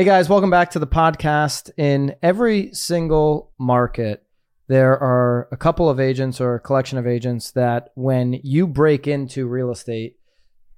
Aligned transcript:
Hey 0.00 0.06
guys, 0.06 0.30
welcome 0.30 0.48
back 0.48 0.70
to 0.70 0.78
the 0.78 0.86
podcast. 0.86 1.70
In 1.76 2.14
every 2.22 2.72
single 2.72 3.52
market, 3.58 4.24
there 4.66 4.98
are 4.98 5.46
a 5.52 5.58
couple 5.58 5.90
of 5.90 6.00
agents 6.00 6.40
or 6.40 6.54
a 6.54 6.58
collection 6.58 6.96
of 6.96 7.06
agents 7.06 7.50
that 7.50 7.90
when 7.96 8.40
you 8.42 8.66
break 8.66 9.06
into 9.06 9.46
real 9.46 9.70
estate 9.70 10.16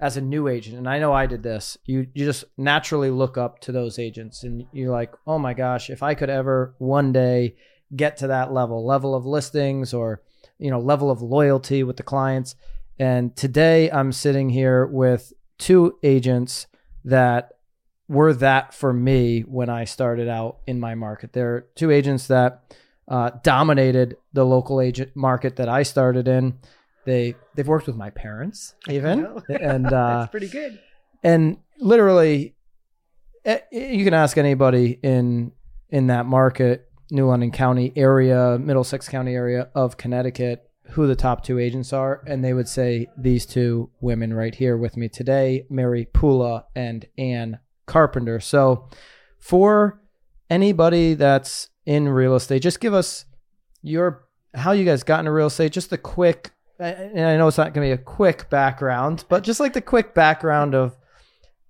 as 0.01 0.17
a 0.17 0.21
new 0.21 0.49
agent, 0.49 0.77
and 0.77 0.89
I 0.89 0.99
know 0.99 1.13
I 1.13 1.27
did 1.27 1.45
this, 1.45 1.79
you, 1.85 2.09
you 2.15 2.25
just 2.25 2.47
naturally 2.59 3.11
look 3.11 3.39
up 3.39 3.61
to 3.61 3.71
those 3.71 3.97
agents 4.01 4.43
and 4.43 4.67
you're 4.73 4.91
like, 4.91 5.15
oh 5.25 5.39
my 5.39 5.55
gosh, 5.55 5.89
if 5.89 6.03
I 6.03 6.15
could 6.15 6.29
ever 6.29 6.75
one 6.79 7.13
day 7.13 7.55
get 7.95 8.17
to 8.17 8.27
that 8.27 8.53
level, 8.53 8.85
level 8.85 9.15
of 9.15 9.25
listings 9.25 9.95
or, 9.95 10.21
you 10.59 10.69
know, 10.69 10.81
level 10.81 11.13
of 11.13 11.23
loyalty 11.23 11.85
with 11.85 11.97
the 11.97 12.03
clients. 12.03 12.57
And 12.99 13.37
today 13.37 13.89
I'm 13.89 14.11
sitting 14.11 14.51
here 14.51 14.85
with 14.85 15.33
two 15.59 15.97
agents 16.03 16.67
that 17.05 17.52
were 18.13 18.35
that 18.35 18.75
for 18.75 18.93
me 18.93 19.41
when 19.41 19.71
I 19.71 19.85
started 19.85 20.29
out 20.29 20.59
in 20.67 20.79
my 20.79 20.95
market. 20.95 21.33
There 21.33 21.55
are 21.55 21.61
two 21.75 21.91
agents 21.91 22.27
that 22.27 22.77
uh, 23.09 23.31
dominated 23.43 24.17
the 24.35 24.45
local 24.45 24.81
agent 24.81 25.17
market 25.17 25.57
that 25.57 25.69
I 25.69 25.83
started 25.83 26.29
in. 26.29 26.59
They 27.07 27.35
they've 27.55 27.67
worked 27.67 27.87
with 27.87 27.97
my 27.97 28.11
parents 28.11 28.75
even, 28.89 29.27
and 29.49 29.87
uh, 29.87 30.19
That's 30.21 30.31
pretty 30.31 30.49
good. 30.49 30.79
and 31.25 31.57
literally, 31.81 32.55
eh, 33.45 33.59
you 33.73 34.05
can 34.05 34.15
ask 34.15 34.37
anybody 34.37 35.01
in 35.03 35.53
in 35.89 36.07
that 36.09 36.27
market, 36.27 36.89
New 37.11 37.27
London 37.27 37.51
County 37.51 37.93
area, 37.97 38.59
Middlesex 38.59 39.09
County 39.09 39.35
area 39.35 39.69
of 39.75 39.97
Connecticut, 39.97 40.71
who 40.91 41.07
the 41.07 41.17
top 41.17 41.43
two 41.43 41.59
agents 41.59 41.93
are, 41.93 42.23
and 42.27 42.45
they 42.45 42.53
would 42.53 42.69
say 42.69 43.09
these 43.17 43.47
two 43.47 43.91
women 44.01 44.33
right 44.35 44.55
here 44.55 44.77
with 44.77 44.97
me 44.97 45.09
today, 45.09 45.67
Mary 45.71 46.07
Pula 46.13 46.65
and 46.77 47.07
Ann 47.19 47.59
Carpenter. 47.93 48.41
So, 48.41 48.89
for 49.39 50.01
anybody 50.49 51.13
that's 51.13 51.69
in 51.85 52.09
real 52.09 52.35
estate, 52.35 52.63
just 52.63 52.81
give 52.81 52.95
us 52.95 53.27
your 53.83 54.25
how 54.55 54.73
you 54.73 54.85
guys 54.85 55.03
got 55.03 55.21
into 55.21 55.31
real 55.31 55.49
estate, 55.49 55.73
just 55.73 55.91
the 55.91 55.99
quick. 55.99 56.53
And 56.79 57.21
I 57.21 57.37
know 57.37 57.47
it's 57.49 57.59
not 57.59 57.75
going 57.75 57.89
to 57.89 57.95
be 57.95 58.01
a 58.01 58.05
quick 58.05 58.49
background, 58.49 59.25
but 59.29 59.45
just 59.45 59.61
like 59.61 59.75
the 59.75 59.83
quick 59.83 60.15
background 60.15 60.75
of 60.75 60.97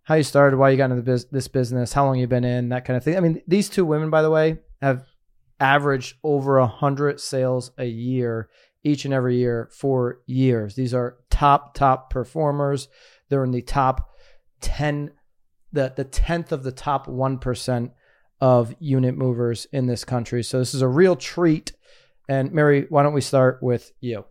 how 0.04 0.14
you 0.14 0.22
started, 0.22 0.56
why 0.56 0.70
you 0.70 0.76
got 0.76 0.90
into 0.90 1.02
this, 1.02 1.24
this 1.24 1.48
business, 1.48 1.92
how 1.92 2.06
long 2.06 2.18
you've 2.18 2.30
been 2.30 2.44
in, 2.44 2.70
that 2.70 2.84
kind 2.84 2.96
of 2.96 3.04
thing. 3.04 3.16
I 3.16 3.20
mean, 3.20 3.42
these 3.46 3.68
two 3.68 3.84
women, 3.84 4.10
by 4.10 4.22
the 4.22 4.30
way, 4.30 4.58
have 4.80 5.04
averaged 5.60 6.16
over 6.22 6.58
a 6.58 6.66
hundred 6.66 7.20
sales 7.20 7.72
a 7.78 7.84
year 7.84 8.48
each 8.84 9.04
and 9.04 9.14
every 9.14 9.36
year 9.36 9.68
for 9.72 10.20
years. 10.26 10.74
These 10.74 10.94
are 10.94 11.18
top 11.30 11.74
top 11.74 12.10
performers. 12.10 12.88
They're 13.28 13.44
in 13.44 13.52
the 13.52 13.62
top 13.62 14.10
ten, 14.60 15.12
the 15.72 15.92
the 15.94 16.04
tenth 16.04 16.52
of 16.52 16.62
the 16.62 16.72
top 16.72 17.08
one 17.08 17.38
percent 17.38 17.92
of 18.40 18.74
unit 18.80 19.16
movers 19.16 19.66
in 19.72 19.86
this 19.86 20.04
country. 20.04 20.42
So 20.42 20.58
this 20.58 20.74
is 20.74 20.82
a 20.82 20.88
real 20.88 21.14
treat. 21.14 21.72
And 22.28 22.52
Mary, 22.52 22.86
why 22.88 23.04
don't 23.04 23.12
we 23.12 23.20
start 23.20 23.62
with 23.62 23.92
you? 24.00 24.24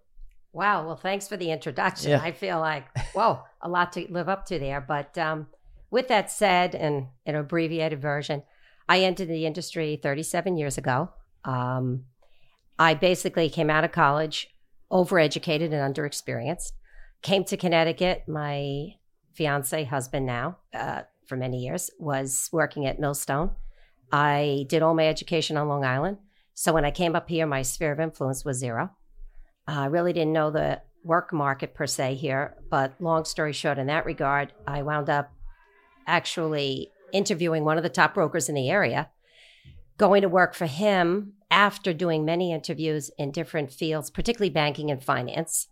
Wow. 0.54 0.86
Well, 0.86 0.98
thanks 0.98 1.30
for 1.30 1.38
the 1.38 1.50
introduction. 1.50 2.12
Yeah. 2.12 2.22
I 2.22 2.34
feel 2.34 2.60
like, 2.60 2.86
whoa, 3.14 3.40
a 3.62 3.70
lot 3.70 3.94
to 3.94 4.06
live 4.12 4.28
up 4.28 4.46
to 4.48 4.60
there. 4.60 4.82
But 4.82 5.18
um, 5.18 5.48
with 5.92 6.10
that 6.10 6.30
said, 6.30 6.76
and 6.76 7.08
an 7.26 7.36
abbreviated 7.36 8.02
version, 8.02 8.44
I 8.90 9.00
entered 9.00 9.30
the 9.30 9.46
industry 9.46 9.98
37 10.02 10.58
years 10.58 10.78
ago. 10.78 11.10
Um, 11.46 12.04
I 12.78 12.96
basically 12.96 13.50
came 13.50 13.70
out 13.70 13.86
of 13.86 13.94
college 13.94 14.50
overeducated 14.92 15.72
and 15.72 15.96
underexperienced. 15.96 16.74
Came 17.22 17.46
to 17.46 17.56
Connecticut. 17.56 18.24
My 18.28 18.96
fiance, 19.34 19.86
husband 19.86 20.26
now, 20.26 20.58
uh, 20.74 21.04
for 21.28 21.36
many 21.36 21.60
years, 21.60 21.90
was 22.00 22.50
working 22.52 22.86
at 22.86 23.00
Millstone. 23.00 23.52
I 24.12 24.66
did 24.70 24.82
all 24.82 24.94
my 24.94 25.08
education 25.08 25.58
on 25.58 25.68
Long 25.68 25.86
Island. 25.86 26.18
So 26.54 26.74
when 26.74 26.86
I 26.86 26.92
came 26.92 27.16
up 27.16 27.30
here, 27.30 27.46
my 27.46 27.62
sphere 27.62 27.92
of 27.92 28.00
influence 28.00 28.44
was 28.44 28.58
zero. 28.58 28.92
Uh, 29.68 29.82
I 29.82 29.86
really 29.86 30.14
didn't 30.14 30.34
know 30.34 30.52
the 30.52 30.82
work 31.04 31.32
market 31.34 31.74
per 31.74 31.88
se 31.88 32.16
here, 32.16 32.56
but 32.70 32.94
long 33.00 33.26
story 33.26 33.54
short, 33.54 33.78
in 33.78 33.88
that 33.88 34.06
regard, 34.06 34.54
I 34.68 34.84
wound 34.84 35.10
up 35.10 35.32
actually 36.06 36.92
interviewing 37.14 37.64
one 37.64 37.78
of 37.78 37.84
the 37.84 37.90
top 37.90 38.14
brokers 38.14 38.50
in 38.50 38.56
the 38.56 38.70
area, 38.70 39.10
going 39.98 40.22
to 40.22 40.30
work 40.30 40.54
for 40.54 40.66
him 40.66 41.34
after 41.50 41.94
doing 41.94 42.26
many 42.26 42.54
interviews 42.54 43.12
in 43.18 43.32
different 43.32 43.72
fields, 43.72 44.10
particularly 44.10 44.50
banking 44.50 44.90
and 44.90 45.04
finance, 45.04 45.68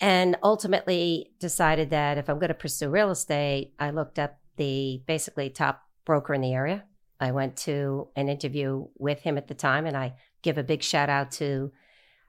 and 0.00 0.36
ultimately 0.42 1.30
decided 1.38 1.90
that 1.90 2.18
if 2.18 2.28
I'm 2.28 2.38
going 2.38 2.48
to 2.48 2.54
pursue 2.54 2.88
real 2.88 3.10
estate, 3.10 3.72
I 3.78 3.90
looked 3.90 4.18
up 4.18 4.38
the 4.56 5.02
basically 5.06 5.50
top 5.50 5.82
broker 6.04 6.34
in 6.34 6.40
the 6.40 6.52
area. 6.52 6.84
I 7.20 7.30
went 7.30 7.56
to 7.58 8.08
an 8.16 8.28
interview 8.28 8.86
with 8.98 9.20
him 9.20 9.38
at 9.38 9.48
the 9.48 9.54
time, 9.54 9.86
and 9.86 9.96
I 9.96 10.14
give 10.42 10.58
a 10.58 10.64
big 10.64 10.82
shout 10.82 11.08
out 11.08 11.30
to 11.32 11.72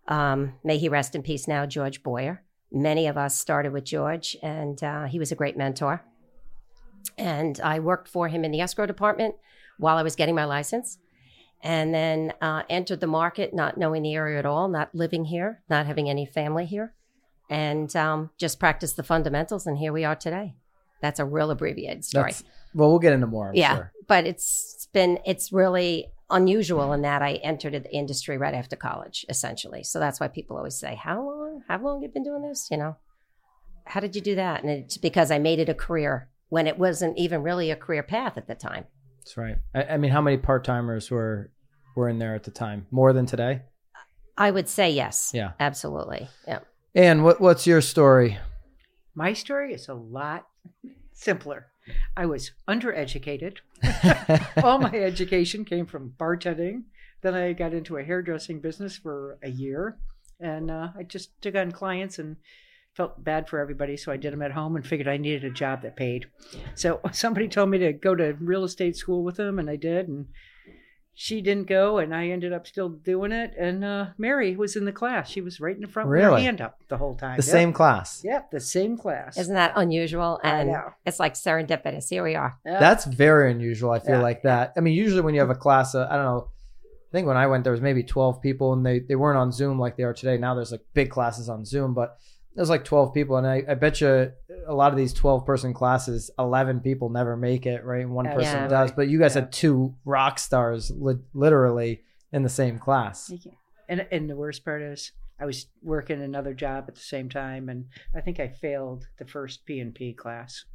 um, 0.07 0.53
may 0.63 0.77
he 0.77 0.89
rest 0.89 1.15
in 1.15 1.23
peace 1.23 1.47
now, 1.47 1.65
George 1.65 2.03
Boyer. 2.03 2.43
Many 2.71 3.07
of 3.07 3.17
us 3.17 3.37
started 3.37 3.71
with 3.71 3.85
George, 3.85 4.35
and 4.41 4.83
uh, 4.83 5.05
he 5.05 5.19
was 5.19 5.31
a 5.31 5.35
great 5.35 5.57
mentor. 5.57 6.03
And 7.17 7.59
I 7.61 7.79
worked 7.79 8.07
for 8.07 8.27
him 8.27 8.43
in 8.43 8.51
the 8.51 8.61
escrow 8.61 8.85
department 8.85 9.35
while 9.77 9.97
I 9.97 10.03
was 10.03 10.15
getting 10.15 10.35
my 10.35 10.45
license, 10.45 10.97
and 11.61 11.93
then 11.93 12.33
uh, 12.41 12.63
entered 12.69 12.99
the 12.99 13.07
market 13.07 13.53
not 13.53 13.77
knowing 13.77 14.03
the 14.03 14.15
area 14.15 14.39
at 14.39 14.45
all, 14.45 14.67
not 14.67 14.93
living 14.93 15.25
here, 15.25 15.61
not 15.69 15.85
having 15.85 16.09
any 16.09 16.25
family 16.25 16.65
here, 16.65 16.93
and 17.49 17.95
um, 17.95 18.31
just 18.37 18.59
practiced 18.59 18.97
the 18.97 19.03
fundamentals. 19.03 19.67
And 19.67 19.77
here 19.77 19.93
we 19.93 20.03
are 20.03 20.15
today. 20.15 20.55
That's 21.03 21.19
a 21.19 21.25
real 21.25 21.51
abbreviated 21.51 22.05
story. 22.05 22.31
That's, 22.31 22.45
well, 22.73 22.89
we'll 22.89 22.99
get 22.99 23.11
into 23.11 23.27
more. 23.27 23.49
I'm 23.49 23.55
yeah, 23.55 23.75
sure. 23.75 23.91
but 24.07 24.25
it's 24.25 24.87
been 24.93 25.19
it's 25.25 25.51
really 25.51 26.07
unusual 26.29 26.93
in 26.93 27.01
that 27.01 27.21
I 27.21 27.33
entered 27.43 27.73
the 27.73 27.93
industry 27.93 28.37
right 28.37 28.53
after 28.53 28.77
college, 28.77 29.25
essentially. 29.27 29.83
So 29.83 29.99
that's 29.99 30.21
why 30.21 30.29
people 30.29 30.55
always 30.55 30.75
say, 30.75 30.95
"How 30.95 31.21
long? 31.21 31.61
How 31.67 31.77
long 31.77 31.97
have 31.97 32.03
you 32.03 32.13
been 32.13 32.23
doing 32.23 32.47
this?" 32.47 32.69
You 32.71 32.77
know, 32.77 32.95
how 33.83 33.99
did 33.99 34.15
you 34.15 34.21
do 34.21 34.35
that? 34.35 34.63
And 34.63 34.71
it's 34.71 34.95
because 34.95 35.29
I 35.29 35.39
made 35.39 35.59
it 35.59 35.67
a 35.67 35.73
career 35.73 36.29
when 36.47 36.67
it 36.67 36.79
wasn't 36.79 37.17
even 37.17 37.43
really 37.43 37.69
a 37.69 37.75
career 37.75 38.01
path 38.01 38.37
at 38.37 38.47
the 38.47 38.55
time. 38.55 38.85
That's 39.19 39.35
right. 39.35 39.57
I, 39.75 39.83
I 39.83 39.97
mean, 39.97 40.11
how 40.11 40.21
many 40.21 40.37
part 40.37 40.63
timers 40.63 41.11
were 41.11 41.51
were 41.97 42.07
in 42.07 42.17
there 42.17 42.33
at 42.33 42.43
the 42.43 42.51
time? 42.51 42.87
More 42.91 43.11
than 43.11 43.25
today? 43.25 43.63
I 44.37 44.51
would 44.51 44.69
say 44.69 44.89
yes. 44.89 45.31
Yeah. 45.33 45.51
absolutely. 45.59 46.29
Yeah. 46.47 46.59
And 46.95 47.25
what 47.25 47.41
what's 47.41 47.67
your 47.67 47.81
story? 47.81 48.37
My 49.15 49.33
story 49.33 49.73
is 49.73 49.89
a 49.89 49.93
lot 49.93 50.47
simpler. 51.13 51.67
I 52.15 52.25
was 52.25 52.51
undereducated. 52.67 53.57
All 54.63 54.79
my 54.79 54.93
education 54.93 55.65
came 55.65 55.85
from 55.85 56.13
bartending. 56.17 56.83
Then 57.21 57.35
I 57.35 57.53
got 57.53 57.73
into 57.73 57.97
a 57.97 58.03
hairdressing 58.03 58.59
business 58.59 58.97
for 58.97 59.37
a 59.43 59.49
year, 59.49 59.97
and 60.39 60.69
uh, 60.69 60.89
I 60.97 61.03
just 61.03 61.41
took 61.41 61.55
on 61.55 61.71
clients 61.71 62.19
and 62.19 62.35
felt 62.95 63.23
bad 63.23 63.49
for 63.49 63.59
everybody, 63.59 63.97
so 63.97 64.11
I 64.11 64.17
did 64.17 64.33
them 64.33 64.41
at 64.41 64.51
home 64.51 64.75
and 64.75 64.85
figured 64.85 65.07
I 65.07 65.17
needed 65.17 65.43
a 65.43 65.49
job 65.49 65.81
that 65.81 65.95
paid. 65.95 66.27
So 66.75 66.99
somebody 67.11 67.47
told 67.47 67.69
me 67.69 67.79
to 67.79 67.93
go 67.93 68.13
to 68.13 68.35
real 68.39 68.63
estate 68.63 68.95
school 68.95 69.23
with 69.23 69.37
them, 69.37 69.57
and 69.57 69.69
I 69.69 69.77
did. 69.77 70.07
And 70.07 70.27
she 71.15 71.41
didn't 71.41 71.67
go, 71.67 71.99
and 71.99 72.13
I 72.13 72.29
ended 72.29 72.53
up 72.53 72.65
still 72.65 72.89
doing 72.89 73.31
it. 73.31 73.53
And 73.59 73.83
uh, 73.85 74.07
Mary 74.17 74.55
was 74.55 74.75
in 74.75 74.85
the 74.85 74.91
class; 74.91 75.29
she 75.29 75.41
was 75.41 75.59
right 75.59 75.75
in 75.75 75.81
the 75.81 75.87
front 75.87 76.09
with 76.09 76.17
Really? 76.19 76.41
her 76.41 76.45
hand 76.45 76.59
up 76.61 76.79
the 76.87 76.97
whole 76.97 77.15
time. 77.15 77.37
The 77.37 77.45
Yep. 77.45 77.51
same 77.51 77.73
class. 77.73 78.21
Yep, 78.23 78.51
the 78.51 78.59
same 78.59 78.97
class. 78.97 79.37
Isn't 79.37 79.53
that 79.55 79.73
unusual? 79.75 80.39
I 80.43 80.49
And 80.61 80.69
know. 80.71 80.89
it's 81.05 81.19
like 81.19 81.35
serendipitous. 81.35 82.09
Here 82.09 82.23
we 82.23 82.35
are. 82.35 82.57
Yep. 82.65 82.79
That's 82.79 83.05
very 83.05 83.51
unusual. 83.51 83.91
I 83.91 83.99
feel 83.99 84.15
Yeah. 84.15 84.21
like 84.21 84.41
that. 84.43 84.73
I 84.75 84.79
mean, 84.79 84.93
usually 84.95 85.21
when 85.21 85.33
you 85.35 85.41
have 85.41 85.49
a 85.51 85.55
class, 85.55 85.93
of, 85.93 86.07
I 86.09 86.15
don't 86.15 86.25
know. 86.25 86.47
I 86.85 87.11
think 87.11 87.27
when 87.27 87.37
I 87.37 87.45
went, 87.45 87.63
there 87.63 87.71
was 87.71 87.81
maybe 87.81 88.01
twelve 88.03 88.41
people, 88.41 88.73
and 88.73 88.83
they 88.83 88.97
they 88.99 89.15
weren't 89.15 89.37
on 89.37 89.51
Zoom 89.51 89.77
like 89.79 89.97
they 89.97 90.03
are 90.03 90.13
today. 90.15 90.37
Now 90.37 90.55
there's 90.55 90.71
like 90.71 90.81
big 90.95 91.11
classes 91.11 91.47
on 91.47 91.63
Zoom, 91.63 91.93
but 91.93 92.17
there's 92.55 92.69
like 92.69 92.83
twelve 92.85 93.13
people, 93.13 93.37
and 93.37 93.47
I, 93.47 93.63
I 93.67 93.73
bet 93.75 94.01
you 94.01 94.31
a 94.67 94.73
lot 94.73 94.91
of 94.91 94.97
these 94.97 95.13
twelve 95.13 95.45
person 95.45 95.73
classes, 95.73 96.29
eleven 96.37 96.79
people 96.79 97.09
never 97.09 97.35
make 97.35 97.65
it, 97.65 97.83
right? 97.83 98.01
And 98.01 98.11
one 98.13 98.25
Yeah. 98.25 98.33
person 98.35 98.59
Yeah. 98.61 98.67
does. 98.67 98.91
But 98.91 99.07
you 99.09 99.19
guys 99.19 99.35
Yeah. 99.35 99.41
had 99.41 99.51
two 99.51 99.95
rock 100.05 100.39
stars, 100.39 100.91
li- 100.91 101.19
literally 101.33 102.03
in 102.31 102.43
the 102.43 102.49
same 102.49 102.79
class. 102.79 103.31
And 103.89 104.05
and 104.11 104.29
the 104.29 104.35
worst 104.35 104.63
part 104.63 104.81
is 104.81 105.11
I 105.39 105.45
was 105.45 105.65
working 105.81 106.21
another 106.21 106.53
job 106.53 106.85
at 106.87 106.95
the 106.95 107.01
same 107.01 107.27
time, 107.29 107.69
and 107.69 107.85
I 108.15 108.21
think 108.21 108.39
I 108.39 108.47
failed 108.49 109.07
the 109.17 109.25
first 109.25 109.65
P 109.65 109.79
and 109.79 109.93
P 109.93 110.13
class. 110.13 110.65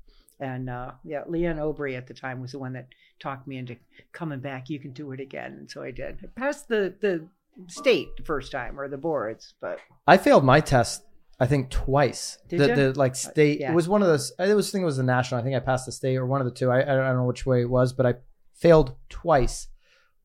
And 0.41 0.69
uh, 0.71 0.93
yeah, 1.05 1.25
leon 1.27 1.57
Obry 1.57 1.97
at 1.97 2.07
the 2.07 2.15
time 2.15 2.41
was 2.41 2.53
the 2.53 2.59
one 2.61 2.73
that 2.75 2.87
talked 3.19 3.49
me 3.49 3.57
into 3.59 3.77
coming 4.13 4.39
back. 4.41 4.69
You 4.71 4.79
can 4.79 4.93
do 4.93 5.11
it 5.13 5.21
again, 5.21 5.53
and 5.55 5.71
so 5.71 5.83
I 5.83 5.91
did. 5.91 6.19
I 6.23 6.27
passed 6.41 6.69
the 6.69 6.95
the 7.01 7.27
state 7.67 8.09
the 8.17 8.23
first 8.23 8.53
time 8.53 8.79
or 8.79 8.87
the 8.89 8.97
boards, 8.99 9.55
but 9.61 9.81
I 10.07 10.17
failed 10.17 10.45
my 10.45 10.61
test. 10.61 11.03
I 11.41 11.47
think 11.47 11.71
twice. 11.71 12.39
Did 12.49 12.61
the, 12.61 12.69
ya? 12.69 12.75
the 12.75 12.93
like 12.95 13.13
uh, 13.13 13.15
state. 13.15 13.61
yeah. 13.61 13.71
It 13.71 13.75
was 13.75 13.89
one 13.89 14.03
of 14.03 14.09
those. 14.09 14.33
I 14.39 14.53
was 14.55 14.71
think 14.71 14.83
it 14.83 14.87
was 14.87 14.97
the 14.97 15.03
national. 15.03 15.41
I 15.41 15.45
think 15.45 15.55
I 15.55 15.61
passed 15.61 15.87
the 15.87 15.93
state 15.93 16.17
or 16.17 16.27
one 16.27 16.41
of 16.41 16.47
the 16.47 16.53
two. 16.53 16.71
I, 16.71 16.81
I 16.81 16.85
don't 16.85 17.17
know 17.17 17.25
which 17.25 17.47
way 17.47 17.61
it 17.61 17.71
was, 17.71 17.93
but 17.93 18.07
I 18.07 18.15
failed 18.55 18.97
twice 19.09 19.69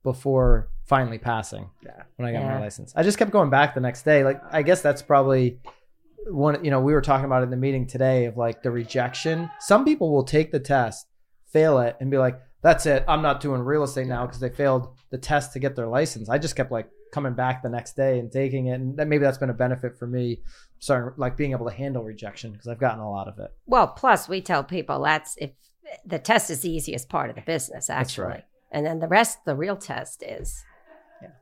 before 0.03 0.69
finally 0.85 1.17
passing 1.17 1.69
yeah, 1.83 2.03
when 2.17 2.27
I 2.27 2.33
got 2.33 2.43
my 2.43 2.59
license. 2.59 2.93
I 2.95 3.03
just 3.03 3.17
kept 3.17 3.31
going 3.31 3.49
back 3.49 3.73
the 3.73 3.81
next 3.81 4.03
day. 4.03 4.23
Like 4.23 4.41
I 4.51 4.63
guess 4.63 4.81
that's 4.81 5.01
probably 5.01 5.59
one. 6.27 6.63
You 6.65 6.71
know, 6.71 6.81
we 6.81 6.93
were 6.93 7.01
talking 7.01 7.25
about 7.25 7.41
it 7.41 7.45
in 7.45 7.51
the 7.51 7.57
meeting 7.57 7.85
today 7.85 8.25
of 8.25 8.37
like 8.37 8.63
the 8.63 8.71
rejection. 8.71 9.51
Some 9.59 9.85
people 9.85 10.11
will 10.11 10.23
take 10.23 10.51
the 10.51 10.59
test, 10.59 11.07
fail 11.51 11.79
it, 11.79 11.95
and 11.99 12.09
be 12.09 12.17
like, 12.17 12.41
that's 12.63 12.85
it. 12.85 13.03
I'm 13.07 13.21
not 13.21 13.39
doing 13.39 13.61
real 13.61 13.83
estate 13.83 14.07
now 14.07 14.25
because 14.25 14.39
they 14.39 14.49
failed 14.49 14.95
the 15.11 15.17
test 15.17 15.53
to 15.53 15.59
get 15.59 15.75
their 15.75 15.87
license. 15.87 16.29
I 16.29 16.37
just 16.37 16.55
kept 16.55 16.71
like 16.71 16.89
coming 17.11 17.33
back 17.33 17.61
the 17.61 17.69
next 17.69 17.95
day 17.95 18.19
and 18.19 18.31
taking 18.31 18.67
it, 18.67 18.73
and 18.73 18.97
that 18.97 19.07
maybe 19.07 19.23
that's 19.23 19.37
been 19.37 19.51
a 19.51 19.53
benefit 19.53 19.97
for 19.97 20.07
me, 20.07 20.41
starting 20.83 21.13
like 21.17 21.37
being 21.37 21.51
able 21.51 21.67
to 21.69 21.73
handle 21.75 22.03
rejection 22.03 22.51
because 22.51 22.67
I've 22.67 22.79
gotten 22.79 22.99
a 22.99 23.09
lot 23.09 23.27
of 23.27 23.39
it. 23.39 23.51
Well, 23.65 23.87
plus 23.87 24.27
we 24.27 24.41
tell 24.41 24.63
people 24.63 25.01
that's 25.03 25.35
if 25.37 25.51
the 26.05 26.19
test 26.19 26.49
is 26.49 26.61
the 26.61 26.71
easiest 26.71 27.07
part 27.09 27.29
of 27.29 27.35
the 27.35 27.41
business, 27.41 27.89
actually. 27.89 28.27
right. 28.27 28.43
And 28.71 28.85
then 28.85 28.99
the 28.99 29.07
rest, 29.07 29.45
the 29.45 29.55
real 29.55 29.77
test 29.77 30.23
is 30.23 30.63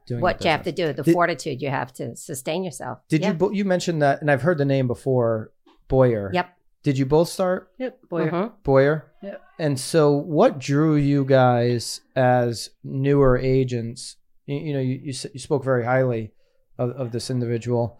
Doing 0.06 0.22
what 0.22 0.44
you 0.44 0.52
have 0.52 0.62
to 0.64 0.72
do, 0.72 0.94
the 0.94 1.02
Did- 1.02 1.14
fortitude 1.14 1.60
you 1.62 1.70
have 1.70 1.92
to 1.94 2.16
sustain 2.16 2.64
yourself. 2.64 3.00
Did 3.10 3.22
Yeah. 3.22 3.34
you 3.40 3.52
you 3.54 3.66
mentioned 3.66 4.02
that, 4.04 4.22
and 4.22 4.30
I've 4.30 4.44
heard 4.44 4.60
the 4.60 4.66
name 4.66 4.86
before, 4.88 5.52
Boyer. 5.88 6.30
Yep. 6.34 6.50
Did 6.84 6.98
you 7.00 7.06
both 7.06 7.30
start 7.30 7.72
Yep, 7.80 8.00
boy. 8.10 8.28
Mhm. 8.28 8.52
Boyer? 8.64 9.12
Yeah. 9.24 9.36
And 9.58 9.80
so, 9.80 10.12
what 10.16 10.60
drew 10.60 10.96
you 10.96 11.26
guys 11.26 12.02
as 12.16 12.70
newer 12.84 13.38
agents? 13.38 14.18
You, 14.46 14.58
you 14.58 14.74
know, 14.74 14.80
you, 14.80 14.96
you 15.04 15.14
you 15.34 15.40
spoke 15.40 15.64
very 15.64 15.86
highly 15.86 16.34
of, 16.78 16.92
of 16.92 17.12
this 17.12 17.30
individual. 17.32 17.98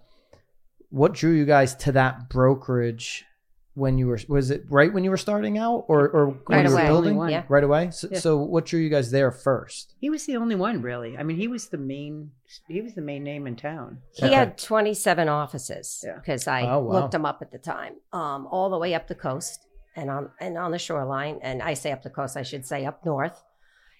What 0.92 1.14
drew 1.14 1.32
you 1.32 1.46
guys 1.46 1.74
to 1.76 1.92
that 1.94 2.30
brokerage 2.30 3.26
when 3.74 3.98
you 3.98 4.08
were? 4.08 4.20
Was 4.28 4.52
it 4.52 4.64
right 4.70 4.94
when 4.94 5.04
you 5.06 5.10
were 5.10 5.18
starting 5.18 5.58
out, 5.58 5.86
or 5.88 6.10
or 6.10 6.26
when 6.48 6.60
Right 6.60 6.68
you 6.70 6.76
were 6.76 6.82
building? 6.84 7.18
Only 7.20 7.32
Yeah. 7.32 7.44
Right 7.48 7.64
away. 7.64 7.92
So, 7.92 8.10
Yeah. 8.12 8.20
so, 8.20 8.38
what 8.38 8.66
drew 8.66 8.80
you 8.80 8.90
guys 8.90 9.10
there 9.12 9.32
first? 9.32 9.96
He 10.00 10.10
was 10.10 10.26
the 10.26 10.36
only 10.36 10.56
one, 10.56 10.82
really. 10.82 11.18
I 11.18 11.24
mean, 11.24 11.38
he 11.38 11.48
was 11.48 11.70
the 11.70 11.78
main. 11.78 12.32
He 12.68 12.82
was 12.82 12.94
the 12.96 13.02
main 13.02 13.24
name 13.24 13.48
in 13.48 13.56
town. 13.56 14.00
He 14.14 14.26
Okay. 14.26 14.36
had 14.36 14.58
27 14.58 15.30
offices 15.30 16.04
Yeah. 16.06 16.16
because 16.16 16.46
I 16.48 16.64
Oh, 16.64 16.80
wow. 16.80 16.94
looked 17.02 17.14
him 17.14 17.26
up 17.26 17.42
at 17.42 17.52
the 17.52 17.58
time, 17.58 17.94
um, 18.12 18.46
all 18.48 18.70
the 18.70 18.78
way 18.78 18.94
up 18.94 19.08
the 19.08 19.16
coast 19.16 19.66
and 19.96 20.10
on 20.10 20.30
and 20.42 20.58
on 20.58 20.72
the 20.72 20.80
shoreline. 20.80 21.40
And 21.42 21.62
I 21.64 21.74
say 21.76 21.92
up 21.94 22.04
the 22.04 22.10
coast, 22.10 22.36
I 22.36 22.44
should 22.44 22.66
say 22.66 22.86
up 22.86 23.06
north. 23.06 23.42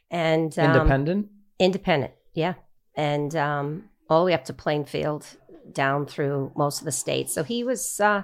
And 0.10 0.58
um, 0.60 0.66
Independent. 0.76 1.30
Independent, 1.60 2.12
yeah. 2.34 2.56
And 2.96 3.34
um, 3.38 3.86
all 4.10 4.20
the 4.24 4.26
way 4.26 4.34
up 4.34 4.44
to 4.46 4.54
Plainfield, 4.54 5.26
down 5.72 6.06
through 6.06 6.52
most 6.56 6.80
of 6.80 6.86
the 6.86 6.92
states. 6.92 7.34
So 7.34 7.44
he 7.44 7.64
was, 7.64 8.00
uh, 8.00 8.24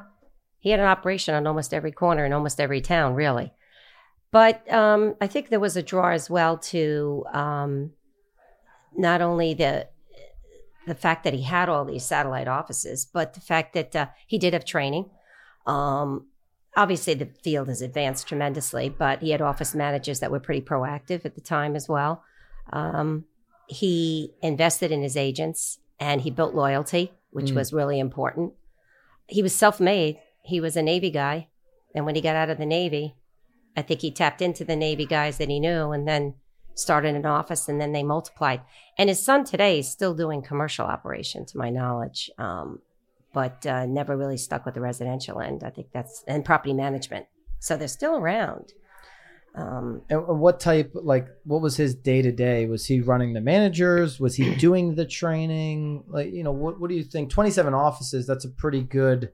he 0.60 0.69
had 0.69 0.80
an 0.80 0.86
operation 0.86 1.36
on 1.36 1.48
almost 1.48 1.74
every 1.74 1.92
corner 1.92 2.25
in 2.25 2.34
almost 2.34 2.60
every 2.60 2.81
town, 2.81 3.13
really. 3.13 3.54
But 4.31 4.72
um, 4.72 5.16
I 5.22 5.28
think 5.28 5.50
there 5.50 5.60
was 5.60 5.78
a 5.78 5.84
draw 5.84 6.12
as 6.12 6.30
well 6.30 6.57
to 6.57 7.25
um, 7.34 7.92
not 8.95 9.22
only 9.22 9.54
the 9.54 9.88
the 10.86 10.95
fact 10.95 11.25
that 11.25 11.34
he 11.34 11.42
had 11.42 11.68
all 11.68 11.84
these 11.84 12.06
satellite 12.06 12.48
offices, 12.48 13.06
but 13.06 13.34
the 13.34 13.42
fact 13.42 13.74
that 13.74 13.94
uh, 13.94 14.07
he 14.25 14.38
did 14.38 14.54
have 14.54 14.63
training. 14.63 15.10
Um, 15.66 16.28
obviously, 16.78 17.13
the 17.13 17.25
field 17.44 17.68
has 17.68 17.81
advanced 17.81 18.28
tremendously, 18.28 18.88
but 18.88 19.22
he 19.22 19.31
had 19.31 19.42
office 19.42 19.75
managers 19.75 20.22
that 20.22 20.31
were 20.31 20.40
pretty 20.40 20.62
proactive 20.62 21.25
at 21.25 21.36
the 21.36 21.42
time 21.42 21.75
as 21.75 21.90
well. 21.90 22.24
Um, 22.72 23.25
he 23.68 24.33
invested 24.42 24.92
in 24.92 25.01
his 25.01 25.18
agents 25.18 25.80
and 26.00 26.22
he 26.22 26.31
built 26.31 26.56
loyalty, 26.56 27.12
which 27.38 27.51
Mm. 27.51 27.56
was 27.56 27.72
really 27.72 28.00
important. 28.00 28.54
He 29.28 29.42
was 29.44 29.56
self 29.56 29.80
made. 29.80 30.19
He 30.42 30.60
was 30.60 30.75
a 30.75 30.81
Navy 30.81 31.12
guy. 31.12 31.48
And 31.95 32.06
when 32.06 32.16
he 32.16 32.22
got 32.22 32.36
out 32.36 32.50
of 32.50 32.57
the 32.57 32.66
Navy, 32.66 33.16
I 33.75 33.81
think 33.84 34.01
he 34.01 34.12
tapped 34.12 34.42
into 34.42 34.66
the 34.66 34.75
Navy 34.75 35.06
guys 35.06 35.38
that 35.38 35.50
he 35.50 35.60
knew 35.60 35.92
and 35.92 36.07
then 36.07 36.34
started 36.74 37.16
an 37.16 37.25
office 37.25 37.69
and 37.69 37.80
then 37.80 37.92
they 37.92 38.04
multiplied. 38.04 38.62
And 38.98 39.07
his 39.10 39.24
son 39.24 39.44
today 39.45 39.80
is 39.80 39.88
still 39.89 40.13
doing 40.16 40.42
commercial 40.42 40.86
operation, 40.86 41.45
to 41.45 41.57
my 41.57 41.69
knowledge, 41.69 42.30
um, 42.38 42.80
but 43.34 43.66
uh, 43.66 43.86
never 43.86 44.18
really 44.18 44.38
stuck 44.38 44.66
with 44.66 44.74
the 44.74 44.81
residential 44.81 45.40
end. 45.40 45.63
I 45.63 45.69
think 45.69 45.88
that's, 45.94 46.24
and 46.28 46.44
property 46.44 46.74
management. 46.74 47.28
So 47.60 47.78
they're 47.78 47.88
still 47.88 48.16
around. 48.18 48.74
Um, 49.57 50.01
And 50.09 50.19
and 50.27 50.39
what 50.39 50.59
type, 50.59 50.92
like, 50.94 51.27
what 51.44 51.62
was 51.62 51.75
his 51.77 51.95
day 51.95 52.21
to 52.21 52.31
day? 52.31 52.68
Was 52.68 52.86
he 52.86 53.01
running 53.01 53.33
the 53.33 53.42
managers? 53.42 54.19
Was 54.19 54.36
he 54.36 54.56
doing 54.68 54.95
the 54.95 55.06
training? 55.06 56.04
Like, 56.07 56.31
you 56.31 56.44
know, 56.44 56.51
what 56.51 56.80
what 56.80 56.89
do 56.89 56.95
you 56.95 57.04
think? 57.04 57.30
Twenty 57.30 57.50
seven 57.51 57.74
offices. 57.74 58.27
That's 58.27 58.45
a 58.45 58.50
pretty 58.50 58.81
good, 58.83 59.31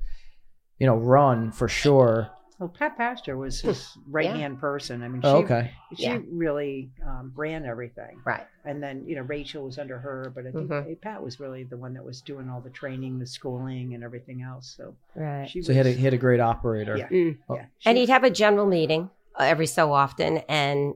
you 0.80 0.88
know, 0.88 0.96
run 0.96 1.52
for 1.52 1.68
sure. 1.68 2.30
Well, 2.60 2.70
Pat 2.70 2.96
Pastor 2.96 3.36
was 3.36 3.60
his 3.60 3.98
right 4.08 4.28
hand 4.30 4.60
person. 4.60 5.02
I 5.04 5.10
mean, 5.10 5.22
she, 5.22 5.28
Oh, 5.28 5.38
okay. 5.44 5.72
she 5.98 6.04
Yeah. 6.04 6.20
really 6.31 6.92
um, 7.06 7.34
ran 7.36 7.66
everything. 7.66 8.22
right. 8.24 8.46
And 8.64 8.81
then, 8.81 9.04
you 9.06 9.16
know, 9.18 9.24
Rachel 9.24 9.66
was 9.66 9.78
under 9.80 9.98
her, 9.98 10.31
but 10.34 10.46
I 10.48 10.52
think 10.52 10.70
Mhm. 10.70 10.92
eh, 10.92 10.96
Pat 11.02 11.22
was 11.22 11.40
really 11.42 11.64
the 11.66 11.75
one 11.75 11.94
that 11.96 12.06
was 12.06 12.22
doing 12.22 12.50
all 12.50 12.62
the 12.62 12.70
training, 12.70 13.20
the 13.20 13.25
schooling, 13.25 13.96
and 13.96 14.04
everything 14.04 14.44
else. 14.44 14.75
So 14.78 14.96
Right. 15.16 15.50
she 15.50 15.62
So 15.64 15.74
he 15.74 15.78
had 15.78 15.88
a, 15.88 15.90
was- 15.90 15.98
he 15.98 16.04
had 16.06 16.14
a 16.14 16.18
great 16.18 16.40
operator. 16.40 16.96
Yeah. 16.96 17.10
Mm. 17.10 17.38
yeah, 17.50 17.66
And 17.86 17.98
he'd 17.98 18.08
have 18.10 18.24
a 18.24 18.30
general 18.30 18.68
meeting 18.68 19.04
uh, 19.04 19.08
every 19.40 19.68
so 19.68 19.94
often, 19.94 20.40
and 20.50 20.96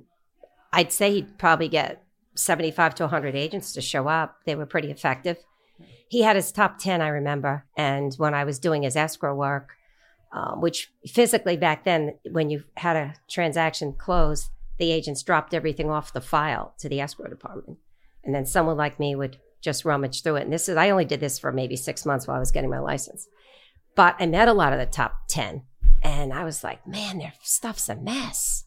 I'd 0.72 0.92
say 0.92 1.12
he'd 1.12 1.38
probably 1.38 1.69
get 1.69 2.04
75 2.36 2.95
to 2.95 3.04
100 3.04 3.36
agents 3.36 3.74
to 3.74 3.81
show 3.81 4.07
up. 4.07 4.38
They 4.45 4.56
were 4.56 4.66
pretty 4.66 4.92
effective. 4.92 5.38
He 6.10 6.22
had 6.22 6.36
his 6.36 6.51
top 6.51 6.78
10, 6.80 7.01
I 7.01 7.07
remember. 7.07 7.66
And 7.75 8.13
when 8.16 8.34
I 8.34 8.44
was 8.44 8.60
doing 8.60 8.84
his 8.84 8.95
escrow 8.95 9.36
work, 9.36 9.72
um, 10.31 10.62
which 10.62 10.92
physically 11.07 11.57
back 11.57 11.84
then, 11.84 12.16
when 12.31 12.50
you 12.50 12.63
had 12.75 12.95
a 12.95 13.16
transaction 13.30 13.94
close, 13.94 14.50
the 14.78 14.92
agents 14.92 15.24
dropped 15.24 15.54
everything 15.54 15.89
off 15.89 16.13
the 16.13 16.22
file 16.22 16.74
to 16.80 16.89
the 16.89 17.01
escrow 17.01 17.30
department. 17.30 17.80
And 18.24 18.36
then 18.36 18.45
someone 18.45 18.78
like 18.78 19.00
me 19.00 19.16
would 19.16 19.38
just 19.62 19.86
rummage 19.86 20.22
through 20.22 20.36
it. 20.36 20.44
And 20.44 20.54
this 20.54 20.69
is, 20.69 20.78
I 20.78 20.89
only 20.89 21.06
did 21.06 21.19
this 21.19 21.39
for 21.39 21.51
maybe 21.51 21.75
six 21.75 22.06
months 22.06 22.28
while 22.28 22.38
I 22.38 22.39
was 22.39 22.51
getting 22.51 22.69
my 22.69 22.80
license. 22.80 23.28
But 23.95 24.16
I 24.19 24.28
met 24.28 24.48
a 24.48 24.54
lot 24.54 24.74
of 24.74 24.80
the 24.80 24.86
top 24.86 25.28
10 25.30 25.63
and 26.03 26.33
I 26.33 26.44
was 26.44 26.63
like, 26.63 26.85
man, 26.88 27.19
their 27.19 27.33
stuff's 27.41 27.89
a 27.89 27.95
mess, 27.95 28.65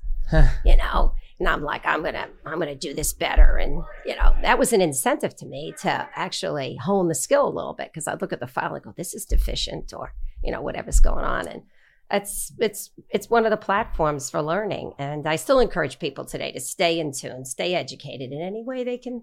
you 0.65 0.77
know. 0.77 1.15
And 1.39 1.49
I'm 1.49 1.63
like, 1.63 1.87
I'm 1.87 2.03
gonna, 2.03 2.29
I'm 2.45 2.59
gonna 2.59 2.75
do 2.75 2.93
this 2.93 3.15
better, 3.15 3.57
and 3.57 3.83
you 4.05 4.15
know, 4.15 4.35
that 4.43 4.59
was 4.59 4.75
an 4.75 4.83
incentive 4.83 5.35
to 5.37 5.47
me 5.47 5.73
to 5.81 6.09
actually 6.15 6.77
hone 6.77 7.09
the 7.09 7.15
skill 7.15 7.49
a 7.49 7.57
little 7.57 7.73
bit 7.73 7.89
because 7.93 8.07
I'd 8.07 8.21
look 8.21 8.33
at 8.35 8.41
the 8.41 8.47
file 8.47 8.75
and 8.75 8.85
go, 8.85 8.93
this 8.95 9.15
is 9.15 9.25
deficient, 9.25 9.95
or 9.95 10.13
you 10.45 10.53
know, 10.53 10.61
whatever's 10.61 11.01
going 11.01 11.25
on, 11.25 11.49
and 11.49 11.63
it's 12.11 12.53
it's 12.59 12.91
it's 13.09 13.31
one 13.31 13.47
of 13.47 13.51
the 13.51 13.57
platforms 13.57 14.29
for 14.29 14.43
learning. 14.43 14.93
And 14.99 15.27
I 15.27 15.37
still 15.37 15.61
encourage 15.61 15.99
people 15.99 16.27
today 16.27 16.53
to 16.53 16.61
stay 16.61 17.01
in 17.01 17.13
tune, 17.13 17.45
stay 17.47 17.75
educated 17.75 18.33
in 18.33 18.43
any 18.43 18.63
way 18.63 18.85
they 18.85 18.99
can, 18.99 19.23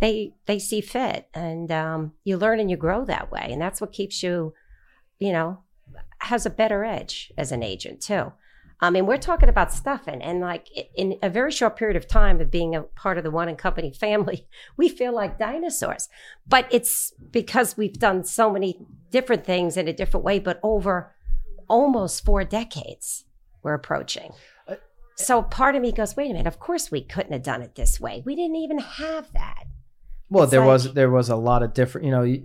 they 0.00 0.34
they 0.44 0.58
see 0.58 0.82
fit, 0.82 1.28
and 1.32 1.72
um, 1.72 2.12
you 2.24 2.36
learn 2.36 2.60
and 2.60 2.70
you 2.70 2.76
grow 2.76 3.06
that 3.06 3.32
way, 3.32 3.48
and 3.50 3.62
that's 3.62 3.80
what 3.80 3.92
keeps 3.92 4.22
you, 4.22 4.52
you 5.18 5.32
know, 5.32 5.60
has 6.20 6.44
a 6.46 6.50
better 6.50 6.84
edge 6.84 7.32
as 7.38 7.52
an 7.52 7.62
agent 7.62 8.00
too. 8.00 8.32
I 8.80 8.90
mean, 8.90 9.06
we're 9.06 9.16
talking 9.18 9.48
about 9.48 9.72
stuff, 9.72 10.02
and, 10.06 10.22
and 10.22 10.40
like 10.40 10.68
in 10.94 11.18
a 11.20 11.28
very 11.28 11.50
short 11.50 11.76
period 11.76 11.96
of 11.96 12.06
time 12.06 12.40
of 12.40 12.48
being 12.48 12.76
a 12.76 12.82
part 12.82 13.18
of 13.18 13.24
the 13.24 13.30
One 13.30 13.48
and 13.48 13.58
Company 13.58 13.90
family, 13.92 14.46
we 14.76 14.88
feel 14.88 15.12
like 15.12 15.38
dinosaurs. 15.38 16.08
But 16.46 16.68
it's 16.70 17.12
because 17.32 17.76
we've 17.76 17.98
done 17.98 18.22
so 18.24 18.50
many 18.52 18.78
different 19.10 19.44
things 19.44 19.76
in 19.76 19.88
a 19.88 19.92
different 19.92 20.22
way, 20.24 20.38
but 20.38 20.60
over 20.62 21.12
almost 21.68 22.24
four 22.24 22.44
decades, 22.44 23.24
we're 23.64 23.74
approaching. 23.74 24.32
Uh, 24.68 24.76
So 25.16 25.42
part 25.42 25.74
of 25.74 25.82
me 25.82 25.90
goes, 25.90 26.16
wait 26.16 26.30
a 26.30 26.34
minute, 26.34 26.46
of 26.46 26.60
course 26.60 26.90
we 26.92 27.02
couldn't 27.02 27.32
have 27.32 27.42
done 27.42 27.62
it 27.62 27.74
this 27.74 27.98
way. 28.00 28.22
We 28.24 28.36
didn't 28.36 28.56
even 28.56 28.78
have 28.78 29.32
that. 29.32 29.64
Well, 30.30 30.44
It's 30.44 30.52
there 30.52 30.60
like- 30.60 30.68
was 30.68 30.92
there 30.94 31.10
was 31.10 31.28
a 31.30 31.36
lot 31.36 31.62
of 31.64 31.74
different. 31.74 32.04
You 32.04 32.10
know, 32.12 32.38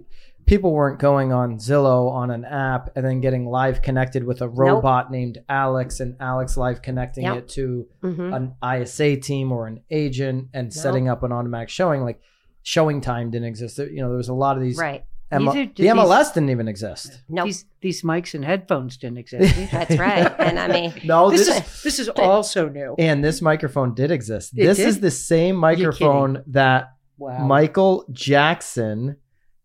people 0.46 0.72
weren't 0.74 1.00
going 1.00 1.32
on 1.32 1.58
Zillow 1.58 2.10
on 2.12 2.32
an 2.32 2.44
app 2.46 2.90
and 2.96 3.06
then 3.06 3.22
getting 3.22 3.46
live 3.46 3.82
connected 3.82 4.24
with 4.24 4.42
a 4.42 4.48
robot 4.50 5.12
named 5.12 5.38
Alex 5.48 6.00
and 6.00 6.16
Alex 6.20 6.58
live 6.58 6.82
connecting 6.82 7.24
Yep. 7.24 7.38
it 7.38 7.48
to 7.50 7.88
hmm 8.02 8.34
an 8.34 8.56
ISA 8.64 9.18
team 9.18 9.52
or 9.52 9.68
an 9.68 9.82
agent 9.90 10.50
and 10.54 10.74
setting 10.74 11.08
up 11.10 11.24
an 11.24 11.32
automatic 11.32 11.70
showing. 11.70 12.02
Like 12.02 12.20
ShowingTime 12.66 13.32
didn't 13.32 13.48
exist. 13.48 13.78
You 13.78 14.02
know, 14.02 14.10
there 14.10 14.18
was 14.18 14.30
a 14.30 14.34
lot 14.34 14.58
of 14.58 14.64
these. 14.64 14.78
Right. 14.78 15.04
M- 15.32 15.46
These 15.46 15.50
are- 15.56 15.66
the 15.66 15.72
these- 15.78 15.92
MLS 15.92 16.34
didn't 16.34 16.50
even 16.52 16.68
exist. 16.68 17.22
No, 17.28 17.44
these 17.46 17.66
these 17.82 18.04
mics 18.04 18.34
and 18.36 18.46
headphones 18.46 18.98
didn't 18.98 19.18
exist. 19.18 19.56
that's 19.72 19.98
right. 19.98 20.32
And 20.40 20.60
I 20.60 20.68
mean, 20.68 20.94
No, 21.06 21.32
this 21.32 21.48
this, 21.48 21.58
is 21.58 21.84
this 21.84 22.00
is 22.00 22.10
also 22.10 22.70
new. 22.70 22.96
and 23.00 23.24
this 23.24 23.42
microphone 23.42 23.94
did 23.96 24.12
exist. 24.12 24.54
It 24.56 24.66
this 24.66 24.78
did? 24.78 24.88
is 24.88 25.00
the 25.00 25.10
same 25.12 25.56
microphone 25.56 26.44
that 26.48 26.90
Wow. 27.18 27.46
Michael 27.46 28.06
Jackson 28.12 29.18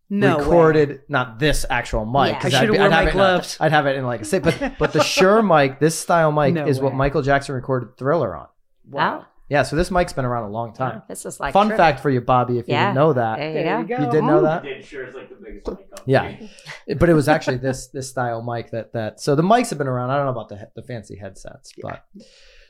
no 0.09 0.37
way. 0.37 0.43
recorded 0.43 1.01
not 1.07 1.39
this 1.39 1.65
actual 1.69 2.05
mic 2.05 2.33
Yeah. 2.33 2.39
'cause 2.39 2.53
I 2.53 2.57
I'd 2.57 2.61
should've 2.61 2.75
worn 2.77 2.93
I'd 2.93 2.95
my 2.95 3.03
it 3.03 3.07
in 3.07 3.13
gloves. 3.13 3.57
I'd 3.59 3.71
have 3.71 3.85
it 3.87 3.95
in 3.95 4.05
like 4.05 4.21
a 4.21 4.25
say, 4.25 4.39
but 4.39 4.73
but 4.79 4.93
the 4.93 5.03
Shure 5.03 5.41
mic, 5.41 5.79
this 5.79 5.97
style 5.97 6.31
mic, 6.31 6.53
No 6.53 6.65
is 6.65 6.79
what. 6.79 6.93
Michael 6.93 7.21
Jackson 7.21 7.55
recorded 7.55 7.97
Thriller 7.97 8.35
on. 8.35 8.47
wow. 8.89 9.25
Yeah, 9.51 9.63
so 9.63 9.75
this 9.75 9.89
mic's 9.89 10.13
been 10.13 10.25
around 10.25 10.43
a 10.43 10.51
long 10.51 10.73
time. 10.73 11.01
This 11.07 11.25
is 11.25 11.39
like 11.39 11.53
Fun 11.53 11.69
trivia. 11.69 11.77
fact 11.83 12.01
for 12.01 12.11
you, 12.11 12.21
Bobby, 12.21 12.59
if 12.59 12.67
you 12.67 12.75
didn't 12.75 12.93
know 12.93 13.13
that. 13.13 13.37
There 13.39 13.47
you 13.47 13.53
There 13.55 13.63
go. 13.63 13.79
you 13.81 13.87
go. 13.97 14.05
You 14.05 14.11
did 14.11 14.23
know 14.23 14.41
that? 14.43 14.61
Did 14.61 14.85
Shure 14.85 15.07
is 15.07 15.15
like 15.15 15.27
the 15.29 15.43
biggest 15.43 15.67
mic 15.67 15.89
company. 15.89 16.49
Yeah. 16.87 16.95
But 16.99 17.09
it 17.09 17.13
was 17.15 17.27
actually 17.27 17.57
this 17.57 17.87
this 17.87 18.07
style 18.07 18.43
mic 18.43 18.69
that 18.69 18.93
that 18.93 19.19
so 19.19 19.33
the 19.33 19.41
mics 19.41 19.69
have 19.71 19.79
been 19.79 19.87
around. 19.87 20.11
I 20.11 20.17
don't 20.17 20.25
know 20.25 20.31
about 20.39 20.49
the 20.49 20.69
the 20.75 20.83
fancy 20.83 21.15
headsets, 21.17 21.73
but 21.81 22.03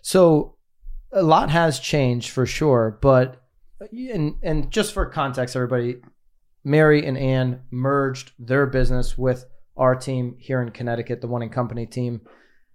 so 0.02 0.56
a 1.12 1.22
lot 1.22 1.50
has 1.50 1.80
changed 1.82 2.30
for 2.30 2.46
sure. 2.46 2.98
But 3.02 3.42
and 3.92 4.36
and 4.42 4.72
just 4.72 4.94
for 4.94 5.06
context, 5.08 5.58
everybody, 5.58 5.98
Mary 6.64 7.06
and 7.06 7.18
Ann 7.18 7.62
merged 7.72 8.32
their 8.40 8.66
business 8.66 9.18
with 9.18 9.46
our 9.78 9.96
team 9.96 10.36
here 10.40 10.62
in 10.62 10.72
Connecticut, 10.72 11.22
the 11.22 11.28
One 11.28 11.42
and 11.42 11.52
Company 11.52 11.86
team 11.86 12.22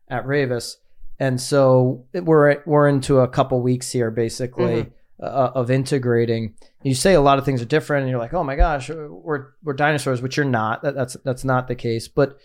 at 0.09 0.25
Raveis, 0.26 0.76
and 1.19 1.41
so 1.41 2.07
we're 2.12 2.62
we're 2.67 2.88
into 2.88 3.21
a 3.21 3.29
couple 3.29 3.61
weeks 3.61 3.91
here, 3.93 4.11
basically, 4.11 4.85
Mm-hmm. 5.21 5.25
uh, 5.25 5.50
of 5.55 5.71
integrating. 5.71 6.55
You 6.83 6.95
say 6.95 7.14
a 7.14 7.21
lot 7.21 7.38
of 7.38 7.45
things 7.45 7.62
are 7.62 7.67
different, 7.67 8.03
and 8.03 8.11
you're 8.11 8.19
like, 8.19 8.35
oh 8.35 8.43
my 8.45 8.57
gosh, 8.57 8.88
we're 8.91 9.49
we're 9.62 9.75
dinosaurs, 9.75 10.21
which 10.23 10.37
you're 10.37 10.45
not. 10.47 10.83
That, 10.83 10.95
that's 10.95 11.17
that's 11.25 11.45
not 11.45 11.69
the 11.69 11.75
case. 11.75 12.09
But 12.09 12.38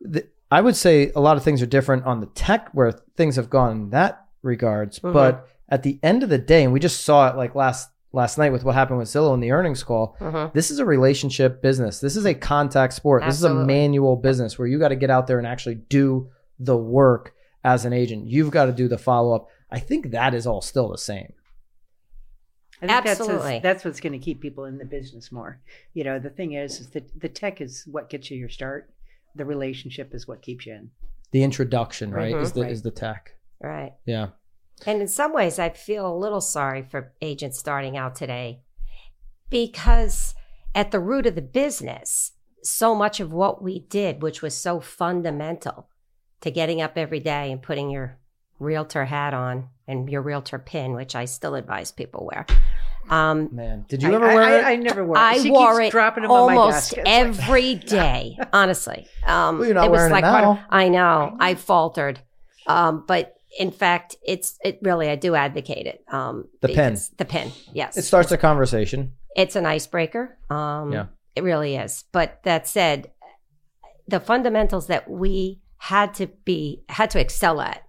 the, 0.00 0.26
I 0.50 0.60
would 0.60 0.76
say 0.76 1.10
a 1.16 1.20
lot 1.20 1.36
of 1.36 1.42
things 1.42 1.60
are 1.62 1.66
different 1.66 2.04
on 2.04 2.20
the 2.20 2.26
tech 2.26 2.68
where 2.72 2.92
things 3.16 3.36
have 3.36 3.50
gone 3.50 3.72
in 3.72 3.90
that 3.90 4.26
regards. 4.42 4.98
Mhm. 5.00 5.12
But 5.12 5.48
at 5.68 5.82
the 5.82 5.98
end 6.02 6.22
of 6.22 6.28
the 6.28 6.38
day, 6.38 6.62
and 6.62 6.72
we 6.72 6.78
just 6.78 7.00
saw 7.02 7.28
it 7.30 7.36
like 7.36 7.54
last 7.54 7.88
last 8.14 8.38
night 8.38 8.52
with 8.52 8.64
what 8.64 8.74
happened 8.74 8.98
with 8.98 9.08
Zillow 9.08 9.34
in 9.34 9.40
the 9.40 9.50
earnings 9.50 9.82
call. 9.82 10.16
Mhm. 10.20 10.52
This 10.54 10.70
is 10.70 10.78
a 10.78 10.84
relationship 10.84 11.60
business. 11.60 12.00
This 12.00 12.16
is 12.16 12.24
a 12.24 12.32
contact 12.34 12.92
sport. 12.94 13.24
This 13.26 13.34
is 13.34 13.44
a 13.44 13.52
manual 13.52 14.16
business 14.16 14.58
where 14.58 14.68
you 14.68 14.78
got 14.78 14.88
to 14.88 14.96
get 14.96 15.10
out 15.10 15.26
there 15.26 15.38
and 15.38 15.46
actually 15.46 15.74
do 15.74 16.30
the 16.58 16.76
work 16.76 17.34
as 17.64 17.84
an 17.84 17.92
agent. 17.92 18.26
You've 18.28 18.50
got 18.52 18.66
to 18.66 18.72
do 18.72 18.86
the 18.88 18.98
follow 18.98 19.34
up. 19.34 19.48
I 19.70 19.80
think 19.80 20.12
that 20.12 20.32
is 20.34 20.46
all 20.46 20.60
still 20.60 20.88
the 20.90 20.98
same. 20.98 21.32
I 22.82 22.86
think 22.86 23.04
that's 23.04 23.20
Absolutely. 23.20 23.52
what's, 23.54 23.62
that's 23.62 23.84
what's 23.84 24.00
going 24.00 24.12
to 24.12 24.18
keep 24.18 24.40
people 24.40 24.64
in 24.66 24.78
the 24.78 24.84
business 24.84 25.32
more. 25.32 25.60
You 25.94 26.04
know, 26.04 26.18
the 26.18 26.30
thing 26.30 26.52
is, 26.52 26.80
is 26.80 26.90
that 26.90 27.18
the 27.18 27.28
tech 27.28 27.60
is 27.60 27.84
what 27.90 28.10
gets 28.10 28.30
you 28.30 28.36
your 28.38 28.48
start. 28.48 28.90
The 29.34 29.44
relationship 29.44 30.14
is 30.14 30.28
what 30.28 30.42
keeps 30.42 30.66
you 30.66 30.74
in. 30.74 30.90
The 31.32 31.42
introduction, 31.42 32.12
right, 32.12 32.34
Mhm. 32.34 32.42
is 32.42 32.52
the 32.52 32.62
Right. 32.62 32.70
is 32.72 32.82
the 32.82 32.90
tech. 32.90 33.34
Right. 33.60 33.94
Yeah. 34.06 34.28
And 34.86 35.00
in 35.00 35.08
some 35.08 35.32
ways, 35.32 35.58
I 35.58 35.70
feel 35.70 36.06
a 36.06 36.16
little 36.16 36.40
sorry 36.40 36.82
for 36.82 37.12
agents 37.22 37.58
starting 37.58 37.96
out 37.96 38.14
today 38.14 38.60
because 39.50 40.34
at 40.74 40.90
the 40.90 41.00
root 41.00 41.26
of 41.26 41.34
the 41.34 41.42
business, 41.42 42.32
so 42.62 42.94
much 42.94 43.20
of 43.20 43.32
what 43.32 43.62
we 43.62 43.78
did, 43.80 44.22
which 44.22 44.42
was 44.42 44.56
so 44.56 44.80
fundamental 44.80 45.88
to 46.40 46.50
getting 46.50 46.80
up 46.80 46.96
every 46.96 47.20
day 47.20 47.52
and 47.52 47.62
putting 47.62 47.90
your 47.90 48.18
realtor 48.58 49.04
hat 49.04 49.34
on 49.34 49.68
and 49.86 50.08
your 50.10 50.22
realtor 50.22 50.58
pin, 50.58 50.94
which 50.94 51.14
I 51.14 51.26
still 51.26 51.54
advise 51.54 51.92
people 51.92 52.28
wear. 52.32 52.46
Um, 53.10 53.50
Man, 53.52 53.84
did 53.88 54.02
you 54.02 54.10
I- 54.12 54.14
ever 54.14 54.26
wear 54.26 54.42
I, 54.42 54.58
it? 54.58 54.64
I 54.64 54.76
never 54.76 55.04
wore 55.04 55.16
it. 55.16 55.20
I 55.20 55.38
She 55.38 55.50
wore 55.50 55.80
it 55.80 55.90
dropping 55.90 56.22
them 56.22 56.30
on 56.32 56.54
my 56.54 56.60
almost 56.60 56.94
every 57.04 57.74
day, 57.74 58.38
honestly. 58.52 59.06
Um, 59.26 59.58
Well, 59.58 59.66
you're 59.66 59.74
not 59.74 59.86
it 59.86 59.90
was 59.90 59.98
wearing 59.98 60.12
it 60.12 60.14
like 60.14 60.24
of- 60.24 60.30
now. 60.56 60.64
I 60.70 60.88
know. 60.88 61.36
I 61.38 61.54
faltered, 61.54 62.20
um, 62.66 63.04
but 63.06 63.34
in 63.58 63.70
fact, 63.70 64.16
it's 64.24 64.58
it 64.64 64.78
really. 64.82 65.08
I 65.08 65.16
do 65.16 65.34
advocate 65.34 65.86
it. 65.86 66.04
Um, 66.12 66.48
The 66.60 66.68
pen, 66.68 66.98
The 67.18 67.24
pin. 67.24 67.52
Yes. 67.72 67.96
it 67.96 68.02
starts 68.02 68.32
a 68.32 68.38
conversation. 68.38 69.12
It's 69.36 69.56
an 69.56 69.66
icebreaker. 69.66 70.36
Um, 70.50 70.92
Yeah. 70.92 71.06
It 71.36 71.42
really 71.42 71.76
is. 71.76 72.04
But 72.12 72.40
that 72.44 72.68
said, 72.68 73.10
the 74.06 74.20
fundamentals 74.20 74.86
that 74.86 75.10
we 75.10 75.60
had 75.78 76.14
to 76.14 76.28
be 76.28 76.84
had 76.88 77.10
to 77.10 77.20
excel 77.20 77.60
at, 77.60 77.82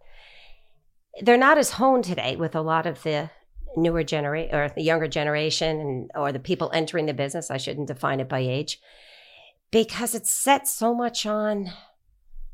they're 1.22 1.38
not 1.38 1.58
as 1.58 1.72
honed 1.72 2.06
today 2.06 2.36
with 2.36 2.56
a 2.56 2.62
lot 2.62 2.86
of 2.86 3.04
the 3.04 3.30
newer 3.78 4.04
generation 4.04 4.56
or 4.56 4.70
the 4.70 4.82
younger 4.82 5.08
generation 5.08 5.80
and 5.80 6.12
or 6.16 6.32
the 6.32 6.40
people 6.40 6.72
entering 6.74 7.06
the 7.06 7.14
business. 7.14 7.52
I 7.52 7.58
shouldn't 7.58 7.88
define 7.88 8.20
it 8.20 8.30
by 8.30 8.40
age 8.40 8.80
because 9.72 10.16
it's 10.16 10.32
set 10.32 10.68
so 10.68 10.94
much 10.94 11.26
on 11.26 11.72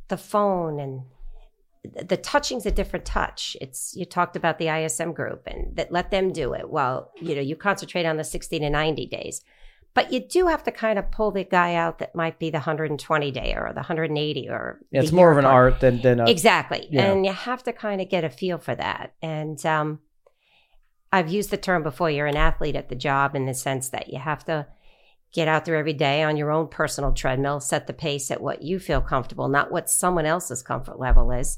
the 0.09 0.17
phone 0.17 0.79
and 0.79 1.03
the 1.83 2.17
touching's 2.17 2.65
a 2.65 2.71
different 2.71 3.05
touch. 3.05 3.57
It's 3.59 3.93
you 3.95 4.05
talked 4.05 4.35
about 4.35 4.59
the 4.59 4.67
ISM 4.67 5.13
group 5.13 5.47
and 5.47 5.75
that 5.77 5.91
let 5.91 6.11
them 6.11 6.31
do 6.31 6.53
it 6.53 6.69
while 6.69 7.11
you 7.19 7.33
know 7.35 7.41
you 7.41 7.55
concentrate 7.55 8.05
on 8.05 8.17
the 8.17 8.23
60 8.23 8.59
to 8.59 8.69
90 8.69 9.07
days. 9.07 9.41
But 9.93 10.13
you 10.13 10.21
do 10.21 10.47
have 10.47 10.63
to 10.63 10.71
kind 10.71 10.97
of 10.97 11.11
pull 11.11 11.31
the 11.31 11.43
guy 11.43 11.75
out 11.75 11.99
that 11.99 12.15
might 12.15 12.39
be 12.39 12.49
the 12.49 12.59
120 12.59 13.31
day 13.31 13.53
or 13.57 13.69
the 13.73 13.81
180 13.81 14.49
or 14.49 14.79
Yeah, 14.91 15.01
it's 15.01 15.11
more 15.11 15.31
of 15.31 15.37
an 15.37 15.43
part. 15.43 15.73
art 15.73 15.79
than 15.81 16.01
than 16.01 16.19
a 16.19 16.29
Exactly. 16.29 16.87
yeah. 16.91 17.11
And 17.11 17.25
you 17.25 17.33
have 17.33 17.63
to 17.63 17.73
kind 17.73 17.99
of 17.99 18.07
get 18.09 18.23
a 18.23 18.29
feel 18.29 18.57
for 18.57 18.75
that. 18.75 19.13
And 19.21 19.63
um, 19.65 19.99
I've 21.11 21.29
used 21.29 21.49
the 21.49 21.57
term 21.57 21.83
before 21.83 22.09
you're 22.09 22.27
an 22.27 22.37
athlete 22.37 22.75
at 22.75 22.87
the 22.89 22.95
job 22.95 23.35
in 23.35 23.45
the 23.47 23.53
sense 23.53 23.89
that 23.89 24.07
you 24.13 24.19
have 24.19 24.45
to 24.45 24.67
get 25.33 25.47
out 25.47 25.65
there 25.65 25.75
every 25.75 25.93
day 25.93 26.23
on 26.23 26.37
your 26.37 26.51
own 26.51 26.67
personal 26.67 27.11
treadmill, 27.11 27.59
set 27.59 27.87
the 27.87 27.93
pace 27.93 28.31
at 28.31 28.41
what 28.41 28.61
you 28.61 28.79
feel 28.79 29.01
comfortable, 29.01 29.47
not 29.49 29.71
what 29.71 29.89
someone 29.89 30.25
else's 30.25 30.61
comfort 30.61 30.99
level 30.99 31.31
is, 31.31 31.57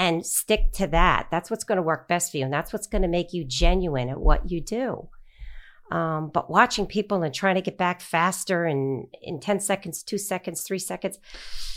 and 0.00 0.24
stick 0.24 0.72
to 0.72 0.86
that. 0.86 1.28
That's 1.30 1.50
what's 1.50 1.64
going 1.64 1.76
to 1.76 1.82
work 1.82 2.08
best 2.08 2.30
for 2.30 2.38
you. 2.38 2.44
And 2.44 2.52
that's 2.52 2.72
what's 2.72 2.86
going 2.86 3.02
to 3.02 3.08
make 3.08 3.34
you 3.34 3.44
genuine 3.44 4.08
at 4.08 4.18
what 4.18 4.50
you 4.50 4.62
do. 4.62 5.10
Um, 5.92 6.30
but 6.32 6.48
watching 6.48 6.86
people 6.86 7.22
and 7.22 7.34
trying 7.34 7.56
to 7.56 7.60
get 7.60 7.76
back 7.76 8.00
faster 8.00 8.64
and 8.64 9.08
in 9.20 9.40
10 9.40 9.60
seconds, 9.60 10.02
two 10.02 10.16
seconds, 10.16 10.62
three 10.62 10.78
seconds, 10.78 11.18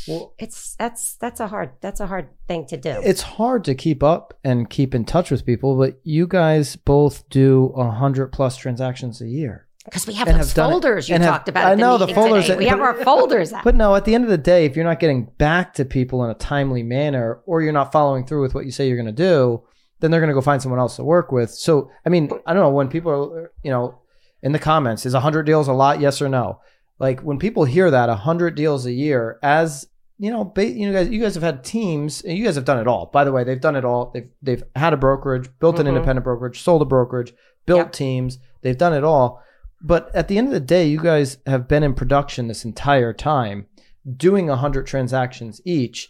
Well, 0.08 0.36
it's 0.40 0.76
that's 0.76 1.16
that's 1.16 1.42
a 1.42 1.48
hard 1.48 1.72
that's 1.82 2.00
a 2.00 2.08
hard 2.08 2.30
thing 2.48 2.66
to 2.68 2.78
do. 2.78 3.02
it's 3.04 3.24
hard 3.24 3.66
to 3.66 3.76
keep 3.76 4.04
up 4.04 4.36
and 4.44 4.70
keep 4.70 4.96
in 4.96 5.04
touch 5.04 5.30
with 5.30 5.46
people, 5.46 5.76
but 5.76 6.00
you 6.04 6.26
guys 6.28 6.76
both 6.78 7.28
do 7.30 7.74
a 7.76 7.90
hundred 7.90 8.28
plus 8.32 8.56
transactions 8.56 9.20
a 9.20 9.28
year. 9.28 9.68
Because 9.86 10.08
we 10.08 10.14
have 10.14 10.28
and 10.30 10.40
those 10.40 10.54
have 10.54 10.72
folders 10.72 11.10
you 11.10 11.16
have- 11.16 11.24
talked 11.24 11.50
about. 11.50 11.66
I 11.66 11.72
at 11.72 11.76
the 11.76 11.82
know 11.82 11.98
the 11.98 12.08
folders 12.08 12.48
that- 12.48 12.58
we 12.58 12.68
have 12.68 12.80
our 12.80 12.94
folders 13.04 13.52
out. 13.54 13.64
But 13.64 13.76
no, 13.76 13.96
at 13.96 14.06
the 14.06 14.16
end 14.16 14.24
of 14.24 14.30
the 14.30 14.38
day, 14.38 14.66
if 14.66 14.76
you're 14.76 14.86
not 14.86 15.00
getting 15.00 15.26
back 15.38 15.74
to 15.76 15.86
people 15.86 16.24
in 16.24 16.32
a 16.32 16.36
timely 16.36 16.84
manner 16.84 17.42
or 17.46 17.62
you're 17.62 17.74
not 17.74 17.92
following 17.92 18.26
through 18.26 18.42
with 18.44 18.56
what 18.56 18.66
you 18.66 18.72
say 18.72 18.88
you're 18.88 18.98
going 18.98 19.06
to 19.08 19.12
do, 19.12 19.62
then 20.00 20.10
they're 20.12 20.22
going 20.22 20.30
to 20.30 20.34
go 20.34 20.42
find 20.42 20.62
someone 20.62 20.80
else 20.80 20.96
to 20.98 21.04
work 21.04 21.32
with. 21.32 21.50
So, 21.52 21.90
I 22.06 22.10
mean, 22.10 22.30
I 22.46 22.54
don't 22.54 22.62
know 22.64 22.70
when 22.70 22.88
people 22.88 23.12
are, 23.12 23.52
you 23.64 23.72
know, 23.72 24.00
in 24.42 24.52
the 24.54 24.60
comments, 24.60 25.06
is 25.06 25.14
100 25.14 25.44
deals 25.44 25.68
a 25.68 25.74
lot? 25.74 26.00
Yes 26.00 26.22
or 26.22 26.30
no? 26.30 26.60
Like 27.00 27.22
when 27.22 27.40
people 27.40 27.66
hear 27.66 27.90
that 27.92 28.08
100 28.10 28.56
deals 28.56 28.86
a 28.86 28.92
year 28.92 29.40
as 29.44 29.88
you 30.20 30.30
know, 30.32 30.46
ba- 30.46 30.66
you 30.70 30.86
know, 30.90 30.94
guys, 30.94 31.10
you 31.12 31.20
guys 31.20 31.34
have 31.34 31.44
had 31.44 31.64
teams, 31.64 32.22
and 32.22 32.38
you 32.38 32.46
guys 32.46 32.56
have 32.56 32.64
done 32.66 32.80
it 32.80 32.88
all. 32.88 33.08
By 33.12 33.24
the 33.24 33.32
way, 33.32 33.44
they've 33.44 33.60
done 33.60 33.76
it 33.76 33.84
all. 33.84 34.12
They've 34.14 34.30
they've 34.42 34.64
had 34.76 34.94
a 34.94 34.98
brokerage, 34.98 35.50
built 35.60 35.80
an 35.80 35.86
Mhm. 35.86 35.90
independent 35.90 36.24
brokerage, 36.24 36.62
sold 36.62 36.82
a 36.84 36.86
brokerage, 36.86 37.34
built 37.66 37.80
Yep. 37.80 37.92
teams. 37.94 38.38
They've 38.62 38.78
done 38.78 38.94
it 38.94 39.04
all. 39.04 39.42
But 39.84 40.10
at 40.16 40.28
the 40.30 40.38
end 40.38 40.48
of 40.48 40.54
the 40.54 40.60
day, 40.60 40.88
you 40.88 41.00
guys 41.02 41.38
have 41.46 41.68
been 41.68 41.84
in 41.84 41.94
production 41.94 42.48
this 42.48 42.64
entire 42.64 43.12
time, 43.14 43.68
doing 44.16 44.48
100 44.48 44.88
transactions 44.88 45.60
each. 45.66 46.10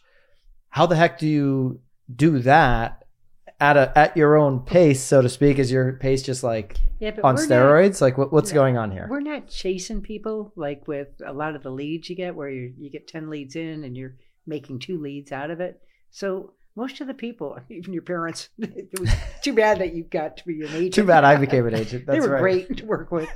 How 0.70 0.86
the 0.86 0.96
heck 0.96 1.18
do 1.18 1.28
you 1.28 1.80
do 2.14 2.40
that 2.40 3.04
at 3.60 3.78
a 3.78 3.98
at 3.98 4.16
your 4.18 4.36
own 4.36 4.60
pace, 4.62 5.02
so 5.02 5.22
to 5.22 5.30
speak? 5.30 5.58
Is 5.60 5.72
your 5.72 5.94
pace 5.94 6.22
just 6.22 6.44
like 6.44 6.78
Yeah, 7.00 7.12
on 7.24 7.36
we're 7.36 7.42
not- 7.48 7.50
steroids? 7.50 8.02
like 8.02 8.18
what, 8.18 8.32
what's 8.34 8.52
going 8.52 8.78
on 8.78 8.92
here? 8.92 9.08
We're 9.10 9.22
not 9.22 9.48
chasing 9.48 10.02
people 10.02 10.52
like 10.56 10.88
with 10.88 11.10
a 11.26 11.34
lot 11.34 11.56
of 11.56 11.64
the 11.64 11.70
leads 11.72 12.10
you 12.10 12.16
get, 12.16 12.36
where 12.36 12.50
you 12.50 12.74
you 12.78 12.90
get 12.92 13.08
ten 13.08 13.30
leads 13.30 13.56
in 13.56 13.84
and 13.84 13.96
you're 13.98 14.16
making 14.46 14.80
two 14.80 15.00
leads 15.00 15.32
out 15.32 15.50
of 15.52 15.60
it. 15.62 15.82
So 16.12 16.54
most 16.76 17.02
of 17.02 17.08
the 17.08 17.14
people, 17.14 17.60
even 17.70 17.94
your 17.94 18.02
parents, 18.04 18.50
it 18.58 18.90
was 19.00 19.10
too 19.42 19.54
bad 19.54 19.80
that 19.80 19.94
you 19.94 20.04
got 20.04 20.38
to 20.38 20.46
be 20.46 20.62
an 20.66 20.74
agent. 20.76 20.94
Too 20.94 21.04
bad 21.06 21.24
I 21.24 21.36
became 21.36 21.68
an 21.68 21.76
agent. 21.76 22.06
they 22.08 22.20
were 22.20 22.30
right. 22.30 22.42
great 22.42 22.78
to 22.78 22.86
work 22.86 23.12
with, 23.12 23.30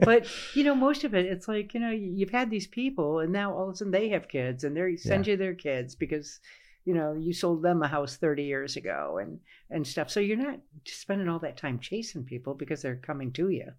but 0.00 0.26
you 0.54 0.64
know, 0.64 0.74
most 0.74 1.04
of 1.04 1.14
it, 1.14 1.26
it's 1.26 1.48
like 1.48 1.74
you 1.74 1.80
know, 1.80 1.90
you- 1.90 2.12
you've 2.12 2.30
had 2.30 2.50
these 2.50 2.66
people, 2.66 3.20
and 3.20 3.32
now 3.32 3.52
all 3.54 3.68
of 3.68 3.74
a 3.74 3.76
sudden 3.76 3.90
they 3.92 4.08
have 4.10 4.28
kids, 4.28 4.64
and 4.64 4.76
they 4.76 4.96
send 4.96 5.26
you 5.26 5.36
their 5.36 5.54
kids 5.54 5.94
because 5.94 6.40
you 6.84 6.94
know 6.94 7.12
you 7.12 7.34
sold 7.34 7.62
them 7.62 7.82
a 7.82 7.88
house 7.88 8.16
30 8.16 8.44
years 8.44 8.76
ago 8.76 9.18
and 9.20 9.40
and 9.68 9.86
stuff 9.86 10.08
so 10.08 10.20
you're 10.20 10.38
not 10.38 10.58
spending 10.86 11.28
all 11.28 11.40
that 11.40 11.58
time 11.58 11.78
chasing 11.78 12.24
people 12.24 12.54
because 12.54 12.80
they're 12.80 12.96
coming 12.96 13.30
to 13.32 13.50
you 13.50 13.72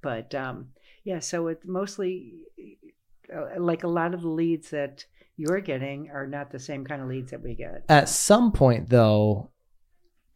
but 0.00 0.34
um 0.34 0.68
yeah 1.02 1.18
so 1.18 1.48
it's 1.48 1.66
mostly 1.66 2.32
uh, 3.34 3.60
like 3.60 3.84
a 3.84 3.88
lot 3.88 4.14
of 4.14 4.22
the 4.22 4.28
leads 4.28 4.70
that 4.70 5.04
you're 5.36 5.60
getting 5.60 6.10
are 6.10 6.26
not 6.26 6.50
the 6.50 6.58
same 6.58 6.84
kind 6.84 7.02
of 7.02 7.08
leads 7.08 7.30
that 7.32 7.42
we 7.42 7.54
get 7.54 7.84
At 7.88 8.08
some 8.08 8.52
point, 8.52 8.88
though, 8.88 9.50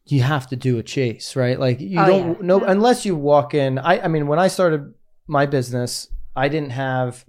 you 0.07 0.23
have 0.23 0.47
to 0.49 0.57
do 0.57 0.79
a 0.79 0.83
chase, 0.83 1.37
right? 1.37 1.59
Like 1.59 1.81
you 1.81 2.01
Oh, 2.01 2.07
don't 2.07 2.29
yeah. 2.31 2.35
no 2.41 2.65
unless 2.65 3.05
you 3.05 3.15
walk 3.15 3.55
in. 3.55 3.79
I 3.79 4.01
I 4.05 4.09
mean, 4.09 4.27
when 4.27 4.39
I 4.39 4.49
started 4.49 4.93
my 5.27 5.47
business, 5.47 6.09
I 6.35 6.49
didn't 6.49 6.71
have, 6.71 7.25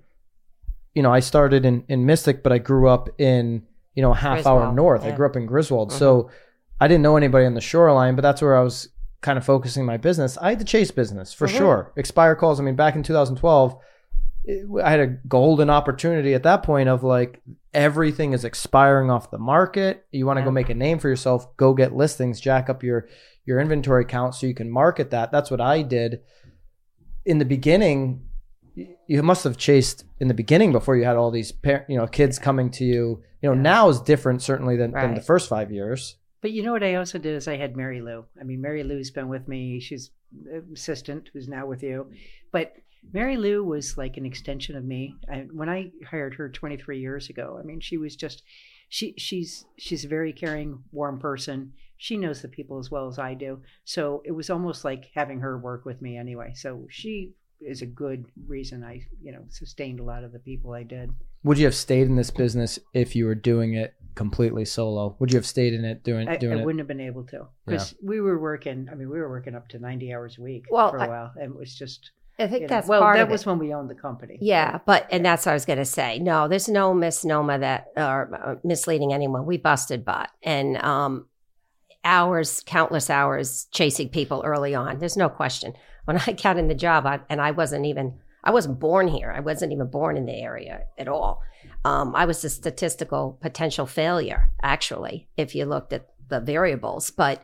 you 0.95 1.03
know, 1.03 1.11
I 1.11 1.19
started 1.19 1.65
in 1.65 1.83
in 1.89 2.05
Mystic, 2.05 2.41
but 2.43 2.51
I 2.51 2.57
grew 2.57 2.87
up 2.87 3.09
in 3.19 3.63
you 3.95 4.01
know 4.01 4.11
a 4.11 4.15
half 4.15 4.45
hour 4.45 4.59
Griswold, 4.59 4.75
north. 4.75 5.03
I 5.03 5.11
grew 5.11 5.25
up 5.25 5.35
in 5.35 5.45
Griswold, 5.45 5.89
Mhm. 5.91 5.97
so 5.99 6.29
I 6.79 6.87
didn't 6.87 7.03
know 7.03 7.17
anybody 7.17 7.45
on 7.45 7.53
the 7.53 7.61
shoreline, 7.61 8.15
but 8.15 8.21
that's 8.21 8.41
where 8.41 8.55
I 8.55 8.61
was 8.63 8.87
kind 9.21 9.37
of 9.37 9.43
focusing 9.43 9.83
my 9.85 9.97
business. 9.97 10.37
I 10.37 10.51
had 10.51 10.59
the 10.59 10.63
chase 10.63 10.91
business 10.91 11.33
for 11.33 11.47
Mhm. 11.47 11.57
sure. 11.57 11.91
Expire 11.97 12.35
calls. 12.35 12.61
I 12.61 12.63
mean, 12.63 12.77
back 12.77 12.95
in 12.95 13.03
2012, 13.03 13.75
I 14.81 14.89
had 14.89 15.01
a 15.01 15.07
golden 15.27 15.69
opportunity 15.69 16.33
at 16.33 16.43
that 16.43 16.63
point 16.63 16.87
of 16.87 17.03
like 17.03 17.41
everything 17.73 18.33
is 18.33 18.43
expiring 18.45 19.09
off 19.11 19.31
the 19.31 19.37
market. 19.37 20.05
You 20.11 20.25
want 20.25 20.39
to 20.39 20.43
go 20.45 20.51
make 20.51 20.69
a 20.69 20.75
name 20.75 20.99
for 20.99 21.09
yourself, 21.09 21.55
go 21.57 21.73
get 21.73 21.95
listings, 21.95 22.39
jack 22.39 22.69
up 22.69 22.83
your 22.83 23.07
your 23.45 23.59
inventory 23.59 24.05
count 24.05 24.35
so 24.35 24.45
you 24.47 24.53
can 24.53 24.69
market 24.69 25.11
that. 25.11 25.31
That's 25.31 25.49
what 25.49 25.61
I 25.61 25.81
did. 25.81 26.21
In 27.25 27.39
the 27.39 27.45
beginning, 27.45 28.25
you 29.07 29.23
must 29.23 29.43
have 29.43 29.57
chased 29.57 30.05
in 30.19 30.27
the 30.27 30.33
beginning 30.33 30.71
before 30.71 30.95
you 30.95 31.03
had 31.05 31.15
all 31.15 31.31
these 31.31 31.51
par- 31.51 31.85
you 31.89 31.97
know 31.97 32.07
kids 32.07 32.39
coming 32.39 32.69
to 32.71 32.85
you. 32.85 33.23
You 33.41 33.49
know, 33.49 33.53
Yeah. 33.55 33.61
now 33.61 33.89
is 33.89 34.01
different 34.01 34.41
certainly 34.41 34.75
than, 34.75 34.91
than 34.91 35.15
the 35.15 35.21
first 35.21 35.47
5 35.47 35.71
years. 35.71 36.17
But 36.41 36.51
you 36.51 36.61
know 36.63 36.73
what 36.73 36.83
I 36.83 36.95
also 36.95 37.17
did 37.17 37.35
is 37.35 37.47
I 37.47 37.55
had 37.57 37.75
Mary 37.77 38.01
Lou. 38.01 38.25
I 38.39 38.43
mean, 38.43 38.61
Mary 38.61 38.83
Lou's 38.83 39.11
been 39.11 39.29
with 39.29 39.47
me. 39.47 39.79
She's 39.79 40.11
uh, 40.53 40.59
assistant 40.73 41.29
who's 41.33 41.47
now 41.47 41.65
with 41.65 41.81
you. 41.83 42.11
But 42.51 42.73
Mary 43.11 43.37
Lou 43.37 43.63
was 43.63 43.97
like 43.97 44.17
an 44.17 44.25
extension 44.25 44.75
of 44.75 44.83
me. 44.83 45.15
I, 45.31 45.47
when 45.51 45.69
I 45.69 45.91
hired 46.09 46.35
her 46.35 46.49
23 46.49 46.99
years 46.99 47.29
ago, 47.29 47.57
I 47.59 47.63
mean, 47.65 47.79
she 47.79 47.97
was 47.97 48.15
just 48.15 48.43
she 48.89 49.13
she's 49.17 49.65
she's 49.77 50.05
a 50.05 50.07
very 50.07 50.33
caring, 50.33 50.83
warm 50.91 51.19
person. 51.19 51.73
She 51.97 52.17
knows 52.17 52.41
the 52.41 52.47
people 52.47 52.79
as 52.79 52.89
well 52.89 53.07
as 53.07 53.19
I 53.19 53.33
do. 53.33 53.61
So 53.83 54.21
it 54.25 54.31
was 54.31 54.49
almost 54.49 54.85
like 54.85 55.09
having 55.13 55.39
her 55.41 55.57
work 55.57 55.85
with 55.85 56.01
me 56.01 56.17
anyway. 56.17 56.53
So 56.55 56.85
she 56.89 57.33
is 57.61 57.81
a 57.81 57.85
good 57.85 58.25
reason 58.47 58.83
I, 58.85 59.01
you 59.21 59.33
know, 59.33 59.43
sustained 59.49 59.99
a 59.99 60.03
lot 60.03 60.23
of 60.23 60.31
the 60.31 60.39
people 60.39 60.71
I 60.73 60.83
did. 60.83 61.11
Would 61.43 61.57
you 61.57 61.65
have 61.65 61.75
stayed 61.75 62.07
in 62.07 62.15
this 62.15 62.31
business 62.31 62.79
if 62.93 63.15
you 63.15 63.25
were 63.25 63.35
doing 63.35 63.73
it 63.73 63.95
completely 64.15 64.63
solo? 64.65 65.15
Would 65.19 65.31
you 65.31 65.37
have 65.37 65.45
stayed 65.45 65.73
in 65.73 65.83
it 65.83 66.03
doing 66.03 66.27
I, 66.29 66.37
doing 66.37 66.57
I 66.57 66.61
it? 66.61 66.65
wouldn't 66.65 66.79
have 66.79 66.87
been 66.87 67.01
able 67.01 67.25
to 67.27 67.47
because 67.65 67.95
we 68.03 68.21
were 68.21 68.39
working. 68.39 68.87
I 68.91 68.95
mean, 68.95 69.09
we 69.09 69.19
were 69.19 69.29
working 69.29 69.55
up 69.55 69.67
to 69.69 69.79
ninety 69.79 70.13
hours 70.13 70.37
a 70.37 70.41
week 70.41 70.65
Well, 70.71 70.91
for 70.91 70.97
a 70.97 71.03
I- 71.03 71.07
while, 71.07 71.31
and 71.35 71.53
it 71.53 71.57
was 71.57 71.75
just. 71.75 72.11
I 72.39 72.47
think 72.47 72.61
you 72.61 72.67
know, 72.67 72.67
that's 72.67 72.87
well, 72.87 73.01
part 73.01 73.17
that 73.17 73.29
was 73.29 73.45
when 73.45 73.59
we 73.59 73.73
owned 73.73 73.89
the 73.89 73.95
company. 73.95 74.37
Yeah, 74.41 74.79
but 74.85 75.07
and 75.11 75.25
that's 75.25 75.45
what 75.45 75.51
I 75.51 75.55
was 75.55 75.65
going 75.65 75.79
to 75.79 75.85
say. 75.85 76.19
No, 76.19 76.47
there's 76.47 76.69
no 76.69 76.93
misnomer 76.93 77.57
that 77.57 77.87
or 77.97 78.29
uh, 78.33 78.55
misleading 78.63 79.13
anyone. 79.13 79.45
We 79.45 79.57
busted 79.57 80.05
bot 80.05 80.29
and 80.41 80.77
um, 80.77 81.27
hours, 82.03 82.63
countless 82.65 83.09
hours 83.09 83.67
chasing 83.71 84.09
people 84.09 84.41
early 84.45 84.73
on. 84.73 84.99
There's 84.99 85.17
no 85.17 85.29
question. 85.29 85.73
When 86.05 86.17
I 86.17 86.31
got 86.31 86.57
in 86.57 86.67
the 86.67 86.75
job, 86.75 87.05
I, 87.05 87.19
and 87.29 87.41
I 87.41 87.51
wasn't 87.51 87.85
even 87.85 88.19
I 88.43 88.51
wasn't 88.51 88.79
born 88.79 89.07
here. 89.07 89.33
I 89.35 89.41
wasn't 89.41 89.73
even 89.73 89.87
born 89.87 90.17
in 90.17 90.25
the 90.25 90.33
area 90.33 90.81
at 90.97 91.07
all. 91.07 91.41
Um, 91.85 92.15
I 92.15 92.25
was 92.25 92.43
a 92.43 92.49
statistical 92.49 93.37
potential 93.41 93.85
failure, 93.85 94.49
actually, 94.61 95.27
if 95.37 95.55
you 95.55 95.65
looked 95.65 95.93
at 95.93 96.09
the 96.29 96.39
variables. 96.39 97.11
But 97.11 97.43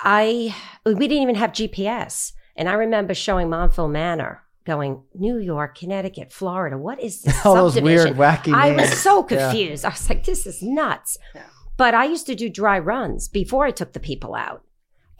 I 0.00 0.54
we 0.84 1.06
didn't 1.06 1.22
even 1.22 1.34
have 1.36 1.52
GPS. 1.52 2.32
And 2.56 2.68
I 2.68 2.74
remember 2.74 3.14
showing 3.14 3.48
Montville 3.50 3.88
Manor 3.88 4.42
going, 4.64 5.02
New 5.14 5.38
York, 5.38 5.76
Connecticut, 5.78 6.32
Florida. 6.32 6.78
What 6.78 7.00
is 7.00 7.22
this? 7.22 7.44
All 7.46 7.54
those 7.54 7.80
weird, 7.80 8.16
wacky 8.16 8.54
I 8.54 8.70
names. 8.70 8.90
was 8.90 9.02
so 9.02 9.26
Yeah. 9.28 9.50
confused. 9.50 9.84
I 9.84 9.90
was 9.90 10.08
like, 10.08 10.24
this 10.24 10.46
is 10.46 10.62
nuts. 10.62 11.18
Yeah. 11.34 11.42
But 11.76 11.94
I 11.94 12.04
used 12.04 12.26
to 12.26 12.34
do 12.34 12.48
dry 12.48 12.78
runs 12.78 13.28
before 13.28 13.66
I 13.66 13.72
took 13.72 13.92
the 13.92 14.00
people 14.00 14.34
out. 14.34 14.62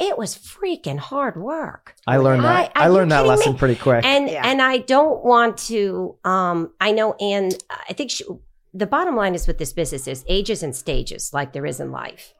It 0.00 0.16
was 0.18 0.36
freaking 0.36 0.98
hard 0.98 1.36
work. 1.36 1.94
I 2.06 2.16
learned 2.16 2.42
that. 2.44 2.72
I- 2.76 2.80
I, 2.80 2.84
are 2.84 2.88
you 2.88 2.94
learned 2.94 3.12
that 3.12 3.26
lesson 3.26 3.52
me? 3.52 3.58
pretty 3.58 3.76
quick. 3.76 4.04
And 4.04 4.28
Yeah. 4.28 4.42
and 4.44 4.60
I 4.62 4.78
don't 4.78 5.24
want 5.24 5.58
to 5.68 6.16
um 6.24 6.72
I 6.80 6.90
know 6.92 7.12
Anne 7.14 7.50
I 7.88 7.92
think 7.92 8.10
she, 8.10 8.24
the 8.72 8.86
bottom 8.86 9.14
line 9.14 9.34
is 9.36 9.46
with 9.46 9.58
this 9.58 9.72
business 9.72 10.08
is 10.08 10.24
ages 10.26 10.62
and 10.64 10.74
stages 10.74 11.30
like 11.32 11.52
there 11.52 11.64
is 11.66 11.78
in 11.80 11.92
life. 11.92 12.34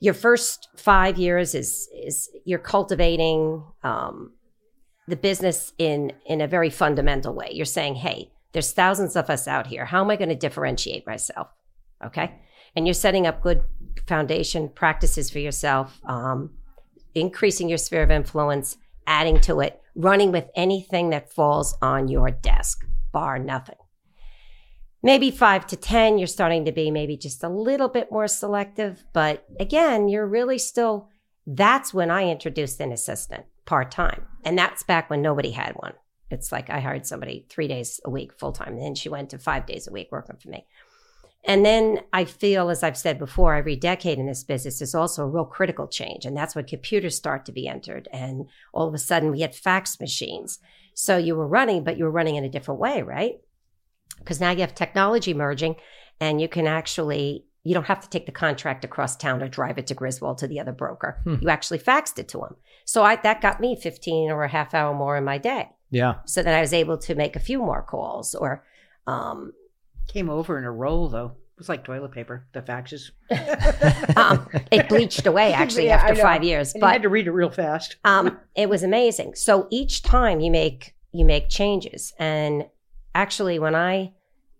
Your 0.00 0.14
first 0.14 0.68
5 0.76 1.18
years 1.18 1.54
is 1.54 1.88
is 1.94 2.30
you're 2.44 2.58
cultivating 2.58 3.64
um 3.82 4.32
the 5.08 5.16
business 5.16 5.72
in 5.78 6.12
in 6.26 6.40
a 6.40 6.48
very 6.48 6.70
fundamental 6.70 7.34
way. 7.34 7.50
You're 7.52 7.64
saying, 7.64 7.96
"Hey, 7.96 8.30
there's 8.52 8.72
thousands 8.72 9.16
of 9.16 9.30
us 9.30 9.48
out 9.48 9.66
here. 9.66 9.84
How 9.86 10.02
am 10.02 10.10
I 10.10 10.16
going 10.16 10.28
to 10.28 10.34
differentiate 10.34 11.06
myself?" 11.06 11.48
Okay? 12.04 12.40
And 12.74 12.86
you're 12.86 12.94
setting 12.94 13.26
up 13.26 13.40
good 13.40 13.62
foundation 14.06 14.68
practices 14.68 15.30
for 15.30 15.38
yourself. 15.38 15.98
Um, 16.04 16.50
increasing 17.14 17.68
your 17.68 17.78
sphere 17.78 18.02
of 18.02 18.10
influence, 18.10 18.76
adding 19.06 19.40
to 19.40 19.60
it, 19.60 19.80
running 19.94 20.30
with 20.30 20.48
anything 20.54 21.10
that 21.10 21.32
falls 21.32 21.74
on 21.80 22.08
your 22.08 22.30
desk, 22.30 22.84
bar 23.12 23.38
nothing. 23.38 23.76
Maybe 25.06 25.30
five 25.30 25.68
to 25.68 25.76
10, 25.76 26.18
you're 26.18 26.26
starting 26.26 26.64
to 26.64 26.72
be 26.72 26.90
maybe 26.90 27.16
just 27.16 27.44
a 27.44 27.48
little 27.48 27.88
bit 27.88 28.10
more 28.10 28.26
selective. 28.26 29.04
But 29.12 29.46
again, 29.60 30.08
you're 30.08 30.26
really 30.26 30.58
still, 30.58 31.10
that's 31.46 31.94
when 31.94 32.10
I 32.10 32.28
introduced 32.28 32.80
an 32.80 32.90
assistant 32.90 33.44
part 33.66 33.92
time. 33.92 34.26
And 34.44 34.58
that's 34.58 34.82
back 34.82 35.08
when 35.08 35.22
nobody 35.22 35.52
had 35.52 35.74
one. 35.76 35.92
It's 36.28 36.50
like 36.50 36.70
I 36.70 36.80
hired 36.80 37.06
somebody 37.06 37.46
three 37.48 37.68
days 37.68 38.00
a 38.04 38.10
week 38.10 38.32
full 38.36 38.50
time. 38.50 38.72
And 38.72 38.82
then 38.82 38.94
she 38.96 39.08
went 39.08 39.30
to 39.30 39.38
five 39.38 39.64
days 39.64 39.86
a 39.86 39.92
week 39.92 40.08
working 40.10 40.38
for 40.42 40.48
me. 40.48 40.66
And 41.44 41.64
then 41.64 42.00
I 42.12 42.24
feel, 42.24 42.68
as 42.68 42.82
I've 42.82 42.98
said 42.98 43.16
before, 43.16 43.54
every 43.54 43.76
decade 43.76 44.18
in 44.18 44.26
this 44.26 44.42
business 44.42 44.82
is 44.82 44.92
also 44.92 45.22
a 45.22 45.28
real 45.28 45.44
critical 45.44 45.86
change. 45.86 46.24
And 46.24 46.36
that's 46.36 46.56
when 46.56 46.64
computers 46.64 47.14
start 47.14 47.46
to 47.46 47.52
be 47.52 47.68
entered. 47.68 48.08
And 48.12 48.46
all 48.72 48.88
of 48.88 48.94
a 48.94 48.98
sudden 48.98 49.30
we 49.30 49.42
had 49.42 49.54
fax 49.54 50.00
machines. 50.00 50.58
So 50.94 51.16
you 51.16 51.36
were 51.36 51.46
running, 51.46 51.84
but 51.84 51.96
you 51.96 52.06
were 52.06 52.10
running 52.10 52.34
in 52.34 52.42
a 52.42 52.48
different 52.48 52.80
way, 52.80 53.02
right? 53.02 53.36
Because 54.18 54.40
now 54.40 54.50
you 54.50 54.60
have 54.60 54.74
technology 54.74 55.34
merging 55.34 55.76
and 56.20 56.40
you 56.40 56.48
can 56.48 56.66
actually, 56.66 57.44
you 57.64 57.74
don't 57.74 57.86
have 57.86 58.00
to 58.00 58.08
take 58.10 58.26
the 58.26 58.32
contract 58.32 58.84
across 58.84 59.16
town 59.16 59.42
or 59.42 59.48
drive 59.48 59.78
it 59.78 59.86
to 59.88 59.94
Griswold 59.94 60.38
to 60.38 60.46
the 60.46 60.58
other 60.60 60.72
broker. 60.72 61.20
Hmm. 61.24 61.36
You 61.40 61.48
actually 61.48 61.78
faxed 61.78 62.18
it 62.18 62.28
to 62.28 62.38
them. 62.38 62.56
So 62.84 63.02
I, 63.02 63.16
that 63.16 63.40
got 63.40 63.60
me 63.60 63.76
15 63.80 64.30
or 64.30 64.42
a 64.44 64.48
half 64.48 64.74
hour 64.74 64.94
more 64.94 65.16
in 65.16 65.24
my 65.24 65.38
day. 65.38 65.68
yeah. 65.90 66.14
So 66.26 66.42
that 66.42 66.54
I 66.54 66.60
was 66.60 66.72
able 66.72 66.98
to 66.98 67.14
make 67.14 67.36
a 67.36 67.40
few 67.40 67.58
more 67.58 67.82
calls 67.82 68.34
or, 68.34 68.64
um, 69.06 69.52
Came 70.08 70.30
over 70.30 70.56
in 70.56 70.64
a 70.64 70.70
roll 70.70 71.08
though. 71.08 71.32
It 71.56 71.58
was 71.58 71.68
like 71.68 71.84
toilet 71.84 72.12
paper. 72.12 72.46
The 72.52 72.60
faxes. 72.60 73.10
um, 74.16 74.46
it 74.70 74.88
bleached 74.88 75.26
away 75.26 75.52
actually 75.52 75.86
Yeah, 75.92 75.96
after 75.96 76.14
five 76.22 76.44
years. 76.44 76.72
And 76.72 76.80
you 76.80 76.86
But 76.86 76.92
had 76.92 77.02
to 77.02 77.08
read 77.08 77.26
it 77.26 77.32
real 77.32 77.50
fast. 77.50 77.96
um, 78.04 78.38
it 78.54 78.68
was 78.68 78.82
amazing. 78.82 79.34
So 79.34 79.66
each 79.70 80.02
time 80.02 80.40
you 80.40 80.50
make 80.50 80.94
you 81.12 81.24
make 81.24 81.48
changes, 81.48 82.12
and 82.18 82.66
actually, 83.16 83.58
when 83.58 83.74
I 83.74 84.12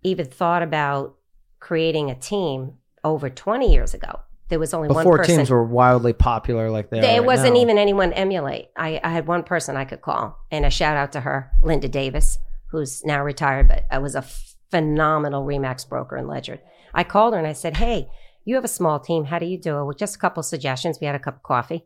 even 0.03 0.27
thought 0.27 0.63
about 0.63 1.17
creating 1.61 2.11
a 2.11 2.15
team 2.15 2.75
over 3.05 3.29
twenty 3.31 3.73
years 3.73 3.95
ago, 3.95 4.21
there 4.49 4.59
was 4.59 4.73
only 4.75 4.89
one 4.89 5.03
Before 5.05 5.19
person. 5.19 5.37
teams 5.37 5.51
were 5.51 5.65
wildly 5.65 6.13
popular 6.13 6.71
like 6.71 6.91
they 6.91 6.99
are. 6.99 7.03
there 7.03 7.21
right 7.21 7.27
wasn't 7.27 7.55
now. 7.55 7.61
even 7.63 7.79
anyone 7.79 8.13
emulate. 8.13 8.67
I, 8.77 9.01
I 9.05 9.11
had 9.11 9.27
one 9.27 9.43
person 9.43 9.77
I 9.77 9.85
could 9.85 10.01
call, 10.03 10.39
and 10.51 10.65
a 10.65 10.71
shout 10.71 10.97
out 10.97 11.13
to 11.13 11.21
her, 11.21 11.51
Linda 11.63 11.89
Davis, 11.89 12.39
who's 12.71 13.05
now 13.05 13.23
retired, 13.23 13.69
but 13.69 13.85
I 13.91 13.99
was 13.99 14.15
a 14.15 14.25
phenomenal 14.71 15.45
Remax 15.45 15.89
broker 15.89 16.17
in 16.17 16.27
Ledyard. 16.27 16.61
I 16.95 17.05
called 17.05 17.35
her 17.35 17.39
and 17.39 17.49
I 17.49 17.53
said, 17.53 17.77
"Hey, 17.77 18.09
you 18.45 18.55
have 18.57 18.65
a 18.65 18.69
small 18.69 18.99
team. 19.01 19.25
How 19.27 19.39
do 19.39 19.47
you 19.47 19.59
do 19.61 19.79
it?" 19.81 19.85
With 19.85 19.99
just 19.99 20.17
a 20.17 20.19
couple 20.19 20.43
suggestions. 20.43 20.99
We 21.01 21.07
had 21.07 21.17
a 21.17 21.21
cup 21.27 21.37
of 21.37 21.43
coffee. 21.43 21.85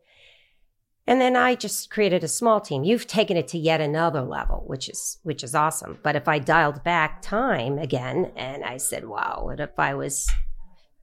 And 1.07 1.21
then 1.21 1.35
I 1.35 1.55
just 1.55 1.91
created 1.91 2.23
a 2.23 2.29
small 2.29 2.61
team. 2.61 2.85
You've 2.85 3.07
taken 3.07 3.37
it 3.37 3.49
to 3.49 3.59
yet 3.59 3.81
another 3.81 4.23
level, 4.23 4.63
which 4.67 4.89
is 4.89 5.19
which 5.23 5.43
is 5.43 5.55
awesome. 5.55 5.99
But 6.03 6.15
if 6.17 6.29
I 6.29 6.39
dialed 6.39 6.85
back 6.85 7.23
time 7.23 7.79
again 7.79 8.31
and 8.37 8.65
I 8.65 8.77
said, 8.77 9.07
"Wow, 9.09 9.43
what 9.45 9.61
if 9.61 9.77
I 9.79 9.95
was 9.95 10.29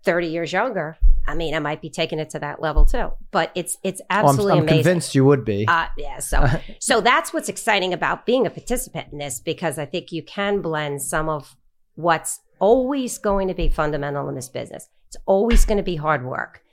30 0.03 0.27
years 0.27 0.53
younger?" 0.53 0.97
I 1.27 1.35
mean, 1.35 1.53
I 1.53 1.59
might 1.59 1.81
be 1.81 1.89
taking 1.89 2.19
it 2.19 2.29
to 2.29 2.39
that 2.39 2.61
level 2.61 2.85
too. 2.85 3.09
But 3.31 3.51
it's 3.53 3.77
it's 3.83 3.99
Oh, 4.01 4.05
I'm, 4.11 4.25
absolutely 4.27 4.51
I'm 4.53 4.59
amazing. 4.59 4.77
convinced 4.83 5.15
you 5.15 5.25
would 5.25 5.43
be. 5.43 5.65
Uh, 5.67 5.87
yeah, 5.97 6.19
so 6.19 6.45
so 6.79 7.01
that's 7.01 7.33
what's 7.33 7.49
exciting 7.49 7.91
about 7.91 8.25
being 8.25 8.45
a 8.47 8.49
participant 8.49 9.07
in 9.11 9.17
this 9.17 9.39
because 9.41 9.77
I 9.77 9.85
think 9.85 10.11
you 10.13 10.23
can 10.23 10.61
blend 10.61 11.01
some 11.01 11.27
of 11.27 11.57
what's 11.95 12.39
always 12.59 13.17
going 13.17 13.49
to 13.49 13.53
be 13.53 13.67
fundamental 13.67 14.29
in 14.29 14.35
this 14.35 14.47
business. 14.47 14.87
It's 15.07 15.17
always 15.25 15.65
going 15.65 15.77
to 15.77 15.83
be 15.83 15.95
hard 15.97 16.23
work. 16.25 16.63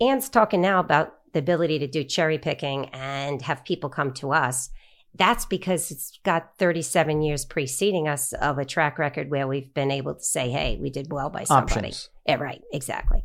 Anne's 0.00 0.28
talking 0.28 0.60
now 0.60 0.80
about 0.80 1.14
the 1.36 1.40
ability 1.40 1.78
to 1.78 1.86
do 1.86 2.02
cherry 2.02 2.38
picking 2.38 2.88
and 2.94 3.42
have 3.42 3.62
people 3.62 3.90
come 3.90 4.10
to 4.14 4.32
us. 4.32 4.70
That's 5.14 5.44
because 5.44 5.90
it's 5.90 6.18
got 6.24 6.56
37 6.58 7.20
years 7.20 7.44
preceding 7.44 8.08
us 8.08 8.32
of 8.32 8.56
a 8.56 8.64
track 8.64 8.98
record 8.98 9.30
where 9.30 9.46
we've 9.46 9.72
been 9.74 9.90
able 9.90 10.14
to 10.14 10.22
say, 10.22 10.50
"Hey, 10.50 10.78
we 10.80 10.88
did 10.88 11.12
well 11.12 11.28
by 11.28 11.44
somebody." 11.44 11.88
Options. 11.88 12.08
Yeah, 12.26 12.36
right, 12.36 12.62
exactly. 12.72 13.22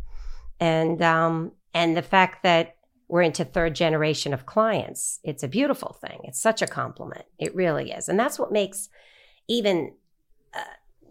And 0.59 1.01
um 1.01 1.53
and 1.73 1.95
the 1.95 2.01
fact 2.01 2.43
that 2.43 2.75
we're 3.07 3.21
into 3.21 3.45
third 3.45 3.75
generation 3.75 4.33
of 4.33 4.45
clients, 4.45 5.19
it's 5.23 5.43
a 5.43 5.47
beautiful 5.47 5.97
thing. 6.01 6.19
It's 6.25 6.41
such 6.41 6.61
a 6.61 6.67
compliment. 6.67 7.25
It 7.39 7.55
really 7.55 7.91
is. 7.91 8.09
And 8.09 8.19
that's 8.19 8.39
what 8.39 8.51
makes 8.51 8.89
even 9.47 9.93
uh, 10.53 10.59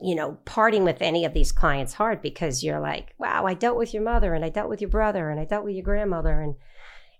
you 0.03 0.15
know, 0.15 0.39
parting 0.45 0.85
with 0.85 1.03
any 1.03 1.25
of 1.25 1.35
these 1.35 1.53
clients 1.53 1.95
hard 1.95 2.23
because 2.23 2.65
you're 2.65 2.81
like, 2.81 3.15
wow, 3.19 3.47
I 3.47 3.55
dealt 3.55 3.77
with 3.77 3.93
your 3.93 4.03
mother 4.03 4.35
and 4.35 4.45
I 4.45 4.49
dealt 4.49 4.71
with 4.71 4.81
your 4.81 4.91
brother 4.91 5.31
and 5.31 5.39
I 5.39 5.45
dealt 5.45 5.65
with 5.65 5.75
your 5.75 5.85
grandmother 5.85 6.41
and 6.41 6.55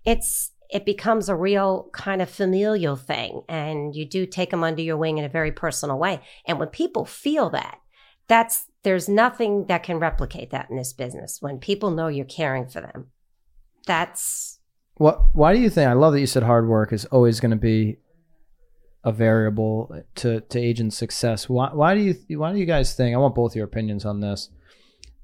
it's 0.05 0.51
it 0.69 0.85
becomes 0.85 1.27
a 1.27 1.35
real 1.35 1.89
kind 1.91 2.21
of 2.21 2.29
familial 2.29 2.95
thing 2.95 3.41
and 3.49 3.93
you 3.93 4.05
do 4.05 4.25
take 4.25 4.51
them 4.51 4.63
under 4.63 4.81
your 4.81 4.95
wing 4.95 5.17
in 5.17 5.25
a 5.25 5.29
very 5.29 5.51
personal 5.51 5.99
way. 5.99 6.21
And 6.47 6.59
when 6.59 6.69
people 6.69 7.03
feel 7.05 7.49
that, 7.49 7.79
that's 8.27 8.65
there's 8.83 9.09
nothing 9.09 9.65
that 9.67 9.83
can 9.83 9.99
replicate 9.99 10.51
that 10.51 10.69
in 10.69 10.77
this 10.77 10.93
business. 10.93 11.41
When 11.41 11.59
people 11.59 11.91
know 11.91 12.07
you're 12.07 12.25
caring 12.25 12.67
for 12.67 12.79
them, 12.81 13.07
that's 13.85 14.59
What? 14.95 15.35
Why 15.35 15.53
do 15.53 15.59
you 15.59 15.69
think? 15.69 15.89
I 15.89 15.93
love 15.93 16.13
that 16.13 16.19
you 16.19 16.27
said 16.27 16.43
hard 16.43 16.67
work 16.67 16.93
is 16.93 17.05
always 17.05 17.39
going 17.39 17.51
to 17.51 17.57
be 17.57 17.97
a 19.03 19.11
variable 19.11 20.03
to 20.15 20.41
to 20.41 20.59
agent 20.59 20.93
success. 20.93 21.49
Why? 21.49 21.69
Why 21.73 21.95
do 21.95 22.01
you? 22.01 22.39
Why 22.39 22.53
do 22.53 22.59
you 22.59 22.65
guys 22.65 22.93
think? 22.93 23.13
I 23.13 23.19
want 23.19 23.35
both 23.35 23.55
your 23.55 23.65
opinions 23.65 24.05
on 24.05 24.21
this. 24.21 24.49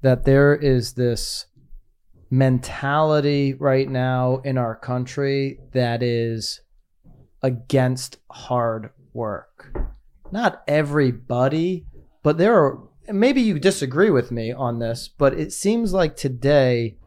That 0.02 0.24
there 0.24 0.54
is 0.54 0.92
this 0.92 1.46
mentality 2.30 3.54
right 3.54 3.88
now 3.88 4.38
in 4.44 4.58
our 4.58 4.76
country 4.76 5.58
that 5.72 6.02
is 6.02 6.60
against 7.42 8.18
hard 8.30 8.90
work. 9.12 9.76
Not 10.30 10.62
everybody, 10.68 11.86
but 12.22 12.38
there 12.38 12.54
are. 12.54 12.88
Maybe 13.10 13.40
you 13.40 13.58
disagree 13.58 14.10
with 14.10 14.30
me 14.30 14.52
on 14.52 14.80
this, 14.80 15.08
but 15.08 15.32
it 15.32 15.50
seems 15.50 15.94
like 15.94 16.14
today 16.14 16.98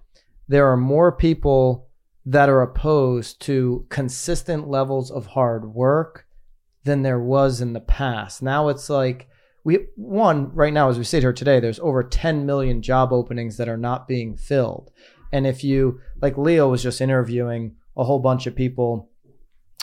there 0.47 0.67
are 0.71 0.77
more 0.77 1.11
people 1.11 1.89
that 2.25 2.49
are 2.49 2.61
opposed 2.61 3.39
to 3.41 3.85
consistent 3.89 4.67
levels 4.67 5.11
of 5.11 5.27
hard 5.27 5.73
work 5.75 6.25
than 6.83 7.03
there 7.03 7.19
was 7.19 7.61
in 7.61 7.73
the 7.73 7.79
past. 7.79 8.41
Now 8.41 8.69
it's 8.69 8.89
like 8.89 9.29
we 9.63 9.87
one 9.95 10.53
right 10.53 10.73
now 10.73 10.89
as 10.89 10.97
we 10.97 11.03
sit 11.03 11.21
here 11.23 11.33
today, 11.33 11.59
there's 11.59 11.79
over 11.79 12.03
10 12.03 12.45
million 12.45 12.81
job 12.81 13.13
openings 13.13 13.57
that 13.57 13.69
are 13.69 13.77
not 13.77 14.07
being 14.07 14.35
filled. 14.35 14.91
And 15.31 15.45
if 15.47 15.63
you 15.63 15.99
like 16.21 16.37
Leo 16.37 16.69
was 16.69 16.83
just 16.83 16.99
interviewing 17.01 17.75
a 17.95 18.03
whole 18.03 18.19
bunch 18.19 18.47
of 18.47 18.55
people 18.55 19.09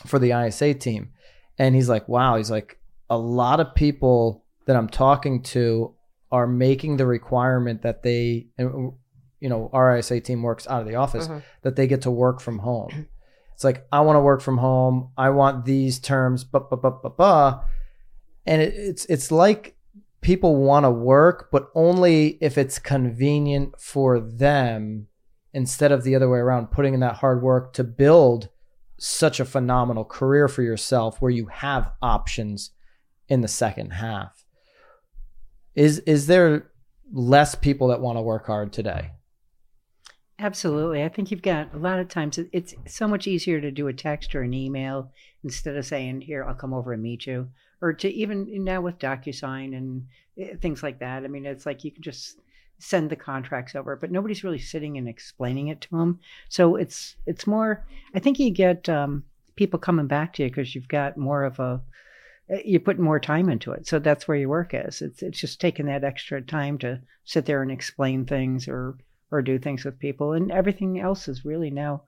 for 0.06 0.18
the 0.18 0.32
ISA 0.32 0.74
team, 0.74 1.10
and 1.58 1.74
he's 1.74 1.88
like, 1.88 2.08
wow, 2.08 2.36
he's 2.36 2.50
like 2.50 2.78
a 3.10 3.18
lot 3.18 3.60
of 3.60 3.74
people 3.74 4.44
that 4.66 4.76
I'm 4.76 4.88
talking 4.88 5.42
to 5.44 5.94
are 6.30 6.46
making 6.46 6.96
the 6.98 7.06
requirement 7.06 7.82
that 7.82 8.02
they, 8.02 8.48
you 8.58 9.48
know, 9.48 9.70
our 9.72 9.96
ISA 9.96 10.20
team 10.20 10.42
works 10.42 10.66
out 10.68 10.82
of 10.82 10.86
the 10.88 10.96
office, 10.96 11.26
Mhm. 11.28 11.42
that 11.62 11.76
they 11.76 11.86
get 11.86 12.02
to 12.02 12.10
work 12.10 12.40
from 12.40 12.58
home. 12.58 13.06
It's 13.54 13.64
like 13.64 13.86
I 13.90 14.00
want 14.02 14.16
to 14.16 14.20
work 14.20 14.40
from 14.40 14.58
home. 14.58 15.08
I 15.16 15.30
want 15.30 15.64
these 15.64 15.98
terms, 15.98 16.44
ba 16.44 16.60
ba 16.60 16.76
ba 16.76 16.90
ba 16.90 17.10
ba, 17.10 17.60
and 18.48 18.62
it, 18.62 18.74
it's 18.74 19.04
it's 19.04 19.30
like 19.30 19.76
people 20.22 20.56
want 20.56 20.84
to 20.84 20.90
work, 20.90 21.50
but 21.52 21.70
only 21.74 22.38
if 22.40 22.58
it's 22.58 22.78
convenient 22.78 23.78
for 23.78 24.18
them, 24.18 25.06
instead 25.52 25.92
of 25.92 26.02
the 26.02 26.16
other 26.16 26.28
way 26.28 26.38
around, 26.38 26.70
putting 26.70 26.94
in 26.94 27.00
that 27.00 27.16
hard 27.16 27.42
work 27.42 27.72
to 27.74 27.84
build 27.84 28.48
such 28.98 29.38
a 29.38 29.44
phenomenal 29.44 30.04
career 30.04 30.48
for 30.48 30.62
yourself, 30.62 31.20
where 31.20 31.30
you 31.30 31.46
have 31.46 31.92
options 32.02 32.70
in 33.28 33.42
the 33.42 33.48
second 33.48 33.90
half. 33.90 34.44
Is 35.74 35.98
is 36.00 36.26
there 36.26 36.70
less 37.12 37.54
people 37.54 37.88
that 37.88 38.00
want 38.00 38.16
to 38.16 38.22
work 38.22 38.46
hard 38.46 38.72
today? 38.72 39.10
Absolutely. 40.40 41.02
I 41.02 41.08
think 41.08 41.30
you've 41.30 41.42
got 41.42 41.74
a 41.74 41.78
lot 41.78 41.98
of 41.98 42.08
times 42.08 42.38
it's 42.52 42.74
so 42.86 43.08
much 43.08 43.26
easier 43.26 43.60
to 43.60 43.70
do 43.70 43.88
a 43.88 43.92
text 43.92 44.34
or 44.34 44.42
an 44.42 44.54
email 44.54 45.10
instead 45.44 45.76
of 45.76 45.84
saying, 45.84 46.22
Here, 46.22 46.44
I'll 46.44 46.54
come 46.54 46.72
over 46.72 46.92
and 46.92 47.02
meet 47.02 47.26
you. 47.26 47.48
Or 47.80 47.92
to 47.92 48.08
even 48.08 48.64
now 48.64 48.80
with 48.80 48.98
DocuSign 48.98 49.76
and 49.76 50.06
eh, 50.38 50.56
things 50.60 50.82
like 50.82 50.98
that. 50.98 51.24
I 51.24 51.28
mean, 51.28 51.46
it's 51.46 51.66
like 51.66 51.84
you 51.84 51.92
can 51.92 52.02
just 52.02 52.40
send 52.78 53.10
the 53.10 53.16
contracts 53.16 53.74
over, 53.74 53.96
but 53.96 54.10
nobody's 54.10 54.44
really 54.44 54.58
sitting 54.58 54.98
and 54.98 55.08
explaining 55.08 55.68
it 55.68 55.80
to 55.82 55.90
them. 55.90 56.20
So 56.48 56.76
it's 56.76 57.16
it's 57.26 57.46
more, 57.46 57.84
I 58.14 58.18
think 58.18 58.38
you 58.38 58.50
get 58.50 58.88
um, 58.88 59.24
people 59.56 59.78
coming 59.78 60.06
back 60.06 60.32
to 60.34 60.42
you 60.42 60.48
because 60.48 60.74
you've 60.74 60.88
got 60.88 61.16
more 61.16 61.44
of 61.44 61.58
a, 61.58 61.80
eh, 62.50 62.62
you 62.64 62.80
put 62.80 62.98
more 62.98 63.20
time 63.20 63.48
into 63.48 63.72
it. 63.72 63.86
So 63.86 63.98
that's 63.98 64.26
where 64.26 64.36
your 64.36 64.48
work 64.48 64.74
is. 64.74 65.02
It's, 65.02 65.22
it's 65.22 65.38
just 65.38 65.60
taking 65.60 65.86
that 65.86 66.04
extra 66.04 66.40
time 66.42 66.78
to 66.78 67.00
sit 67.24 67.46
there 67.46 67.62
and 67.62 67.70
explain 67.70 68.24
things 68.24 68.68
or 68.68 68.96
or 69.30 69.42
do 69.42 69.58
things 69.58 69.84
with 69.84 69.98
people. 69.98 70.32
And 70.32 70.50
everything 70.50 70.98
else 71.00 71.28
is 71.28 71.44
really 71.44 71.70
now 71.70 72.02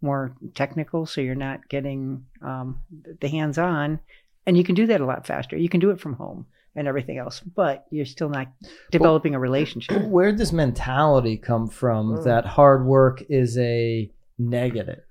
more 0.00 0.36
technical, 0.54 1.06
so 1.06 1.20
you're 1.20 1.34
not 1.34 1.68
getting 1.68 2.24
um, 2.42 2.80
the 3.20 3.28
hands 3.28 3.58
on. 3.58 4.00
And 4.46 4.56
you 4.58 4.64
can 4.64 4.74
do 4.74 4.86
that 4.86 5.00
a 5.00 5.06
lot 5.06 5.26
faster. 5.26 5.56
You 5.56 5.68
can 5.68 5.80
do 5.80 5.90
it 5.90 6.00
from 6.00 6.14
home 6.14 6.46
and 6.76 6.86
everything 6.88 7.18
else, 7.18 7.40
but 7.40 7.86
you're 7.90 8.04
still 8.04 8.28
not 8.28 8.48
developing 8.90 9.34
a 9.34 9.38
relationship. 9.38 10.02
Where 10.06 10.30
did 10.30 10.38
this 10.38 10.52
mentality 10.52 11.36
come 11.36 11.68
from 11.68 12.16
Mm. 12.18 12.24
that 12.24 12.44
hard 12.44 12.84
work 12.84 13.22
is 13.28 13.56
a 13.58 14.10
negative? 14.38 15.02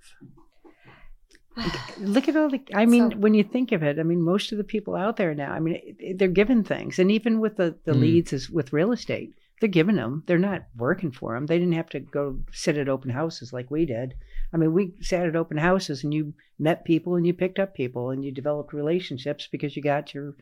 Look 2.00 2.28
at 2.28 2.36
all 2.36 2.50
the, 2.50 2.62
I 2.74 2.86
mean, 2.88 3.12
So- 3.12 3.18
when 3.18 3.34
you 3.36 3.44
think 3.44 3.72
of 3.72 3.84
it, 3.84 4.00
I 4.00 4.04
mean, 4.04 4.22
most 4.22 4.52
of 4.52 4.58
the 4.58 4.64
people 4.64 4.96
out 4.96 5.18
there 5.18 5.36
now, 5.36 5.52
I 5.52 5.60
mean, 5.60 5.76
it- 5.76 5.96
it- 6.00 6.18
they're 6.18 6.28
given 6.28 6.64
things. 6.64 6.98
And 6.98 7.12
even 7.12 7.40
with 7.40 7.58
the, 7.58 7.76
the 7.86 7.92
Mm. 7.94 8.00
leads 8.02 8.34
is 8.34 8.50
with 8.50 8.74
real 8.74 8.92
estate, 8.92 9.34
they're 9.62 9.70
giving 9.70 9.96
them. 9.96 10.24
They're 10.26 10.40
not 10.40 10.64
working 10.78 11.12
for 11.12 11.36
them. 11.36 11.46
They 11.46 11.60
didn't 11.60 11.76
have 11.76 11.90
to 11.90 12.00
go 12.00 12.40
sit 12.52 12.78
at 12.78 12.90
open 12.90 13.12
houses 13.12 13.54
like 13.54 13.70
we 13.70 13.86
did. 13.86 14.16
I 14.54 14.58
mean, 14.58 14.72
we 14.74 14.94
sat 15.02 15.26
at 15.28 15.36
open 15.36 15.58
houses 15.58 16.04
and 16.04 16.14
you 16.14 16.34
met 16.60 16.86
people 16.86 17.16
and 17.16 17.26
you 17.26 17.34
picked 17.34 17.60
up 17.60 17.74
people 17.74 18.12
and 18.12 18.24
you 18.24 18.32
developed 18.32 18.72
relationships 18.74 19.48
because 19.52 19.76
you 19.76 19.82
got 19.82 20.14
your 20.14 20.36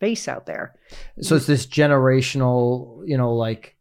face 0.00 0.26
out 0.28 0.46
there. 0.46 0.74
So 1.20 1.36
it's 1.36 1.46
this 1.46 1.66
generational, 1.66 3.02
you 3.06 3.16
know, 3.16 3.34
like 3.34 3.76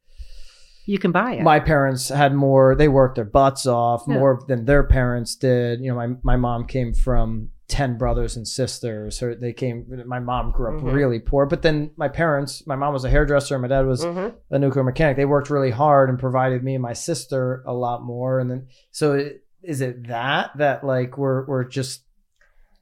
You 0.86 1.00
can 1.00 1.12
buy 1.12 1.34
it. 1.34 1.44
my 1.44 1.60
parents 1.60 2.10
had 2.10 2.34
more, 2.34 2.76
they 2.76 2.88
worked 2.88 3.16
their 3.16 3.26
butts 3.26 3.66
off 3.66 4.04
Yeah. 4.08 4.16
more 4.16 4.42
than 4.48 4.66
their 4.66 4.84
parents 4.84 5.36
did. 5.36 5.80
You 5.82 5.90
know, 5.92 5.96
my, 5.96 6.16
my 6.24 6.36
mom 6.36 6.66
came 6.66 6.94
from 6.94 7.50
10 7.68 7.98
brothers 7.98 8.38
and 8.38 8.48
sisters. 8.48 9.22
Or 9.22 9.36
they 9.36 9.52
came, 9.52 9.86
my 10.06 10.20
mom 10.20 10.52
grew 10.52 10.78
up 10.78 10.82
Mhm. 10.84 10.94
really 10.94 11.20
poor. 11.20 11.46
But 11.46 11.62
then 11.64 11.92
my 11.98 12.08
parents, 12.08 12.66
my 12.66 12.78
mom 12.78 12.94
was 12.94 13.04
a 13.04 13.10
hairdresser, 13.10 13.56
and 13.56 13.62
my 13.62 13.68
dad 13.68 13.86
was 13.86 14.06
Mhm. 14.06 14.34
a 14.52 14.60
nuclear 14.60 14.86
mechanic. 14.86 15.18
They 15.18 15.26
worked 15.26 15.50
really 15.50 15.72
hard 15.72 16.10
and 16.10 16.18
provided 16.18 16.64
me 16.64 16.76
and 16.76 16.82
my 16.82 16.94
sister 16.94 17.64
a 17.68 17.74
lot 17.74 18.04
more. 18.04 18.40
And 18.40 18.50
then, 18.50 18.68
so 18.92 19.14
it, 19.14 19.44
is 19.64 19.82
it 19.82 20.08
that 20.08 20.52
that 20.58 20.84
like 20.84 21.18
we're 21.18 21.46
we're 21.46 21.64
just 21.66 22.04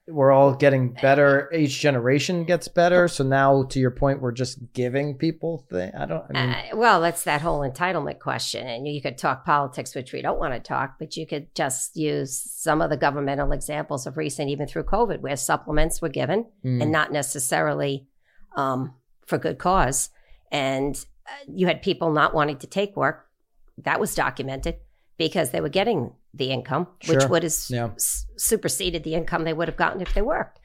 we're 0.07 0.31
all 0.31 0.53
getting 0.53 0.93
better? 0.93 1.49
Each 1.53 1.79
generation 1.79 2.43
gets 2.43 2.67
better. 2.67 3.07
So 3.07 3.23
now, 3.23 3.63
to 3.63 3.79
your 3.79 3.91
point, 3.91 4.21
we're 4.21 4.31
just 4.31 4.59
giving 4.73 5.17
people. 5.17 5.65
I 5.71 6.05
don't. 6.05 6.23
I 6.29 6.45
mean, 6.45 6.49
Uh, 6.51 6.63
well, 6.75 7.01
that's 7.01 7.23
that 7.23 7.41
whole 7.41 7.61
entitlement 7.61 8.19
question. 8.19 8.67
And 8.67 8.87
you 8.87 9.01
could 9.01 9.17
talk 9.17 9.45
politics, 9.45 9.95
which 9.95 10.13
we 10.13 10.21
don't 10.21 10.39
want 10.39 10.53
to 10.53 10.59
talk, 10.59 10.97
but 10.99 11.17
you 11.17 11.25
could 11.25 11.53
just 11.55 11.95
use 11.95 12.39
some 12.39 12.81
of 12.81 12.91
the 12.91 12.97
governmental 12.97 13.51
examples 13.51 14.05
of 14.05 14.17
recent, 14.17 14.49
even 14.49 14.67
through 14.67 14.83
COVID, 14.83 15.21
where 15.21 15.35
supplements 15.35 16.01
were 16.01 16.09
given 16.09 16.45
mm, 16.63 16.81
and 16.81 16.91
not 16.91 17.11
necessarily 17.11 18.07
um, 18.55 18.93
for 19.25 19.39
good 19.39 19.57
cause. 19.57 20.09
And 20.51 20.95
uh, 21.27 21.45
you 21.47 21.65
had 21.65 21.81
people 21.81 22.11
not 22.11 22.35
wanting 22.35 22.57
to 22.59 22.67
take 22.67 22.95
work. 22.95 23.25
That 23.79 23.99
was 23.99 24.13
documented 24.13 24.75
because 25.17 25.49
they 25.49 25.61
were 25.61 25.69
getting 25.69 26.13
the 26.37 26.51
income, 26.51 26.87
which 27.07 27.25
would 27.25 27.43
have 27.43 27.53
Yeah. 27.69 27.89
s- 27.95 28.25
superseded 28.37 29.03
the 29.03 29.15
income 29.15 29.43
they 29.43 29.53
would 29.53 29.67
have 29.67 29.77
gotten 29.77 30.01
if 30.01 30.13
they 30.13 30.21
worked. 30.21 30.59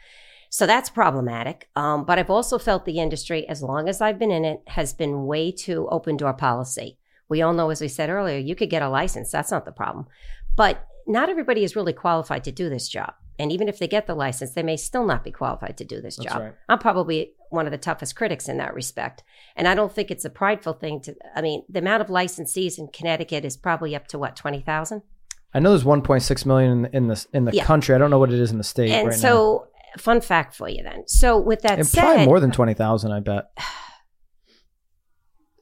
So 0.50 0.66
that's 0.66 0.90
problematic. 0.90 1.68
Um, 1.76 2.04
but 2.04 2.18
I've 2.18 2.30
also 2.30 2.58
felt 2.58 2.84
the 2.84 2.98
industry, 2.98 3.48
as 3.48 3.62
long 3.62 3.88
as 3.88 4.00
I've 4.00 4.18
been 4.18 4.32
in 4.32 4.44
it, 4.44 4.62
has 4.68 4.92
been 4.92 5.26
way 5.26 5.52
too 5.52 5.86
open 5.90 6.16
door 6.16 6.32
policy. 6.34 6.98
We 7.28 7.40
all 7.42 7.52
know, 7.52 7.70
as 7.70 7.80
we 7.80 7.86
said 7.88 8.10
earlier, 8.10 8.38
you 8.38 8.56
could 8.56 8.70
get 8.70 8.82
a 8.82 8.88
license. 8.88 9.30
That's 9.30 9.52
not 9.52 9.64
the 9.64 9.70
problem. 9.72 10.06
But 10.56 10.84
not 11.06 11.28
everybody 11.28 11.62
is 11.62 11.76
really 11.76 11.92
qualified 11.92 12.42
to 12.44 12.52
do 12.52 12.68
this 12.68 12.88
job. 12.88 13.14
And 13.38 13.50
even 13.52 13.68
if 13.68 13.78
they 13.78 13.86
get 13.88 14.06
the 14.06 14.14
license, 14.14 14.52
they 14.52 14.62
may 14.62 14.76
still 14.76 15.06
not 15.06 15.24
be 15.24 15.30
qualified 15.30 15.78
to 15.78 15.84
do 15.84 16.00
this 16.00 16.16
That's 16.16 16.30
job. 16.32 16.42
right. 16.42 16.54
I'm 16.68 16.78
probably 16.78 17.32
one 17.48 17.66
of 17.66 17.70
the 17.72 17.78
toughest 17.78 18.14
critics 18.16 18.48
in 18.48 18.58
that 18.58 18.74
respect. 18.74 19.22
And 19.56 19.66
I 19.66 19.74
don't 19.74 19.92
think 19.92 20.10
it's 20.10 20.24
a 20.26 20.30
prideful 20.30 20.74
thing 20.74 21.00
to, 21.02 21.14
I 21.34 21.40
mean, 21.40 21.62
the 21.68 21.78
amount 21.78 22.02
of 22.02 22.08
licensees 22.08 22.76
in 22.78 22.88
Connecticut 22.88 23.44
is 23.44 23.56
probably 23.56 23.94
up 23.96 24.08
to 24.08 24.18
what, 24.18 24.36
20,000? 24.36 25.02
I 25.52 25.58
know 25.60 25.70
there's 25.70 25.84
1.6 25.84 26.46
million 26.46 26.70
in 26.70 26.84
the 26.84 26.90
in 26.96 27.08
the, 27.08 27.26
in 27.32 27.44
the 27.46 27.52
Yeah. 27.54 27.64
country. 27.64 27.94
I 27.94 27.98
don't 27.98 28.10
know 28.10 28.18
what 28.18 28.32
it 28.32 28.38
is 28.38 28.50
in 28.52 28.58
the 28.58 28.64
state 28.64 28.90
and 28.92 29.08
right 29.08 29.16
now. 29.16 29.20
so, 29.20 29.66
fun 29.98 30.20
fact 30.20 30.54
for 30.54 30.68
you 30.68 30.82
then. 30.82 31.02
So, 31.08 31.38
with 31.38 31.62
that 31.62 31.78
And 31.78 31.86
said, 31.86 32.00
probably 32.02 32.24
more 32.26 32.38
than 32.40 32.52
20,000. 32.52 33.10
I 33.12 33.20
bet. 33.20 33.50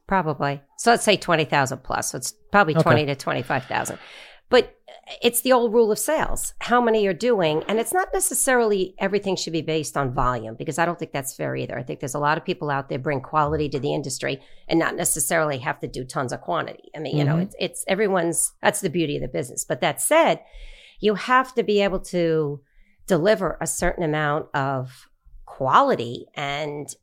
Probably. 0.06 0.62
So 0.78 0.90
let's 0.90 1.04
say 1.04 1.16
20,000 1.18 1.82
plus. 1.82 2.10
So 2.12 2.18
it's 2.18 2.32
probably 2.50 2.74
Okay. 2.74 2.82
20 2.82 3.06
to 3.06 3.14
25,000. 3.14 3.98
But 4.48 4.74
it's 5.22 5.40
the 5.40 5.52
old 5.52 5.72
rule 5.72 5.90
of 5.90 5.98
sales. 5.98 6.54
How 6.60 6.80
many 6.80 7.02
you're 7.02 7.14
doing. 7.14 7.62
And 7.68 7.78
it's 7.78 7.92
not 7.92 8.08
necessarily 8.12 8.94
everything 8.98 9.36
should 9.36 9.52
be 9.52 9.62
based 9.62 9.96
on 9.96 10.12
volume 10.12 10.54
because 10.54 10.78
I 10.78 10.84
don't 10.84 10.98
think 10.98 11.12
that's 11.12 11.34
fair 11.34 11.56
either. 11.56 11.78
I 11.78 11.82
think 11.82 12.00
there's 12.00 12.14
a 12.14 12.18
lot 12.18 12.36
of 12.38 12.44
people 12.44 12.70
out 12.70 12.88
there 12.88 12.98
bring 12.98 13.20
quality 13.20 13.68
to 13.70 13.80
the 13.80 13.94
industry 13.94 14.40
and 14.68 14.78
not 14.78 14.96
necessarily 14.96 15.58
have 15.58 15.80
to 15.80 15.88
do 15.88 16.04
tons 16.04 16.32
of 16.32 16.40
quantity. 16.40 16.90
I 16.94 16.98
mean, 16.98 17.16
you 17.16 17.24
know, 17.24 17.36
Mhm. 17.36 17.42
it's, 17.42 17.56
it's 17.58 17.84
everyone's, 17.88 18.52
that's 18.62 18.80
the 18.80 18.90
beauty 18.90 19.16
of 19.16 19.22
the 19.22 19.28
business. 19.28 19.64
But 19.64 19.80
that 19.80 20.00
said, 20.00 20.40
you 21.00 21.14
have 21.14 21.54
to 21.54 21.62
be 21.62 21.80
able 21.80 22.00
to 22.00 22.60
deliver 23.06 23.56
a 23.60 23.66
certain 23.66 24.02
amount 24.04 24.48
of 24.54 25.08
quality 25.46 26.26
and 26.34 26.94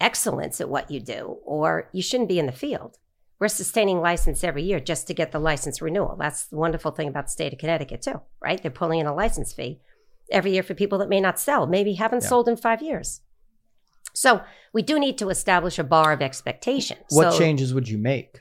excellence 0.00 0.60
at 0.60 0.68
what 0.68 0.90
you 0.90 1.00
do, 1.00 1.38
or 1.44 1.88
you 1.92 2.02
shouldn't 2.02 2.28
be 2.28 2.38
in 2.38 2.46
the 2.46 2.52
field. 2.52 2.98
We're 3.44 3.48
sustaining 3.48 4.00
license 4.00 4.42
every 4.42 4.62
year 4.62 4.80
just 4.80 5.06
to 5.08 5.12
get 5.12 5.30
the 5.30 5.38
license 5.38 5.82
renewal. 5.82 6.16
That's 6.18 6.46
the 6.46 6.56
wonderful 6.56 6.92
thing 6.92 7.08
about 7.08 7.26
the 7.26 7.30
state 7.32 7.52
of 7.52 7.58
Connecticut, 7.58 8.00
too, 8.00 8.22
right? 8.40 8.58
They're 8.62 8.70
pulling 8.70 9.00
in 9.00 9.06
a 9.06 9.14
license 9.14 9.52
fee 9.52 9.82
every 10.30 10.52
year 10.54 10.62
for 10.62 10.72
people 10.72 10.96
that 11.00 11.10
may 11.10 11.20
not 11.20 11.38
sell, 11.38 11.66
maybe 11.66 11.92
haven't 11.92 12.22
Yeah. 12.22 12.28
sold 12.30 12.48
in 12.48 12.56
five 12.56 12.80
years. 12.80 13.20
So 14.14 14.40
we 14.72 14.80
do 14.80 14.98
need 14.98 15.18
to 15.18 15.28
establish 15.28 15.78
a 15.78 15.84
bar 15.84 16.10
of 16.14 16.22
expectation. 16.22 16.96
What 17.10 17.34
So- 17.34 17.38
changes 17.38 17.74
would 17.74 17.86
you 17.86 17.98
make? 17.98 18.40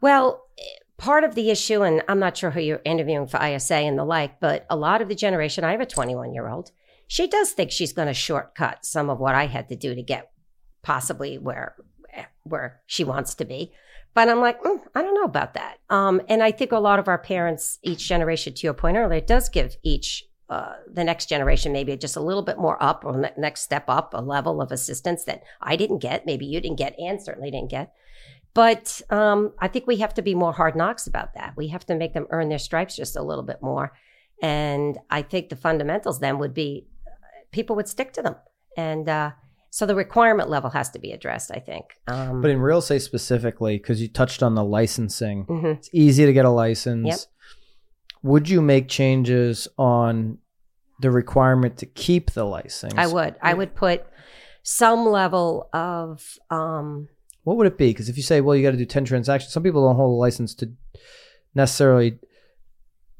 well, 0.00 0.48
part 0.96 1.22
of 1.22 1.36
the 1.36 1.48
issue, 1.50 1.82
and 1.84 2.02
I'm 2.08 2.18
not 2.18 2.36
sure 2.36 2.50
who 2.50 2.60
you're 2.60 2.82
interviewing 2.84 3.28
for 3.28 3.40
ISA 3.40 3.76
and 3.76 3.96
the 3.96 4.04
like, 4.04 4.40
but 4.40 4.66
a 4.68 4.74
lot 4.74 5.00
of 5.00 5.06
the 5.06 5.14
generation, 5.14 5.62
I 5.62 5.70
have 5.70 5.80
a 5.80 5.86
21 5.86 6.34
year 6.34 6.48
old, 6.48 6.72
she 7.06 7.28
does 7.28 7.52
think 7.52 7.70
she's 7.70 7.92
going 7.92 8.08
to 8.08 8.14
shortcut 8.14 8.84
some 8.84 9.08
of 9.08 9.20
what 9.20 9.36
I 9.36 9.46
had 9.46 9.68
to 9.68 9.76
do 9.76 9.94
to 9.94 10.02
get 10.02 10.32
possibly 10.82 11.38
where 11.38 11.76
where 12.44 12.82
she 12.86 13.04
wants 13.04 13.34
to 13.36 13.44
be. 13.44 13.72
But 14.14 14.28
I'm 14.28 14.40
like, 14.40 14.62
mm, 14.62 14.78
I 14.94 15.02
don't 15.02 15.14
know 15.14 15.24
about 15.24 15.54
that. 15.54 15.78
Um, 15.88 16.20
and 16.28 16.42
I 16.42 16.50
think 16.50 16.72
a 16.72 16.78
lot 16.78 16.98
of 16.98 17.08
our 17.08 17.18
parents, 17.18 17.78
each 17.82 18.06
generation, 18.06 18.52
to 18.54 18.66
your 18.66 18.74
point 18.74 18.96
earlier, 18.96 19.20
does 19.20 19.48
give 19.48 19.76
each 19.82 20.24
uh, 20.50 20.74
the 20.86 21.02
next 21.02 21.30
generation 21.30 21.72
maybe 21.72 21.96
just 21.96 22.16
a 22.16 22.20
little 22.20 22.42
bit 22.42 22.58
more 22.58 22.82
up 22.82 23.04
or 23.06 23.16
ne- 23.16 23.32
next 23.38 23.62
step 23.62 23.84
up, 23.88 24.12
a 24.12 24.20
level 24.20 24.60
of 24.60 24.70
assistance 24.70 25.24
that 25.24 25.42
I 25.62 25.76
didn't 25.76 26.00
get, 26.00 26.26
maybe 26.26 26.44
you 26.44 26.60
didn't 26.60 26.76
get, 26.76 26.94
and 26.98 27.22
certainly 27.22 27.50
didn't 27.50 27.70
get. 27.70 27.94
But 28.52 29.00
um, 29.08 29.54
I 29.58 29.68
think 29.68 29.86
we 29.86 29.96
have 29.98 30.12
to 30.14 30.22
be 30.22 30.34
more 30.34 30.52
hard 30.52 30.76
knocks 30.76 31.06
about 31.06 31.32
that. 31.34 31.54
We 31.56 31.68
have 31.68 31.86
to 31.86 31.94
make 31.94 32.12
them 32.12 32.26
earn 32.28 32.50
their 32.50 32.58
stripes 32.58 32.96
just 32.96 33.16
a 33.16 33.22
little 33.22 33.44
bit 33.44 33.62
more. 33.62 33.92
And 34.42 34.98
I 35.08 35.22
think 35.22 35.48
the 35.48 35.56
fundamentals 35.56 36.20
then 36.20 36.38
would 36.38 36.52
be 36.52 36.86
uh, 37.06 37.10
people 37.50 37.76
would 37.76 37.88
stick 37.88 38.12
to 38.12 38.22
them. 38.22 38.36
And 38.76 39.08
uh, 39.08 39.30
So 39.74 39.86
the 39.86 39.94
requirement 39.94 40.50
level 40.50 40.68
has 40.68 40.90
to 40.90 40.98
be 40.98 41.12
addressed, 41.12 41.50
I 41.50 41.58
think. 41.58 41.86
Um, 42.06 42.42
But 42.42 42.50
in 42.50 42.60
real 42.60 42.76
estate 42.78 43.00
specifically, 43.00 43.78
because 43.78 44.02
you 44.02 44.08
touched 44.08 44.42
on 44.42 44.54
the 44.54 44.62
licensing, 44.62 45.46
mhm. 45.46 45.76
it's 45.78 45.88
easy 45.94 46.26
to 46.26 46.32
get 46.34 46.44
a 46.44 46.50
license. 46.50 47.06
Yep. 47.06 47.18
Would 48.22 48.48
you 48.50 48.60
make 48.60 48.88
changes 48.88 49.68
on 49.78 50.36
the 51.00 51.10
requirement 51.10 51.78
to 51.78 51.86
keep 51.86 52.32
the 52.32 52.44
license? 52.44 52.92
I 52.98 53.06
would. 53.06 53.34
I 53.40 53.54
would 53.54 53.74
put 53.74 54.04
some 54.62 55.06
level 55.08 55.70
of 55.72 56.38
um, 56.50 57.08
What 57.44 57.56
would 57.56 57.66
it 57.66 57.78
be? 57.78 57.88
Because 57.88 58.10
if 58.10 58.18
you 58.18 58.22
say, 58.22 58.42
well, 58.42 58.54
you 58.54 58.62
got 58.62 58.72
to 58.72 58.76
do 58.76 58.84
10 58.84 59.06
transactions, 59.06 59.54
some 59.54 59.62
people 59.62 59.86
don't 59.86 59.96
hold 59.96 60.10
a 60.10 60.20
license 60.20 60.54
to 60.56 60.70
necessarily 61.54 62.18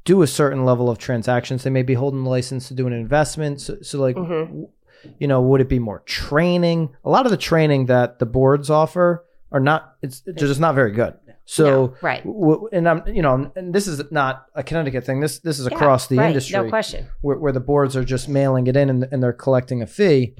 do 0.05 0.21
a 0.21 0.27
certain 0.27 0.65
level 0.65 0.87
of 0.87 0.99
transactions. 0.99 1.63
They 1.63 1.71
may 1.71 1.81
be 1.81 1.95
holding 1.95 2.23
the 2.23 2.29
license 2.29 2.67
to 2.67 2.75
do 2.75 2.85
an 2.85 2.93
investment. 2.93 3.59
So, 3.59 3.81
so 3.81 3.99
like, 3.99 4.15
Mhm. 4.15 4.67
W- 5.03 5.15
you 5.19 5.27
know, 5.27 5.41
would 5.41 5.61
it 5.61 5.69
be 5.69 5.79
more 5.79 5.99
training? 6.05 6.89
A 7.05 7.09
lot 7.09 7.25
of 7.25 7.31
the 7.31 7.37
training 7.37 7.85
that 7.87 8.19
the 8.19 8.25
boards 8.25 8.69
offer 8.69 9.25
are 9.51 9.59
not, 9.59 9.95
it's 10.01 10.21
they're 10.21 10.33
just 10.47 10.59
not 10.59 10.75
very 10.75 10.91
good. 10.91 11.13
So, 11.45 11.65
no, 11.65 11.95
right. 12.01 12.23
w- 12.23 12.69
and 12.71 12.87
I'm, 12.87 13.03
you 13.07 13.21
know, 13.21 13.51
and 13.55 13.75
this 13.75 13.85
is 13.87 14.01
not 14.11 14.45
a 14.55 14.63
Connecticut 14.63 15.05
thing. 15.05 15.19
This 15.19 15.39
this 15.39 15.59
is 15.59 15.67
Yeah, 15.69 15.75
across 15.75 16.07
the 16.07 16.17
right, 16.17 16.27
industry 16.27 16.57
No 16.57 16.69
question. 16.69 17.07
where, 17.21 17.37
where 17.37 17.51
the 17.51 17.59
boards 17.59 17.97
are 17.97 18.03
just 18.05 18.29
mailing 18.29 18.67
it 18.67 18.77
in 18.77 18.89
and, 18.89 19.03
and 19.11 19.21
they're 19.21 19.33
collecting 19.33 19.81
a 19.81 19.85
fee 19.87 20.35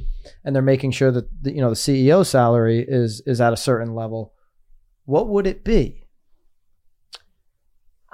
and 0.45 0.55
they're 0.55 0.61
making 0.63 0.91
sure 0.91 1.11
that 1.11 1.27
the, 1.43 1.51
you 1.51 1.59
know 1.59 1.69
the 1.69 1.75
CEO 1.75 2.25
salary 2.25 2.85
is 2.87 3.21
is 3.25 3.41
at 3.41 3.51
a 3.51 3.57
certain 3.57 3.93
level. 3.93 4.33
What 5.05 5.27
would 5.27 5.45
it 5.45 5.65
be? 5.65 6.02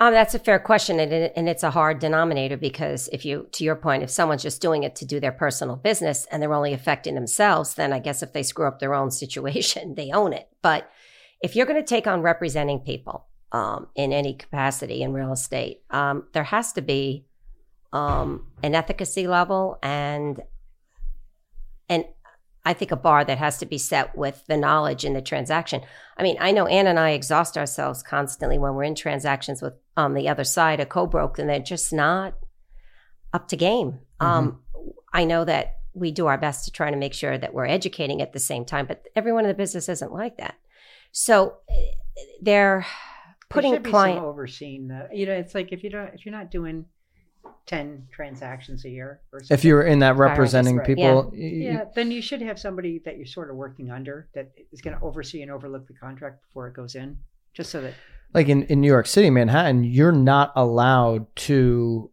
Um, 0.02 0.14
that's 0.14 0.34
a 0.34 0.40
fair 0.40 0.60
question, 0.60 0.98
and, 0.98 1.12
and 1.12 1.50
it's 1.50 1.62
a 1.62 1.72
hard 1.72 2.00
denominator 2.00 2.56
because 2.56 3.10
if 3.12 3.26
you, 3.26 3.50
to 3.52 3.66
your 3.66 3.76
point, 3.76 4.02
if 4.02 4.10
someone's 4.10 4.42
just 4.42 4.62
doing 4.62 4.84
it 4.84 4.96
to 4.96 5.06
do 5.06 5.20
their 5.20 5.34
personal 5.34 5.76
business 5.76 6.26
and 6.32 6.42
they're 6.42 6.54
only 6.54 6.72
affecting 6.72 7.16
themselves, 7.16 7.74
then 7.74 7.92
I 7.92 8.00
guess 8.00 8.24
if 8.24 8.32
they 8.32 8.42
screw 8.42 8.66
up 8.66 8.80
their 8.80 8.94
own 8.94 9.12
situation, 9.12 9.96
they 9.98 10.12
own 10.12 10.32
it. 10.32 10.48
But 10.62 10.90
if 11.42 11.56
you're 11.56 11.66
going 11.66 11.82
to 11.82 11.88
take 11.88 12.08
on 12.08 12.22
representing 12.22 12.80
people 12.80 13.28
um, 13.52 13.88
in 13.94 14.14
any 14.14 14.36
capacity 14.36 15.02
in 15.02 15.12
real 15.12 15.34
estate, 15.34 15.82
um, 15.90 16.28
there 16.32 16.46
has 16.46 16.72
to 16.74 16.82
be 16.82 17.26
um, 17.92 18.48
an 18.64 18.76
efficacy 18.76 19.28
level 19.28 19.80
and 19.84 20.42
and 21.92 22.06
I 22.70 22.74
think 22.74 22.92
a 22.92 22.96
bar 22.96 23.26
that 23.26 23.40
has 23.40 23.58
to 23.58 23.66
be 23.66 23.80
set 23.80 24.16
with 24.16 24.46
the 24.46 24.56
knowledge 24.56 25.04
in 25.04 25.14
the 25.14 25.24
transaction. 25.24 25.82
I 26.18 26.22
mean, 26.22 26.38
I 26.40 26.52
know 26.52 26.68
Ann 26.68 26.86
and 26.86 27.00
I 27.00 27.10
exhaust 27.12 27.58
ourselves 27.58 28.04
constantly 28.04 28.60
when 28.60 28.76
we're 28.76 28.84
in 28.84 28.94
transactions 28.94 29.60
with 29.60 29.74
on 29.98 30.14
the 30.14 30.30
other 30.30 30.44
side 30.44 30.80
a 30.80 30.86
co-broke, 30.86 31.40
and 31.40 31.50
they're 31.50 31.60
just 31.60 31.92
not 31.92 32.36
up 33.34 33.48
to 33.48 33.58
game. 33.58 34.00
Um, 34.20 34.62
I 35.12 35.26
know 35.26 35.46
that 35.46 35.78
we 35.96 36.12
do 36.12 36.28
our 36.28 36.38
best 36.38 36.66
to 36.66 36.72
try 36.72 36.92
to 36.92 36.96
make 36.98 37.16
sure 37.16 37.40
that 37.40 37.56
we're 37.56 37.66
educating 37.66 38.22
at 38.22 38.34
the 38.34 38.40
same 38.40 38.66
time, 38.66 38.86
but 38.86 39.04
everyone 39.16 39.46
in 39.46 39.50
the 39.50 39.56
business 39.56 39.90
isn't 39.90 40.14
like 40.14 40.38
that. 40.38 40.54
So 41.12 41.58
eh, 41.70 41.74
they're 42.40 42.82
There 42.82 42.86
putting 43.50 43.82
be 43.82 43.90
client. 43.90 44.20
some 44.20 44.26
overseeing 44.26 44.88
the. 44.90 45.10
You 45.12 45.26
know, 45.26 45.34
it's 45.34 45.56
like 45.56 45.72
if 45.72 45.84
you 45.84 45.90
don't, 45.90 46.14
if 46.14 46.24
you're 46.24 46.38
not 46.40 46.52
doing 46.52 46.86
ten 47.66 48.08
transactions 48.12 48.84
a 48.86 48.90
year, 48.90 49.22
or 49.32 49.42
If 49.50 49.64
you're 49.64 49.84
in 49.84 50.00
that 50.00 50.18
representing 50.18 50.78
right. 50.78 50.86
people, 50.88 51.26
y- 51.34 51.38
y- 51.40 51.50
yeah, 51.54 51.86
then 51.96 52.10
you 52.12 52.22
should 52.22 52.42
have 52.42 52.58
somebody 52.60 53.00
that 53.06 53.18
you're 53.18 53.28
sort 53.28 53.50
of 53.50 53.56
working 53.56 53.92
under 53.92 54.28
that 54.34 54.52
is 54.72 54.82
going 54.82 54.98
to 54.98 55.04
oversee 55.04 55.42
and 55.44 55.52
overlook 55.52 55.88
the 55.88 55.94
contract 55.94 56.42
before 56.48 56.68
it 56.68 56.74
goes 56.74 56.96
in, 56.96 57.18
just 57.54 57.70
so 57.72 57.82
that 57.82 57.94
like 58.34 58.48
in, 58.50 58.64
in 58.64 58.82
New 58.82 58.88
York 58.88 59.08
City, 59.08 59.30
Manhattan, 59.30 59.84
you're 59.84 60.12
not 60.12 60.52
allowed 60.56 61.34
to. 61.48 62.12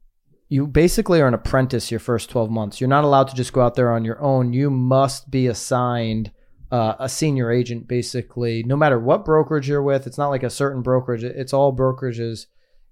You 0.48 0.66
basically 0.68 1.20
are 1.20 1.26
an 1.26 1.34
apprentice 1.34 1.90
your 1.90 1.98
first 2.00 2.30
12 2.30 2.50
months. 2.50 2.80
You're 2.80 2.86
not 2.88 3.02
allowed 3.02 3.26
to 3.28 3.34
just 3.34 3.52
go 3.52 3.62
out 3.62 3.74
there 3.74 3.90
on 3.90 4.04
your 4.04 4.22
own. 4.22 4.52
You 4.52 4.70
must 4.70 5.28
be 5.30 5.48
assigned 5.48 6.30
uh, 6.70 6.94
a 7.00 7.08
senior 7.08 7.50
agent, 7.50 7.88
basically, 7.88 8.62
no 8.62 8.76
matter 8.76 8.98
what 8.98 9.24
brokerage 9.24 9.68
you're 9.68 9.82
with. 9.82 10.06
It's 10.06 10.18
not 10.18 10.28
like 10.28 10.42
a 10.44 10.50
certain 10.50 10.82
brokerage, 10.82 11.24
it's 11.24 11.52
all 11.52 11.74
brokerages 11.74 12.46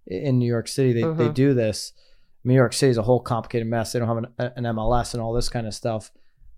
in 0.07 0.39
New 0.39 0.47
York 0.49 0.67
City. 0.69 0.93
They, 0.93 1.03
they 1.03 1.29
Mhm. 1.29 1.35
do 1.35 1.55
this. 1.55 1.93
New 2.45 2.55
York 2.55 2.73
City 2.73 2.91
is 2.91 2.99
a 2.99 3.03
whole 3.03 3.21
complicated 3.21 3.67
mess. 3.67 3.93
They 3.93 3.99
don't 3.99 4.09
have 4.09 4.19
an, 4.19 4.53
an 4.57 4.65
MLS 4.77 5.15
and 5.15 5.23
all 5.23 5.33
this 5.33 5.49
kind 5.49 5.67
of 5.67 5.75
stuff. 5.75 6.11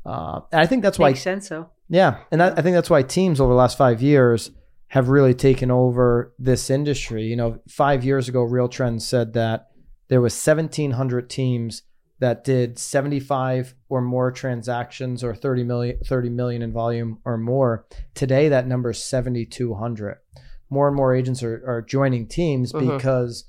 Uh, 0.05 0.40
and 0.53 0.61
I 0.61 0.66
think 0.66 0.83
that's 0.83 0.99
why 0.99 1.11
makes 1.11 1.22
sense. 1.22 1.49
So 1.49 1.70
yeah, 1.88 2.18
and 2.31 2.40
that, 2.40 2.59
I 2.59 2.62
think 2.62 2.75
that's 2.75 2.90
why 2.90 3.03
teams 3.03 3.40
over 3.40 3.53
the 3.53 3.59
last 3.59 3.79
five 3.79 4.03
years 4.03 4.51
have 4.88 5.09
really 5.09 5.35
taken 5.35 5.70
over 5.70 6.33
this 6.38 6.70
industry. 6.70 7.25
You 7.25 7.37
know, 7.37 7.59
five 7.68 8.05
years 8.05 8.29
ago, 8.29 8.42
Real 8.42 8.68
Trends 8.68 9.07
said 9.07 9.33
that 9.35 9.68
there 10.09 10.20
was 10.20 10.33
1,700 10.35 11.29
teams 11.29 11.83
that 12.18 12.44
did 12.44 12.79
75 12.79 13.75
or 13.88 14.01
more 14.01 14.31
transactions 14.33 15.22
or 15.22 15.35
30 15.35 15.64
million, 15.64 15.99
30 16.07 16.31
million 16.31 16.62
in 16.62 16.72
volume 16.72 17.18
or 17.25 17.37
more. 17.37 17.87
Today, 18.14 18.49
that 18.49 18.66
number 18.66 18.90
is 18.90 19.03
7,200. 19.05 20.18
More 20.70 20.88
and 20.88 20.96
more 20.96 21.14
agents 21.14 21.42
are, 21.42 21.62
are 21.66 21.83
joining 21.83 22.27
teams 22.27 22.72
Mhm. 22.72 22.96
because 22.96 23.44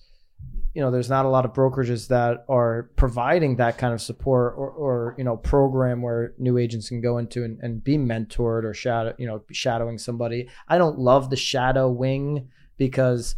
you 0.77 0.83
know 0.83 0.91
there's 0.91 1.09
not 1.09 1.25
a 1.25 1.29
lot 1.29 1.43
of 1.43 1.53
brokerages 1.53 2.07
that 2.09 2.45
are 2.47 2.91
providing 2.95 3.55
that 3.55 3.79
kind 3.79 3.95
of 3.95 3.99
support 3.99 4.53
or, 4.55 4.69
or 4.69 5.15
you 5.17 5.23
know 5.23 5.35
program 5.35 6.03
where 6.03 6.35
new 6.37 6.59
agents 6.59 6.89
can 6.89 7.01
go 7.01 7.17
into 7.17 7.43
and, 7.43 7.57
and 7.63 7.83
be 7.83 7.97
mentored 7.97 8.63
or 8.63 8.75
shadow 8.75 9.11
you 9.17 9.25
know 9.25 9.41
shadowing 9.51 9.97
somebody. 9.97 10.47
I 10.67 10.77
don't 10.77 10.99
love 10.99 11.31
the 11.31 11.35
shadow 11.35 11.89
wing 11.89 12.49
because 12.77 13.35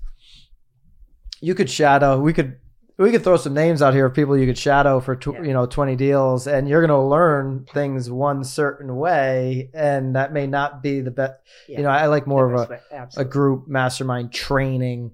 you 1.39 1.55
could 1.55 1.69
shadow 1.69 2.19
we 2.19 2.33
could 2.33 2.57
we 2.97 3.11
could 3.11 3.23
throw 3.23 3.37
some 3.37 3.53
names 3.53 3.81
out 3.81 3.93
here 3.93 4.07
of 4.07 4.13
people 4.13 4.37
you 4.37 4.45
could 4.45 4.57
shadow 4.57 4.99
for 4.99 5.15
tw- 5.15 5.35
Yeah. 5.35 5.43
you 5.43 5.53
know 5.53 5.65
20 5.65 5.95
deals 5.95 6.45
and 6.45 6.67
you're 6.67 6.85
going 6.85 6.89
to 6.89 7.07
learn 7.07 7.65
things 7.73 8.11
one 8.11 8.43
certain 8.43 8.97
way 8.97 9.69
and 9.73 10.17
that 10.17 10.33
may 10.33 10.45
not 10.47 10.83
be 10.83 10.99
the 10.99 11.11
best 11.11 11.35
yeah, 11.69 11.77
you 11.77 11.83
know 11.83 11.89
i 11.89 12.07
like 12.07 12.27
more 12.27 12.51
of 12.53 12.69
a 12.69 12.81
a 13.15 13.23
group 13.23 13.69
mastermind 13.69 14.33
training, 14.33 15.11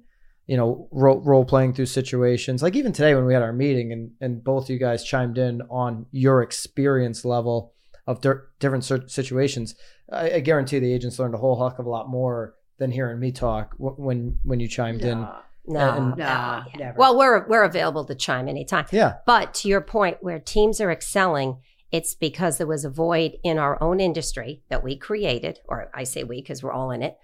you 0.47 0.55
know, 0.57 0.87
role, 0.91 1.19
role 1.21 1.45
playing 1.45 1.73
through 1.73 1.87
situations. 1.87 2.61
Like 2.61 2.75
even 2.75 2.91
today 2.93 3.15
when 3.15 3.25
we 3.25 3.33
had 3.33 3.41
our 3.43 3.53
meeting 3.53 3.91
and, 3.91 4.11
and 4.21 4.43
both 4.43 4.69
you 4.69 4.77
guys 4.77 5.03
chimed 5.03 5.37
in 5.37 5.61
on 5.69 6.05
your 6.11 6.41
experience 6.41 7.25
level 7.25 7.73
of 8.07 8.21
di- 8.21 8.33
different 8.59 8.83
cer- 8.83 9.07
situations, 9.07 9.75
I, 10.11 10.31
I 10.35 10.39
guarantee 10.41 10.79
the 10.79 10.93
agents 10.93 11.17
learned 11.17 11.33
a 11.33 11.39
whole 11.39 11.67
heck 11.67 11.79
of 11.79 11.85
a 11.85 11.89
lot 11.89 12.09
more 12.09 12.53
than 12.77 12.91
hearing 12.91 13.19
me 13.19 13.31
talk 13.31 13.71
w- 13.77 13.95
when 13.97 14.39
when 14.43 14.59
you 14.59 14.67
chimed 14.67 15.01
in. 15.03 15.21
Nah, 15.21 15.39
No, 15.67 15.91
And- 15.97 16.17
no. 16.17 16.25
nah, 16.25 16.63
yeah. 16.77 16.93
Well, 16.95 17.17
we're 17.17 17.47
we're 17.47 17.63
available 17.63 18.05
to 18.05 18.13
chime 18.13 18.47
anytime. 18.47 18.85
Yeah, 18.91 19.15
But 19.25 19.53
to 19.55 19.67
your 19.67 19.81
point, 19.81 20.17
where 20.21 20.37
teams 20.39 20.79
are 20.79 20.91
excelling, 20.91 21.57
it's 21.91 22.13
because 22.13 22.59
there 22.59 22.67
was 22.67 22.85
a 22.85 22.89
void 22.91 23.37
in 23.43 23.57
our 23.57 23.81
own 23.81 23.99
industry 23.99 24.61
that 24.69 24.83
we 24.83 24.95
created, 24.95 25.59
or 25.67 25.89
I 25.95 26.03
say 26.03 26.23
we 26.23 26.41
because 26.41 26.61
we're 26.61 26.71
all 26.73 26.91
in 26.91 27.01
it. 27.01 27.17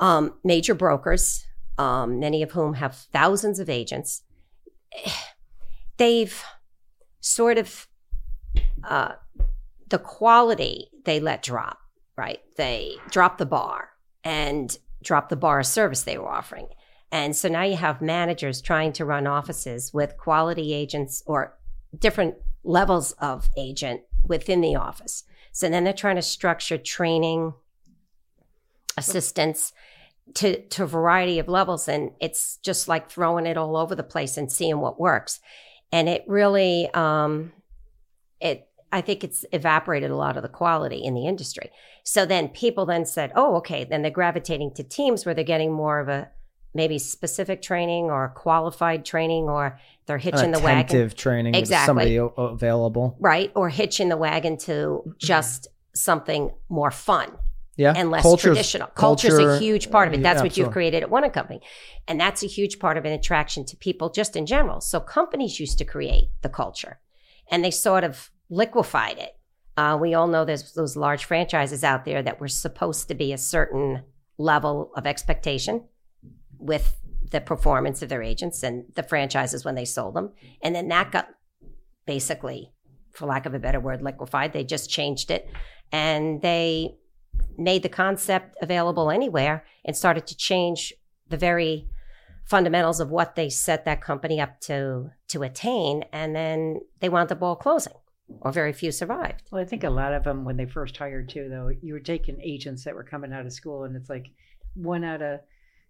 Um, 0.00 0.34
major 0.42 0.74
brokers, 0.74 1.44
um, 1.78 2.18
many 2.18 2.42
of 2.42 2.52
whom 2.52 2.74
have 2.74 2.94
thousands 3.12 3.58
of 3.58 3.68
agents, 3.68 4.22
they've 5.96 6.42
sort 7.20 7.58
of 7.58 7.88
uh, 8.84 9.12
the 9.88 9.98
quality 9.98 10.88
they 11.04 11.20
let 11.20 11.42
drop, 11.42 11.78
right? 12.16 12.40
They 12.56 12.96
drop 13.10 13.38
the 13.38 13.46
bar 13.46 13.90
and 14.22 14.76
drop 15.02 15.28
the 15.28 15.36
bar 15.36 15.60
of 15.60 15.66
service 15.66 16.02
they 16.02 16.18
were 16.18 16.28
offering. 16.28 16.68
And 17.12 17.36
so 17.36 17.48
now 17.48 17.62
you 17.62 17.76
have 17.76 18.02
managers 18.02 18.60
trying 18.60 18.92
to 18.94 19.04
run 19.04 19.26
offices 19.26 19.92
with 19.94 20.16
quality 20.16 20.72
agents 20.72 21.22
or 21.26 21.56
different 21.96 22.34
levels 22.64 23.12
of 23.12 23.48
agent 23.56 24.00
within 24.26 24.60
the 24.60 24.74
office. 24.74 25.24
So 25.52 25.68
then 25.68 25.84
they're 25.84 25.92
trying 25.92 26.16
to 26.16 26.22
structure 26.22 26.78
training, 26.78 27.54
assistance 28.96 29.72
to, 30.34 30.60
to 30.68 30.84
a 30.84 30.86
variety 30.86 31.38
of 31.38 31.48
levels. 31.48 31.88
And 31.88 32.12
it's 32.20 32.56
just 32.58 32.88
like 32.88 33.10
throwing 33.10 33.46
it 33.46 33.56
all 33.56 33.76
over 33.76 33.94
the 33.94 34.02
place 34.02 34.36
and 34.36 34.50
seeing 34.50 34.80
what 34.80 34.98
works. 34.98 35.40
And 35.92 36.08
it 36.08 36.24
really, 36.26 36.88
um, 36.94 37.52
it, 38.40 38.68
I 38.90 39.00
think 39.00 39.24
it's 39.24 39.44
evaporated 39.52 40.10
a 40.10 40.16
lot 40.16 40.36
of 40.36 40.42
the 40.42 40.48
quality 40.48 41.04
in 41.04 41.14
the 41.14 41.26
industry. 41.26 41.70
So 42.04 42.26
then 42.26 42.48
people 42.48 42.86
then 42.86 43.04
said, 43.04 43.32
oh, 43.34 43.56
okay, 43.56 43.84
then 43.84 44.02
they're 44.02 44.10
gravitating 44.10 44.74
to 44.74 44.84
teams 44.84 45.24
where 45.26 45.34
they're 45.34 45.44
getting 45.44 45.72
more 45.72 46.00
of 46.00 46.08
a 46.08 46.30
maybe 46.74 46.98
specific 46.98 47.62
training 47.62 48.06
or 48.06 48.32
qualified 48.34 49.04
training 49.04 49.44
or 49.44 49.78
they're 50.06 50.18
hitching 50.18 50.50
the 50.50 50.58
wagon. 50.58 50.84
attentive 50.84 51.14
training 51.16 51.54
Exactly. 51.54 51.86
somebody 51.86 52.16
available. 52.36 53.16
Right. 53.20 53.52
Or 53.54 53.68
hitching 53.68 54.08
the 54.08 54.16
wagon 54.16 54.58
to 54.58 55.14
just 55.18 55.68
something 55.94 56.50
more 56.68 56.90
fun 56.90 57.30
Yeah, 57.76 57.92
and 57.96 58.10
less 58.10 58.22
Culture's- 58.22 58.54
traditional. 58.54 58.86
Culture's 58.88 59.34
culture- 59.34 59.50
a 59.54 59.58
huge 59.58 59.90
part 59.90 60.06
of 60.08 60.14
it. 60.14 60.22
That's 60.22 60.38
yeah, 60.38 60.42
what 60.44 60.56
you've 60.56 60.70
created 60.70 61.02
at 61.02 61.10
one 61.10 61.28
company. 61.30 61.60
And 62.06 62.20
that's 62.20 62.42
a 62.42 62.46
huge 62.46 62.78
part 62.78 62.96
of 62.96 63.04
an 63.04 63.12
attraction 63.12 63.64
to 63.66 63.76
people 63.76 64.10
just 64.10 64.36
in 64.36 64.46
general. 64.46 64.80
So 64.80 65.00
companies 65.00 65.58
used 65.58 65.78
to 65.78 65.84
create 65.84 66.28
the 66.42 66.48
culture 66.48 67.00
and 67.50 67.64
they 67.64 67.70
sort 67.72 68.04
of 68.04 68.30
liquefied 68.48 69.18
it. 69.18 69.36
Uh, 69.76 69.98
we 70.00 70.14
all 70.14 70.28
know 70.28 70.44
there's 70.44 70.72
those 70.74 70.96
large 70.96 71.24
franchises 71.24 71.82
out 71.82 72.04
there 72.04 72.22
that 72.22 72.40
were 72.40 72.46
supposed 72.46 73.08
to 73.08 73.14
be 73.14 73.32
a 73.32 73.38
certain 73.38 74.04
level 74.38 74.92
of 74.96 75.04
expectation 75.06 75.84
with 76.58 76.96
the 77.32 77.40
performance 77.40 78.00
of 78.02 78.08
their 78.08 78.22
agents 78.22 78.62
and 78.62 78.84
the 78.94 79.02
franchises 79.02 79.64
when 79.64 79.74
they 79.74 79.84
sold 79.84 80.14
them. 80.14 80.30
And 80.62 80.76
then 80.76 80.86
that 80.88 81.10
got 81.10 81.26
basically, 82.06 82.70
for 83.12 83.26
lack 83.26 83.46
of 83.46 83.54
a 83.54 83.58
better 83.58 83.80
word, 83.80 84.02
liquefied. 84.02 84.52
They 84.52 84.62
just 84.64 84.88
changed 84.90 85.30
it. 85.32 85.48
and 85.92 86.40
they 86.42 86.94
made 87.56 87.82
the 87.82 87.88
concept 87.88 88.56
available 88.60 89.10
anywhere 89.10 89.64
and 89.84 89.96
started 89.96 90.26
to 90.26 90.36
change 90.36 90.92
the 91.28 91.36
very 91.36 91.88
fundamentals 92.44 93.00
of 93.00 93.10
what 93.10 93.36
they 93.36 93.48
set 93.48 93.84
that 93.84 94.00
company 94.00 94.40
up 94.40 94.60
to 94.60 95.10
to 95.28 95.42
attain. 95.42 96.04
And 96.12 96.34
then 96.36 96.80
they 97.00 97.08
wound 97.08 97.32
up 97.32 97.42
all 97.42 97.56
closing 97.56 97.94
or 98.40 98.52
very 98.52 98.72
few 98.72 98.92
survived. 98.92 99.42
Well, 99.50 99.60
I 99.60 99.64
think 99.64 99.84
a 99.84 99.90
lot 99.90 100.12
of 100.12 100.24
them, 100.24 100.44
when 100.44 100.56
they 100.56 100.66
first 100.66 100.96
hired 100.96 101.28
too, 101.28 101.48
though, 101.48 101.70
you 101.82 101.92
were 101.92 102.00
taking 102.00 102.40
agents 102.40 102.84
that 102.84 102.94
were 102.94 103.04
coming 103.04 103.32
out 103.32 103.46
of 103.46 103.52
school, 103.52 103.84
and 103.84 103.96
it's 103.96 104.08
like 104.10 104.30
one 104.74 105.04
out 105.04 105.22
of, 105.22 105.40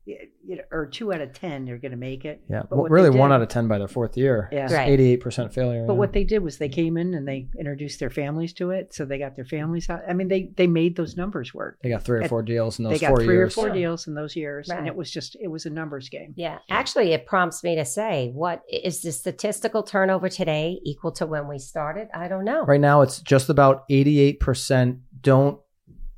you 0.07 0.57
know, 0.57 0.63
or 0.71 0.87
two 0.87 1.13
out 1.13 1.21
of 1.21 1.33
ten, 1.33 1.67
you're 1.67 1.79
going 1.79 1.93
to 1.93 1.97
make 1.97 2.25
it. 2.25 2.43
Yeah, 2.51 2.61
But 2.61 2.73
well, 2.73 2.81
what 2.83 2.89
they 2.91 2.95
really 2.95 3.11
one 3.11 3.33
out 3.33 3.41
of 3.41 3.49
ten 3.49 3.69
by 3.69 3.79
their 3.79 3.89
fourth 3.89 4.17
year. 4.17 4.49
Yeah. 4.53 4.73
Right. 4.73 4.89
eighty-eight 4.89 5.21
percent 5.21 5.55
failure. 5.55 5.85
But 5.87 5.95
yeah. 5.95 5.99
what 5.99 6.13
they 6.13 6.25
did 6.25 6.41
was 6.41 6.59
they 6.59 6.69
mm. 6.69 6.75
came 6.75 6.97
in 6.97 7.15
and 7.15 7.27
they 7.27 7.49
introduced 7.59 8.01
their 8.01 8.11
families 8.11 8.53
to 8.55 8.71
it, 8.71 8.95
so 8.95 9.05
they 9.05 9.19
got 9.19 9.37
their 9.37 9.45
families 9.45 9.89
out. 9.89 10.03
I 10.09 10.13
mean, 10.13 10.29
they 10.29 10.51
they 10.57 10.67
made 10.67 10.97
those 10.97 11.17
numbers 11.17 11.55
work. 11.55 11.79
they 11.83 11.89
got 11.89 12.03
three 12.03 12.19
or 12.19 12.23
it- 12.23 12.29
four 12.29 12.43
deals 12.43 12.79
in 12.79 12.85
those 12.85 13.01
four 13.01 13.01
years. 13.01 13.01
They 13.01 13.07
got 13.09 13.25
three 13.25 13.35
years. 13.35 13.53
or 13.53 13.55
four 13.55 13.69
Yeah. 13.69 13.75
deals 13.75 14.07
in 14.07 14.15
those 14.15 14.37
years, 14.37 14.69
and 14.69 14.87
it 14.87 14.95
was 14.95 15.11
just 15.11 15.37
it 15.41 15.49
was 15.49 15.65
a 15.67 15.71
numbers 15.71 16.09
game. 16.09 16.35
yeah 16.37 16.59
actually 16.69 17.13
it 17.13 17.27
prompts 17.27 17.63
me 17.65 17.75
to 17.77 17.85
say 17.85 18.31
what 18.35 18.63
is 18.71 19.03
the 19.03 19.13
statistical 19.13 19.83
turnover 19.83 20.29
today 20.29 20.79
equal 20.85 21.13
to 21.13 21.27
when 21.27 21.49
we 21.49 21.59
started 21.59 22.09
i 22.15 22.29
don't 22.29 22.45
know 22.45 22.65
Right 22.65 22.81
now, 22.81 23.03
it's 23.03 23.21
just 23.21 23.49
about 23.49 23.85
eighty-eight 23.91 24.41
percent 24.41 24.99
don't 25.21 25.59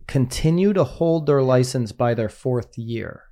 continue 0.06 0.72
to 0.72 0.84
hold 0.84 1.26
their 1.26 1.42
license 1.42 1.92
by 1.92 2.14
their 2.14 2.28
fourth 2.28 2.76
year. 2.78 3.22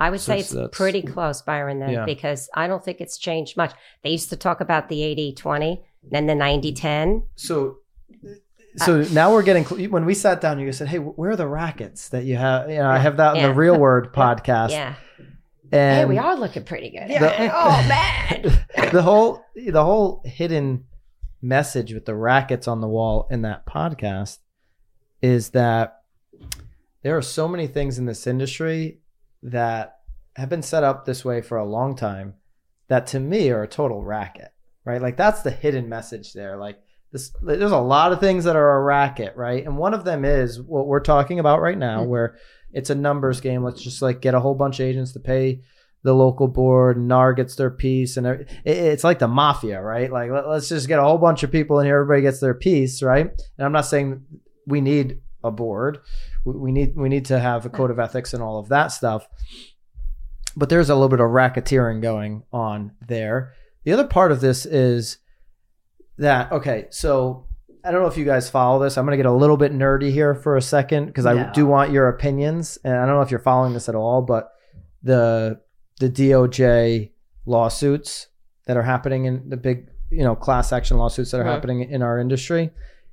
I 0.00 0.10
would 0.10 0.20
So 0.20 0.32
say 0.32 0.38
it's- 0.40 0.52
it's 0.54 0.76
pretty 0.76 1.02
close, 1.02 1.42
Byron, 1.42 1.80
then, 1.80 1.90
Yeah. 1.90 2.04
because 2.04 2.48
I 2.54 2.66
don't 2.68 2.84
think 2.84 3.00
it's 3.00 3.18
changed 3.18 3.56
much. 3.56 3.72
They 4.02 4.10
used 4.10 4.30
to 4.30 4.36
talk 4.36 4.60
about 4.60 4.88
the 4.88 5.02
80 5.02 5.32
20, 5.32 5.82
then 6.10 6.26
the 6.26 6.34
90 6.34 6.72
10. 6.72 7.24
So, 7.34 7.78
uh, 8.24 8.28
so 8.84 9.02
now 9.12 9.32
we're 9.32 9.42
getting 9.42 9.64
cl- 9.64 9.90
when 9.90 10.04
we 10.04 10.14
sat 10.14 10.40
down, 10.40 10.60
you 10.60 10.70
said, 10.72 10.88
"Hey, 10.88 10.98
where 10.98 11.30
are 11.30 11.36
the 11.36 11.48
rackets 11.48 12.08
that 12.10 12.24
you 12.24 12.36
have?" 12.36 12.70
You 12.70 12.78
know, 12.78 12.88
I 12.88 12.98
have 12.98 13.16
that 13.16 13.34
in 13.36 13.40
Yeah. 13.42 13.48
the 13.48 13.54
Real 13.54 13.78
Word 13.78 14.12
podcast, 14.14 14.70
Yeah. 14.70 14.94
and 15.72 15.96
hey, 15.98 16.04
we 16.04 16.18
are 16.18 16.36
looking 16.36 16.62
pretty 16.64 16.90
good. 16.90 17.08
The- 17.08 17.50
oh, 17.54 17.86
man. 17.88 18.64
the 18.92 19.02
whole 19.02 19.42
the 19.56 19.84
whole 19.84 20.22
hidden 20.24 20.84
message 21.42 21.92
with 21.92 22.04
the 22.04 22.14
rackets 22.14 22.66
on 22.68 22.80
the 22.80 22.88
wall 22.88 23.26
in 23.30 23.42
that 23.42 23.64
podcast 23.66 24.38
is 25.22 25.50
that 25.50 26.02
there 27.02 27.16
are 27.16 27.22
so 27.22 27.46
many 27.48 27.66
things 27.66 27.98
in 27.98 28.06
this 28.06 28.26
industry 28.26 28.98
that 29.42 29.98
have 30.36 30.48
been 30.48 30.62
set 30.62 30.84
up 30.84 31.04
this 31.04 31.24
way 31.24 31.40
for 31.40 31.58
a 31.58 31.64
long 31.64 31.96
time 31.96 32.34
that 32.88 33.06
to 33.08 33.20
me 33.20 33.50
are 33.50 33.62
a 33.62 33.68
total 33.68 34.02
racket 34.02 34.52
right? 34.88 35.02
Like 35.02 35.18
that's 35.18 35.42
the 35.42 35.50
hidden 35.50 35.88
message 35.88 36.32
there. 36.32 36.56
Like 36.56 36.78
this 37.12 37.30
there's 37.42 37.72
a 37.72 37.78
lot 37.78 38.12
of 38.12 38.20
things 38.20 38.44
that 38.44 38.56
are 38.56 38.76
a 38.78 38.82
racket 38.82 39.36
right? 39.36 39.64
And 39.64 39.76
one 39.76 39.92
of 39.92 40.04
them 40.04 40.24
is 40.24 40.60
what 40.60 40.86
we're 40.86 41.00
talking 41.00 41.38
about 41.38 41.60
right 41.60 41.78
now 41.78 42.02
hmm. 42.02 42.08
where 42.08 42.38
it's 42.72 42.90
a 42.90 42.94
numbers 42.94 43.40
game. 43.40 43.62
Let's 43.62 43.82
just 43.82 44.00
like 44.00 44.22
get 44.22 44.34
a 44.34 44.40
whole 44.40 44.54
bunch 44.54 44.80
of 44.80 44.86
agents 44.86 45.12
to 45.12 45.20
pay 45.20 45.60
the 46.04 46.14
local 46.14 46.48
board. 46.48 46.96
And 46.96 47.06
NAR 47.06 47.34
gets 47.34 47.54
their 47.54 47.70
piece 47.70 48.16
and 48.16 48.26
it- 48.26 48.48
it's 48.64 49.04
like 49.04 49.18
the 49.18 49.28
mafia, 49.28 49.80
right? 49.82 50.10
Like 50.10 50.30
let, 50.30 50.46
us 50.46 50.70
just 50.70 50.88
get 50.88 50.98
a 50.98 51.04
whole 51.04 51.18
bunch 51.18 51.42
of 51.42 51.52
people 51.52 51.78
in 51.80 51.86
here, 51.86 52.00
everybody 52.00 52.22
gets 52.22 52.40
their 52.40 52.54
piece, 52.54 53.02
right? 53.02 53.26
And 53.26 53.66
I'm 53.66 53.72
not 53.72 53.86
saying 53.86 54.24
we 54.66 54.80
need 54.80 55.20
a 55.44 55.50
board. 55.50 55.98
We, 56.44 56.72
need 56.72 56.96
we 56.96 57.08
need 57.08 57.24
to 57.26 57.38
have 57.38 57.66
a 57.66 57.68
code 57.70 57.90
of 57.90 57.98
ethics 57.98 58.32
and 58.34 58.42
all 58.42 58.58
of 58.58 58.68
that 58.68 58.88
stuff. 58.88 59.26
But 60.56 60.68
there's 60.68 60.90
a 60.90 60.94
little 60.94 61.08
bit 61.08 61.20
of 61.20 61.26
racketeering 61.30 62.02
going 62.02 62.42
on 62.52 62.92
there. 63.06 63.54
The 63.84 63.92
other 63.92 64.06
part 64.06 64.32
of 64.32 64.40
this 64.40 64.66
is 64.66 65.18
that 66.18 66.50
okay, 66.52 66.86
so 66.90 67.46
I 67.84 67.90
don't 67.92 68.02
know 68.02 68.08
if 68.08 68.16
you 68.16 68.24
guys 68.24 68.50
follow 68.50 68.82
this. 68.82 68.98
I'm 68.98 69.04
going 69.06 69.16
to 69.16 69.22
get 69.22 69.30
a 69.30 69.32
little 69.32 69.56
bit 69.56 69.72
nerdy 69.72 70.10
here 70.10 70.34
for 70.34 70.56
a 70.56 70.62
second 70.62 71.06
because 71.06 71.26
I 71.26 71.34
No. 71.34 71.50
do 71.54 71.66
want 71.66 71.92
your 71.92 72.08
opinions, 72.08 72.76
and 72.82 72.94
I 72.94 73.06
don't 73.06 73.14
know 73.14 73.22
if 73.22 73.30
you're 73.30 73.40
following 73.40 73.72
this 73.72 73.88
at 73.88 73.94
all, 73.94 74.22
but 74.22 74.50
the 75.02 75.60
the 76.00 76.08
DOJ 76.10 77.12
lawsuits 77.46 78.28
that 78.66 78.76
are 78.76 78.82
happening 78.82 79.24
in 79.24 79.48
the 79.48 79.56
big, 79.56 79.88
you 80.10 80.22
know, 80.24 80.34
class 80.36 80.72
action 80.72 80.96
lawsuits 80.98 81.30
that 81.30 81.40
are 81.40 81.44
happening 81.44 81.82
in 81.82 82.02
our 82.02 82.18
industry. 82.18 82.70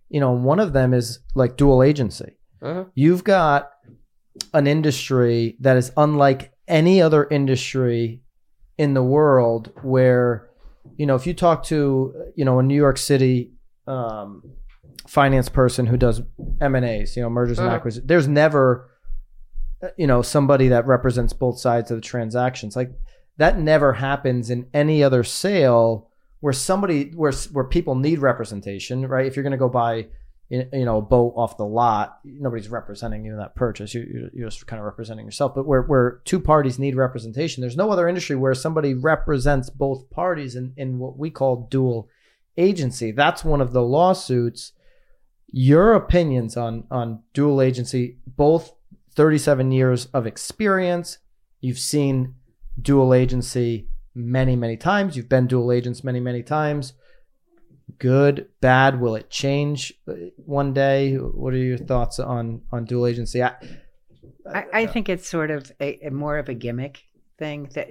You 0.10 0.20
know, 0.20 0.32
one 0.32 0.60
of 0.60 0.74
them 0.74 0.94
is 0.94 1.20
like 1.36 1.58
dual 1.58 1.82
agency. 1.84 2.34
Mhm. 2.65 2.89
You've 2.95 3.23
got 3.23 3.71
an 4.54 4.67
industry 4.67 5.56
that 5.62 5.78
is 5.78 5.91
unlike 5.95 6.51
any 6.67 7.01
other 7.01 7.25
industry 7.30 8.21
in 8.78 8.93
the 8.93 9.04
world 9.04 9.71
where 9.84 10.49
you 10.97 11.06
know 11.06 11.15
if 11.15 11.25
you 11.28 11.34
talk 11.34 11.63
to 11.65 12.13
you 12.36 12.43
know 12.43 12.60
a 12.60 12.63
new 12.63 12.75
york 12.75 12.97
city 12.97 13.54
um, 13.88 14.43
finance 15.08 15.47
person 15.47 15.86
who 15.86 15.95
does 15.95 16.21
m&as 16.60 17.15
you 17.15 17.21
know 17.23 17.30
mergers 17.30 17.60
and 17.60 17.69
Mhm. 17.69 17.73
acquisitions 17.75 18.08
there's 18.08 18.28
never 18.28 18.89
you 19.97 20.08
know 20.08 20.21
somebody 20.21 20.67
that 20.69 20.86
represents 20.88 21.32
both 21.34 21.58
sides 21.60 21.91
of 21.91 21.97
the 21.97 22.01
transactions 22.01 22.75
like 22.75 22.91
that 23.38 23.60
never 23.60 23.93
happens 23.93 24.49
in 24.49 24.65
any 24.73 25.04
other 25.04 25.23
sale 25.23 26.10
where 26.41 26.54
somebody 26.54 27.12
where 27.15 27.32
where 27.54 27.65
people 27.65 27.95
need 27.95 28.19
representation 28.19 29.08
right 29.08 29.25
if 29.28 29.36
you're 29.36 29.43
going 29.43 29.51
to 29.51 29.58
go 29.58 29.69
buy 29.69 30.08
you 30.50 30.86
know 30.86 30.98
a 30.98 31.02
boat 31.02 31.34
off 31.36 31.58
the 31.58 31.66
lot 31.66 32.20
nobody's 32.24 32.70
representing 32.70 33.26
you 33.26 33.32
in 33.32 33.40
that 33.40 33.56
purchase. 33.56 33.94
You, 33.94 34.08
you're, 34.12 34.30
you're 34.34 34.50
just 34.50 34.68
kind 34.68 34.80
of 34.80 34.86
representing 34.86 35.26
yourself. 35.26 35.56
But 35.56 35.66
where, 35.66 35.82
where 35.82 36.22
two 36.26 36.40
parties 36.40 36.78
need 36.78 36.96
representation 36.96 37.62
there's 37.62 37.78
no 37.78 37.92
other 37.92 38.08
industry 38.08 38.36
where 38.36 38.54
somebody 38.54 38.94
represents 38.94 39.70
both 39.70 40.10
parties 40.12 40.56
in, 40.56 40.74
in 40.78 41.00
what 41.00 41.18
we 41.18 41.32
call 41.32 41.68
dual 41.70 42.10
agency. 42.58 43.12
That's 43.12 43.44
one 43.44 43.62
of 43.62 43.74
the 43.74 43.82
lawsuits. 43.82 44.72
Your 45.52 45.94
opinions 45.94 46.56
on 46.56 46.86
on 46.92 47.24
dual 47.34 47.62
agency 47.62 48.18
both 48.28 48.74
37 49.16 49.72
years 49.72 50.06
of 50.08 50.28
experience. 50.28 51.18
You've 51.60 51.80
seen 51.80 52.36
dual 52.80 53.14
agency 53.14 53.88
many 54.14 54.56
many 54.56 54.78
times. 54.78 55.18
You've 55.18 55.30
been 55.30 55.48
dual 55.48 55.72
agents 55.72 56.04
many 56.04 56.20
many 56.20 56.44
times 56.44 56.94
good 58.00 58.48
bad 58.62 59.00
will 59.00 59.15
it 59.15 59.30
change 59.30 59.93
one 60.38 60.74
day 60.74 61.15
what 61.15 61.54
are 61.54 61.58
your 61.58 61.78
thoughts 61.78 62.19
on 62.19 62.62
on 62.71 62.84
dual 62.84 63.06
agency 63.06 63.41
I, 63.43 63.54
I, 64.52 64.65
I 64.74 64.86
think 64.88 65.10
it's 65.10 65.28
sort 65.28 65.52
of 65.52 65.71
a, 65.80 66.08
a 66.08 66.12
more 66.12 66.38
of 66.38 66.50
a 66.50 66.54
gimmick 66.54 67.04
thing 67.38 67.69
that, 67.74 67.89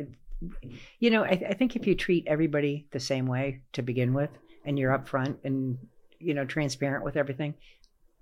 you 0.98 1.10
know, 1.10 1.24
I, 1.24 1.42
I 1.48 1.54
think 1.54 1.76
if 1.76 1.86
you 1.86 1.94
treat 1.94 2.26
everybody 2.26 2.86
the 2.90 3.00
same 3.00 3.26
way 3.26 3.60
to 3.72 3.82
begin 3.82 4.14
with, 4.14 4.30
and 4.64 4.78
you're 4.78 4.96
upfront 4.96 5.36
and 5.44 5.76
you 6.18 6.32
know 6.32 6.44
transparent 6.44 7.04
with 7.04 7.16
everything, 7.16 7.54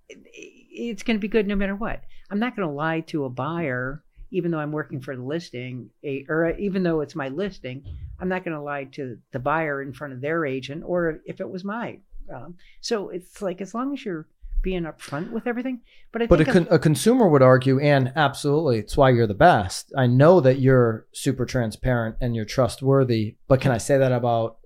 it, 0.08 0.18
it's 0.34 1.02
going 1.02 1.16
to 1.16 1.20
be 1.20 1.28
good 1.28 1.46
no 1.46 1.56
matter 1.56 1.76
what. 1.76 2.02
I'm 2.30 2.38
not 2.38 2.56
going 2.56 2.68
to 2.68 2.74
lie 2.74 3.00
to 3.00 3.24
a 3.24 3.30
buyer, 3.30 4.02
even 4.32 4.50
though 4.50 4.58
I'm 4.58 4.72
working 4.72 5.00
for 5.00 5.14
the 5.14 5.22
listing, 5.22 5.90
a, 6.02 6.26
or 6.28 6.50
even 6.58 6.82
though 6.82 7.00
it's 7.00 7.14
my 7.14 7.28
listing. 7.28 7.84
I'm 8.18 8.28
not 8.28 8.44
going 8.44 8.56
to 8.56 8.62
lie 8.62 8.84
to 8.92 9.18
the 9.32 9.38
buyer 9.38 9.82
in 9.82 9.92
front 9.92 10.12
of 10.12 10.20
their 10.20 10.44
agent, 10.44 10.82
or 10.84 11.20
if 11.26 11.40
it 11.40 11.48
was 11.48 11.64
my. 11.64 11.98
Um, 12.32 12.56
so 12.80 13.10
it's 13.10 13.42
like 13.42 13.60
as 13.60 13.74
long 13.74 13.92
as 13.92 14.04
you're 14.04 14.26
being 14.62 14.84
upfront 14.84 15.30
with 15.32 15.46
everything. 15.46 15.80
But 16.12 16.22
I 16.22 16.26
but 16.26 16.40
a, 16.40 16.44
con- 16.44 16.68
a 16.70 16.78
consumer 16.78 17.28
would 17.28 17.42
argue 17.42 17.80
and 17.80 18.12
absolutely 18.16 18.78
it's 18.78 18.96
why 18.96 19.10
you're 19.10 19.26
the 19.26 19.34
best 19.34 19.92
i 19.96 20.06
know 20.06 20.40
that 20.40 20.60
you're 20.60 21.06
super 21.12 21.44
transparent 21.44 22.16
and 22.20 22.36
you're 22.36 22.44
trustworthy 22.44 23.36
but 23.48 23.60
can 23.60 23.72
i 23.72 23.78
say 23.78 23.98
that 23.98 24.12
about 24.12 24.58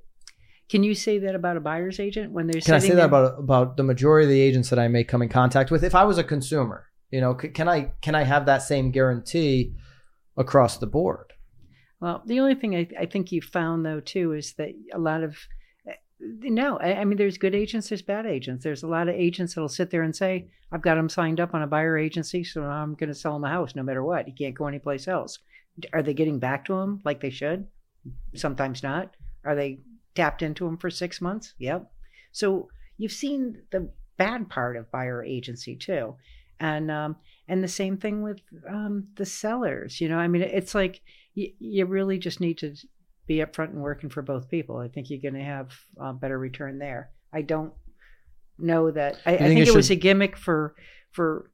Can 0.69 0.83
you 0.83 0.95
say 0.95 1.19
that 1.21 1.35
about 1.35 1.57
a 1.57 1.61
buyer's 1.61 2.01
agent 2.01 2.33
when 2.33 2.47
they're 2.47 2.61
can 2.61 2.75
i 2.75 2.79
say 2.79 2.95
that 2.95 3.07
about 3.07 3.39
about 3.39 3.77
the 3.77 3.85
majority 3.85 4.25
of 4.25 4.31
the 4.31 4.41
agents 4.41 4.71
that 4.71 4.79
i 4.79 4.89
may 4.89 5.05
come 5.05 5.23
in 5.23 5.29
contact 5.29 5.71
with 5.71 5.85
if 5.85 5.95
i 5.95 6.05
was 6.05 6.19
a 6.19 6.25
consumer 6.25 6.86
you 7.11 7.21
know 7.21 7.37
c- 7.41 7.49
can 7.49 7.69
i 7.69 7.91
can 8.01 8.15
i 8.15 8.23
have 8.23 8.47
that 8.47 8.63
same 8.63 8.91
guarantee 8.91 9.73
across 10.37 10.79
the 10.79 10.87
board 10.87 11.33
Well, 12.01 12.23
the 12.27 12.41
only 12.41 12.55
thing 12.55 12.77
I, 12.77 12.89
I 13.01 13.07
think 13.07 13.33
you 13.33 13.41
found 13.41 13.85
though 13.87 14.01
too 14.01 14.33
is 14.33 14.55
that 14.55 14.71
a 14.93 14.99
lot 14.99 15.23
of 15.23 15.39
eh, 15.89 15.95
no, 16.21 16.79
I, 16.79 17.01
I 17.01 17.05
mean 17.05 17.17
there's 17.19 17.39
good 17.39 17.55
agents, 17.55 17.89
there's 17.89 18.03
bad 18.03 18.27
agents. 18.27 18.65
There's 18.65 18.83
a 18.83 18.89
lot 18.89 19.09
of 19.09 19.15
agents 19.15 19.55
that'll 19.55 19.69
sit 19.69 19.91
there 19.91 20.03
and 20.03 20.15
say, 20.15 20.49
"I've 20.73 20.83
got 20.83 20.97
them 20.97 21.09
signed 21.09 21.41
up 21.41 21.55
on 21.55 21.63
a 21.63 21.67
buyer 21.67 21.97
agency, 21.97 22.45
so 22.45 22.65
I'm 22.65 22.95
going 22.95 23.09
to 23.09 23.15
sell 23.15 23.35
them 23.35 23.45
a 23.45 23.49
house 23.49 23.75
no 23.75 23.83
matter 23.83 24.03
what. 24.05 24.27
He 24.27 24.33
can't 24.33 24.55
go 24.55 24.67
anyplace 24.67 25.09
else." 25.09 25.39
Are 25.93 26.03
they 26.03 26.15
getting 26.15 26.39
back 26.39 26.65
to 26.67 26.75
him 26.75 27.01
like 27.05 27.21
they 27.21 27.31
should? 27.31 27.67
Sometimes 28.35 28.83
not. 28.83 29.15
Are 29.45 29.55
they 29.55 29.81
tapped 30.15 30.43
into 30.43 30.67
him 30.67 30.79
for 30.79 30.91
six 30.91 31.21
months? 31.21 31.55
Yep. 31.59 31.91
So 32.33 32.69
you've 32.97 33.13
seen 33.13 33.63
the 33.71 33.91
bad 34.17 34.49
part 34.49 34.77
of 34.77 34.91
buyer 34.91 35.23
agency 35.23 35.77
too, 35.77 36.17
and 36.61 36.91
um, 36.91 37.17
and 37.49 37.63
the 37.63 37.69
same 37.69 37.97
thing 37.97 38.23
with 38.23 38.41
um, 38.69 39.09
the 39.17 39.27
sellers. 39.27 40.01
You 40.01 40.09
know, 40.09 40.19
I 40.19 40.29
mean, 40.29 40.43
it's 40.43 40.75
like 40.75 41.03
you, 41.35 41.53
you 41.59 41.87
really 41.87 42.19
just 42.19 42.41
need 42.41 42.59
to 42.59 42.75
be 43.27 43.37
upfront 43.37 43.71
and 43.71 43.83
working 43.83 44.11
for 44.11 44.23
both 44.23 44.49
people. 44.49 44.79
I 44.79 44.89
think 44.89 45.11
you're 45.11 45.21
going 45.21 45.35
to 45.35 45.45
have 45.45 45.73
uh, 46.01 46.13
better 46.13 46.39
return 46.39 46.79
there. 46.79 47.11
I 47.33 47.43
don't 47.43 47.73
know 48.59 48.91
that. 48.91 49.21
I, 49.27 49.35
I 49.35 49.39
think 49.39 49.49
think, 49.51 49.61
it 49.61 49.69
it, 49.69 49.75
was 49.75 49.91
a 49.91 49.97
gimmick 49.97 50.37
for 50.37 50.75
for 51.11 51.51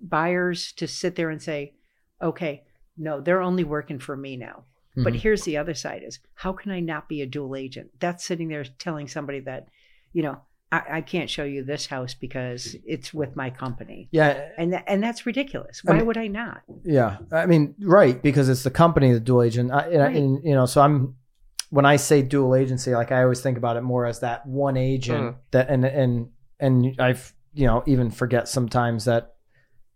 buyers 0.00 0.72
to 0.72 0.86
sit 0.86 1.16
there 1.16 1.30
and 1.30 1.42
say, 1.42 1.74
"Okay, 2.20 2.64
no, 2.96 3.20
they're 3.20 3.42
only 3.42 3.64
working 3.64 3.98
for 3.98 4.16
me 4.16 4.36
now." 4.36 4.64
But 4.96 5.14
Mhm. 5.14 5.20
here's 5.20 5.42
the 5.42 5.56
other 5.56 5.74
side: 5.74 6.02
is 6.04 6.20
how 6.34 6.52
can 6.52 6.70
I 6.70 6.80
not 6.80 7.08
be 7.08 7.22
a 7.22 7.26
dual 7.26 7.56
agent? 7.56 7.90
That's 7.98 8.24
sitting 8.24 8.48
there 8.48 8.64
telling 8.64 9.08
somebody 9.08 9.40
that, 9.40 9.68
you 10.12 10.22
know, 10.22 10.40
I, 10.74 10.96
I 10.98 11.00
can't 11.00 11.28
show 11.30 11.44
you 11.44 11.64
this 11.64 11.86
house 11.86 12.14
because 12.14 12.76
it's 12.84 13.12
with 13.14 13.36
my 13.36 13.50
company. 13.50 14.08
Yeah, 14.10 14.48
And 14.58 14.72
tha- 14.72 14.88
and 14.90 15.02
that's 15.02 15.26
ridiculous. 15.26 15.82
I 15.86 15.90
Why 15.90 15.96
mean- 15.98 16.06
would 16.06 16.18
I 16.18 16.26
not? 16.28 16.62
yeah. 16.84 17.18
I 17.32 17.46
mean, 17.46 17.74
right, 17.80 18.20
because 18.22 18.48
it's 18.48 18.62
the 18.64 18.70
company, 18.70 19.12
the 19.12 19.20
dual 19.20 19.42
agent. 19.42 19.70
I, 19.72 19.80
and, 19.88 20.02
I- 20.02 20.06
Right. 20.06 20.16
and, 20.16 20.44
you 20.44 20.54
know, 20.54 20.66
so 20.66 20.80
I'm 20.80 21.16
when 21.70 21.86
I 21.86 21.96
say 21.96 22.22
dual 22.22 22.54
agency, 22.54 22.94
like 22.94 23.10
I 23.10 23.22
always 23.22 23.40
think 23.40 23.58
about 23.58 23.76
it 23.76 23.82
more 23.82 24.06
as 24.06 24.20
that 24.20 24.46
one 24.46 24.76
agent 24.76 25.34
mm. 25.34 25.36
that, 25.50 25.68
and 25.70 25.84
and 25.84 26.28
and 26.60 26.94
I've 27.00 27.34
you 27.52 27.66
know 27.66 27.82
even 27.86 28.10
forget 28.10 28.48
sometimes 28.48 29.06
that 29.06 29.34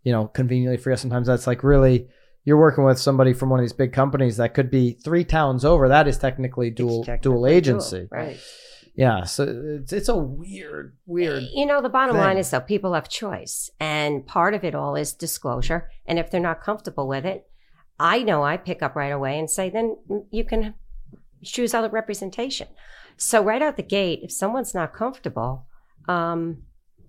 you 0.03 0.13
know 0.13 0.27
conveniently 0.27 0.77
forget 0.77 0.99
sometimes 0.99 1.27
that's 1.29 1.47
like 1.47 1.63
really 1.63 2.09
you're 2.45 2.59
working 2.59 2.85
with 2.85 2.99
somebody 2.99 3.33
from 3.33 3.51
one 3.51 3.61
of 3.61 3.65
these 3.65 3.73
big 3.75 3.93
companies 3.93 4.39
that 4.39 4.55
could 4.55 4.71
be 4.71 4.93
three 5.05 5.23
towns 5.25 5.65
over. 5.65 5.89
That 5.89 6.09
is 6.09 6.19
technically 6.19 6.71
dual 6.71 7.05
technically 7.05 7.23
dual 7.31 7.43
dual, 7.43 7.47
agency. 7.47 8.09
Right. 8.11 8.39
Yeah, 8.99 9.23
so 9.27 9.45
it's 9.79 9.93
it's 9.93 10.09
a 10.09 10.17
weird 10.17 10.97
weird. 11.07 11.45
You 11.55 11.67
know, 11.67 11.81
the 11.81 11.89
bottom 11.89 12.17
line 12.17 12.37
is 12.37 12.51
though, 12.51 12.59
people 12.59 12.95
have 12.95 13.09
choice. 13.09 13.71
And 13.79 14.27
part 14.27 14.55
of 14.55 14.65
it 14.65 14.75
all 14.75 14.97
is 14.97 15.13
disclosure. 15.13 15.89
And 16.05 16.19
if 16.19 16.33
they're 16.33 16.41
not 16.41 16.61
comfortable 16.61 17.07
with 17.07 17.25
it, 17.25 17.49
I 18.01 18.25
know 18.25 18.43
I 18.43 18.57
pick 18.57 18.83
up 18.83 18.97
right 18.97 19.13
away 19.13 19.39
and 19.39 19.49
say, 19.49 19.71
then 19.71 19.99
you 20.33 20.43
can 20.43 20.75
choose 21.45 21.75
other 21.75 21.89
representation. 21.89 22.67
So 23.17 23.41
right 23.41 23.63
out 23.63 23.77
the 23.77 23.85
gate, 23.85 24.19
if 24.25 24.33
someone's 24.33 24.75
not 24.75 24.95
comfortable, 24.95 25.69
um, 26.09 26.65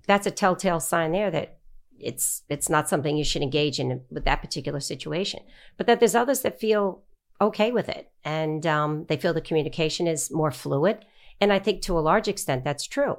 that's 0.06 0.28
a 0.28 0.32
telltale 0.32 0.80
sign 0.80 1.12
there 1.12 1.32
that 1.32 1.58
it's 1.98 2.44
it's 2.50 2.70
not 2.70 2.88
something 2.88 3.18
you 3.18 3.24
should 3.24 3.42
engage 3.42 3.80
in 3.80 4.02
with 4.12 4.26
that 4.26 4.44
particular 4.44 4.80
situation. 4.80 5.40
But 5.76 5.88
that 5.88 6.00
there's 6.00 6.14
others 6.14 6.42
that 6.42 6.60
feel 6.60 7.02
okay 7.42 7.72
with 7.72 7.90
it 7.90 8.12
and 8.24 8.68
um, 8.68 9.06
they 9.10 9.18
feel 9.18 9.34
the 9.34 9.42
communication 9.42 10.06
is 10.06 10.30
more 10.30 10.52
fluid. 10.52 11.04
And 11.42 11.52
I 11.54 11.60
think 11.60 11.82
to 11.84 11.98
a 11.98 12.02
large 12.02 12.28
extent 12.28 12.64
that's 12.64 12.88
true. 12.88 13.18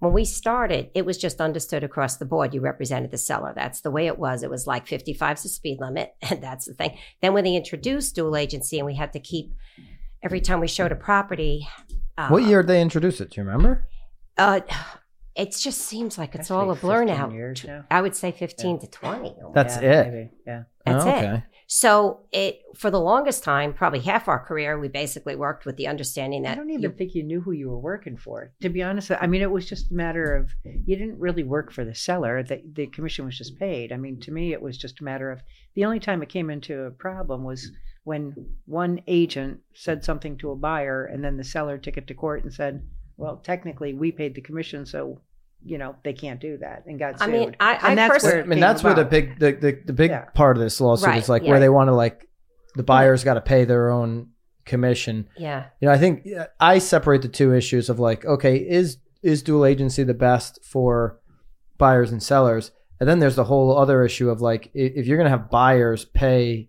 When 0.00 0.12
we 0.12 0.24
started, 0.24 0.90
it 0.94 1.04
was 1.04 1.18
just 1.18 1.40
understood 1.40 1.82
across 1.82 2.18
the 2.18 2.24
board. 2.24 2.54
You 2.54 2.60
represented 2.60 3.10
the 3.10 3.18
seller. 3.18 3.52
That's 3.54 3.80
the 3.80 3.90
way 3.90 4.06
it 4.06 4.16
was. 4.18 4.44
It 4.44 4.50
was 4.50 4.64
like 4.66 4.86
55 4.86 5.38
is 5.38 5.42
the 5.42 5.48
speed 5.48 5.78
limit, 5.80 6.14
and 6.22 6.40
that's 6.42 6.66
the 6.66 6.74
thing. 6.74 6.96
Then 7.20 7.34
when 7.34 7.42
they 7.44 7.56
introduced 7.56 8.14
dual 8.14 8.36
agency, 8.36 8.78
and 8.78 8.86
we 8.86 8.94
had 8.94 9.12
to 9.14 9.20
keep 9.20 9.52
every 10.22 10.40
time 10.40 10.60
we 10.60 10.68
showed 10.68 10.92
a 10.92 10.96
property. 10.96 11.66
Uh, 12.16 12.28
what 12.28 12.44
year 12.44 12.62
did 12.62 12.68
they 12.68 12.80
introduce 12.82 13.20
it? 13.20 13.30
Do 13.30 13.40
you 13.40 13.44
remember? 13.46 13.86
Uh, 14.36 14.60
it 15.34 15.56
just 15.56 15.80
seems 15.80 16.16
like 16.16 16.30
it's 16.30 16.48
That's 16.48 16.50
all 16.52 16.70
a 16.70 16.76
blur 16.76 17.04
now. 17.04 17.30
years 17.30 17.64
now. 17.64 17.84
I 17.90 18.00
would 18.00 18.14
say 18.14 18.30
15 18.32 18.78
to 18.80 18.86
20. 18.88 19.34
That's 19.52 19.80
Yeah, 19.82 20.02
it. 20.02 20.12
maybe, 20.12 20.30
Yeah. 20.46 20.62
That's 20.86 21.04
Oh, 21.04 21.08
it. 21.08 21.42
So 21.70 22.20
it 22.32 22.62
for 22.74 22.90
the 22.90 22.98
longest 23.00 23.44
time, 23.44 23.74
probably 23.74 24.00
half 24.00 24.26
our 24.26 24.42
career, 24.42 24.78
we 24.80 24.88
basically 24.88 25.36
worked 25.36 25.66
with 25.66 25.76
the 25.76 25.86
understanding 25.86 26.42
that 26.42 26.52
I 26.52 26.54
don't 26.54 26.70
even 26.70 26.82
you- 26.90 26.96
think 26.96 27.14
you 27.14 27.22
knew 27.22 27.42
who 27.42 27.52
you 27.52 27.68
were 27.68 27.78
working 27.78 28.16
for. 28.16 28.52
To 28.62 28.70
be 28.70 28.82
honest, 28.82 29.10
I 29.10 29.26
mean, 29.26 29.42
it 29.42 29.50
was 29.50 29.68
just 29.68 29.90
a 29.90 29.94
matter 29.94 30.34
of 30.34 30.50
you 30.64 30.96
didn't 30.96 31.18
really 31.18 31.44
work 31.44 31.70
for 31.70 31.84
the 31.84 31.94
seller. 31.94 32.42
The, 32.42 32.62
the 32.72 32.86
commission 32.86 33.26
was 33.26 33.36
just 33.36 33.58
paid. 33.58 33.92
I 33.92 33.98
mean, 33.98 34.18
to 34.20 34.32
me, 34.32 34.54
it 34.54 34.62
was 34.62 34.78
just 34.78 35.00
a 35.00 35.04
matter 35.04 35.30
of 35.30 35.42
the 35.74 35.84
only 35.84 36.00
time 36.00 36.22
it 36.22 36.30
came 36.30 36.48
into 36.48 36.84
a 36.84 36.90
problem 36.90 37.44
was 37.44 37.70
when 38.04 38.34
one 38.64 39.02
agent 39.06 39.60
said 39.74 40.02
something 40.02 40.38
to 40.38 40.50
a 40.52 40.56
buyer 40.56 41.04
and 41.04 41.22
then 41.22 41.36
the 41.36 41.44
seller 41.44 41.76
took 41.76 41.98
it 41.98 42.06
to 42.06 42.14
court 42.14 42.44
and 42.44 42.52
said, 42.52 42.82
well, 43.18 43.36
technically, 43.36 43.92
we 43.92 44.10
paid 44.10 44.34
the 44.34 44.40
commission, 44.40 44.86
so, 44.86 45.20
you 45.64 45.76
know, 45.78 45.96
they 46.04 46.12
can't 46.12 46.40
do 46.40 46.56
that 46.58 46.84
and 46.86 46.98
got 46.98 47.20
I 47.20 47.26
mean, 47.26 47.56
I, 47.60 47.74
I 47.74 47.88
And 47.90 47.98
that's 47.98 48.12
personally, 48.14 48.34
where 48.36 48.42
I 48.42 48.46
mean, 48.46 48.50
came 48.56 48.60
that's 48.60 48.82
where 48.84 48.94
the 48.94 49.04
big 49.04 49.38
the, 49.38 49.52
the, 49.52 49.78
the 49.86 49.92
big 49.92 50.10
Yeah. 50.10 50.24
part 50.34 50.56
of 50.56 50.62
this 50.62 50.80
lawsuit 50.80 51.06
Right, 51.08 51.18
is 51.22 51.28
like 51.28 51.42
yeah. 51.42 51.50
where 51.50 51.60
they 51.60 51.68
want 51.68 51.88
to 51.88 51.94
like 51.94 52.28
the 52.74 52.82
buyer's 52.84 53.24
got 53.24 53.34
to 53.34 53.40
pay 53.40 53.64
their 53.64 53.90
own 53.90 54.30
commission. 54.64 55.28
yeah, 55.36 55.66
You 55.80 55.88
know, 55.88 55.94
I 55.94 55.98
think 55.98 56.26
I 56.60 56.78
separate 56.78 57.22
the 57.22 57.28
two 57.28 57.54
issues 57.54 57.88
of 57.88 57.98
like, 57.98 58.24
okay, 58.24 58.56
is 58.56 58.98
is 59.22 59.42
dual 59.42 59.64
agency 59.66 60.04
the 60.04 60.14
best 60.14 60.60
for 60.64 61.18
buyers 61.78 62.12
and 62.12 62.22
sellers? 62.22 62.70
And 63.00 63.08
then 63.08 63.18
there's 63.18 63.36
the 63.36 63.44
whole 63.44 63.76
other 63.76 64.04
issue 64.04 64.28
of 64.30 64.40
like, 64.40 64.70
if 64.74 65.06
you're 65.06 65.16
going 65.16 65.30
to 65.30 65.36
have 65.36 65.50
buyers 65.50 66.04
pay 66.04 66.68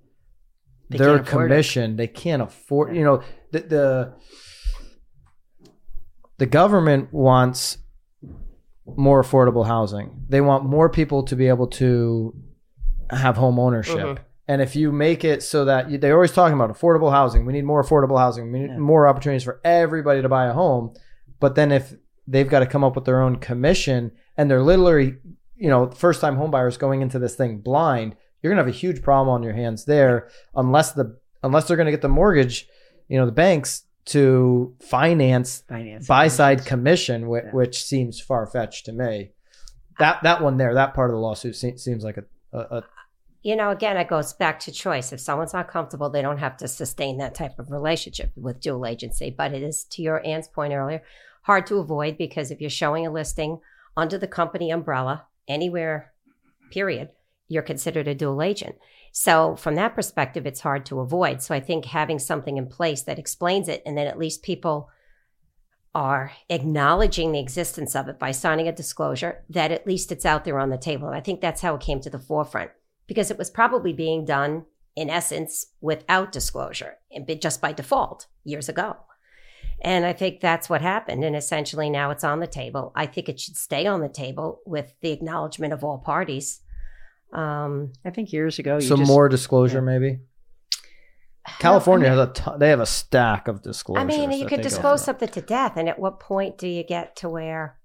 They 0.89 0.97
their 0.97 1.17
can't 1.17 1.27
it. 1.27 1.29
commission, 1.29 1.95
they 1.95 2.07
can't 2.07 2.41
afford. 2.41 2.89
Yeah. 2.93 2.99
You 2.99 3.05
know, 3.05 3.23
the, 3.51 3.59
the 3.59 4.13
the 6.37 6.45
government 6.45 7.13
wants 7.13 7.77
more 8.97 9.21
affordable 9.23 9.65
housing. 9.65 10.25
They 10.29 10.41
want 10.41 10.65
more 10.65 10.89
people 10.89 11.23
to 11.23 11.35
be 11.35 11.47
able 11.47 11.67
to 11.67 12.33
have 13.09 13.37
home 13.37 13.59
ownership. 13.59 13.97
Mhm. 13.97 14.17
And 14.47 14.61
if 14.61 14.75
you 14.75 14.91
make 14.91 15.23
it 15.23 15.43
so 15.43 15.65
that 15.65 15.89
you, 15.91 15.97
they're 15.97 16.15
always 16.15 16.31
talking 16.31 16.55
about 16.55 16.75
affordable 16.75 17.11
housing, 17.11 17.45
we 17.45 17.53
need 17.53 17.65
more 17.65 17.83
affordable 17.83 18.17
housing, 18.17 18.51
we 18.51 18.59
need 18.59 18.69
Yeah. 18.71 18.77
more 18.77 19.07
opportunities 19.07 19.43
for 19.43 19.59
everybody 19.63 20.21
to 20.21 20.29
buy 20.29 20.45
a 20.47 20.53
home. 20.53 20.93
But 21.39 21.55
then 21.55 21.71
if 21.71 21.93
they've 22.27 22.49
got 22.49 22.59
to 22.59 22.65
come 22.65 22.83
up 22.83 22.95
with 22.95 23.05
their 23.05 23.21
own 23.21 23.37
commission 23.37 24.11
and 24.37 24.49
they're 24.49 24.61
literally, 24.61 25.17
you 25.55 25.69
know, 25.69 25.89
first 25.91 26.21
time 26.21 26.35
home 26.35 26.51
buyers 26.51 26.77
going 26.77 27.01
into 27.01 27.19
this 27.19 27.35
thing 27.35 27.59
blind, 27.59 28.15
you're 28.41 28.51
gonna 28.51 28.61
have 28.61 28.67
a 28.67 28.71
huge 28.85 29.01
problem 29.01 29.29
on 29.33 29.43
your 29.43 29.53
hands 29.53 29.85
there 29.85 30.29
unless 30.55 30.93
the 30.93 31.17
unless 31.43 31.67
they're 31.67 31.77
gonna 31.77 31.91
get 31.91 32.01
the 32.01 32.07
mortgage, 32.09 32.67
you 33.07 33.17
know, 33.19 33.25
the 33.25 33.31
banks 33.31 33.83
to 34.05 34.75
finance 34.81 35.63
Finance. 35.67 36.07
buy 36.07 36.27
side 36.27 36.65
commission, 36.65 37.27
whi- 37.27 37.43
Yeah. 37.45 37.51
which 37.51 37.83
seems 37.83 38.19
far 38.19 38.45
fetched 38.47 38.85
to 38.85 38.91
me. 38.91 39.31
That 39.99 40.23
that 40.23 40.41
one 40.41 40.57
there, 40.57 40.73
that 40.73 40.93
part 40.93 41.09
of 41.09 41.15
the 41.15 41.19
lawsuit 41.21 41.55
se- 41.55 41.77
seems 41.77 42.03
like 42.03 42.17
a, 42.17 42.23
a, 42.53 42.59
a 42.77 42.83
you 43.41 43.55
know, 43.55 43.69
again, 43.69 43.95
it 43.97 44.09
goes 44.09 44.33
back 44.33 44.59
to 44.61 44.71
choice. 44.71 45.13
If 45.13 45.19
someone's 45.21 45.53
not 45.53 45.69
comfortable, 45.69 46.09
they 46.09 46.21
don't 46.21 46.39
have 46.39 46.57
to 46.57 46.67
sustain 46.67 47.17
that 47.19 47.35
type 47.35 47.57
of 47.57 47.71
relationship 47.71 48.31
with 48.35 48.59
dual 48.59 48.85
agency. 48.85 49.33
But 49.35 49.53
it 49.53 49.63
is, 49.63 49.85
to 49.91 50.01
your 50.01 50.25
Ann's 50.25 50.49
point 50.49 50.73
earlier, 50.73 51.03
hard 51.43 51.65
to 51.67 51.77
avoid 51.77 52.17
because 52.17 52.51
if 52.51 52.59
you're 52.59 52.69
showing 52.69 53.07
a 53.07 53.11
listing 53.11 53.59
under 53.95 54.17
the 54.17 54.27
company 54.27 54.71
umbrella 54.71 55.25
anywhere, 55.47 56.11
period, 56.69 57.09
you're 57.47 57.63
considered 57.63 58.09
a 58.09 58.15
dual 58.15 58.41
agent. 58.41 58.75
So 59.11 59.55
from 59.55 59.75
that 59.75 59.95
perspective, 59.95 60.45
it's 60.45 60.61
hard 60.61 60.85
to 60.87 60.99
avoid. 60.99 61.41
So 61.41 61.53
I 61.55 61.59
think 61.59 61.85
having 61.85 62.19
something 62.19 62.57
in 62.57 62.67
place 62.67 63.01
that 63.03 63.19
explains 63.19 63.67
it, 63.67 63.81
and 63.85 63.97
then 63.97 64.07
at 64.07 64.19
least 64.19 64.43
people 64.43 64.89
are 65.95 66.31
acknowledging 66.49 67.31
the 67.31 67.39
existence 67.39 67.95
of 67.95 68.07
it 68.07 68.19
by 68.19 68.31
signing 68.31 68.67
a 68.67 68.71
disclosure 68.71 69.43
that 69.49 69.71
at 69.71 69.87
least 69.87 70.11
it's 70.11 70.25
out 70.25 70.45
there 70.45 70.59
on 70.59 70.69
the 70.69 70.77
table. 70.77 71.07
And 71.07 71.15
I 71.15 71.21
think 71.21 71.41
that's 71.41 71.61
how 71.61 71.75
it 71.75 71.81
came 71.81 71.99
to 72.01 72.09
the 72.09 72.19
forefront 72.19 72.71
because 73.07 73.31
it 73.31 73.37
was 73.37 73.49
probably 73.49 73.91
being 73.91 74.23
done 74.23 74.65
in 74.95 75.09
essence 75.09 75.65
without 75.81 76.31
disclosure 76.31 76.97
and 77.11 77.27
just 77.41 77.61
by 77.61 77.71
default 77.71 78.27
years 78.43 78.69
ago. 78.69 78.97
And 79.81 80.05
I 80.05 80.13
think 80.13 80.41
that's 80.41 80.69
what 80.69 80.81
happened. 80.81 81.23
And 81.23 81.35
essentially 81.35 81.89
now 81.89 82.11
it's 82.11 82.23
on 82.23 82.39
the 82.39 82.47
table. 82.47 82.91
I 82.95 83.05
think 83.05 83.29
it 83.29 83.39
should 83.39 83.55
stay 83.55 83.87
on 83.87 84.01
the 84.01 84.09
table 84.09 84.59
with 84.65 84.93
the 85.01 85.11
acknowledgement 85.11 85.73
of 85.73 85.83
all 85.83 85.99
parties. 85.99 86.61
Um, 87.31 87.93
I 88.03 88.09
think 88.09 88.33
years 88.33 88.59
ago, 88.59 88.75
you 88.75 88.81
some 88.81 88.99
just, 88.99 89.11
more 89.11 89.29
disclosure 89.29 89.81
maybe. 89.81 90.19
California 91.59 92.09
has 92.09 92.19
a 92.19 92.27
ton, 92.27 92.59
they 92.59 92.69
have 92.69 92.79
a 92.79 92.85
stack 92.85 93.47
of 93.47 93.61
disclosures. 93.63 94.03
I 94.03 94.05
mean, 94.05 94.31
you 94.31 94.45
could 94.45 94.61
disclose 94.61 95.01
through. 95.01 95.05
something 95.05 95.29
to 95.29 95.41
death. 95.41 95.77
And 95.77 95.89
at 95.89 95.97
what 95.99 96.19
point 96.19 96.57
do 96.57 96.67
you 96.67 96.83
get 96.83 97.15
to 97.17 97.29
where? 97.29 97.77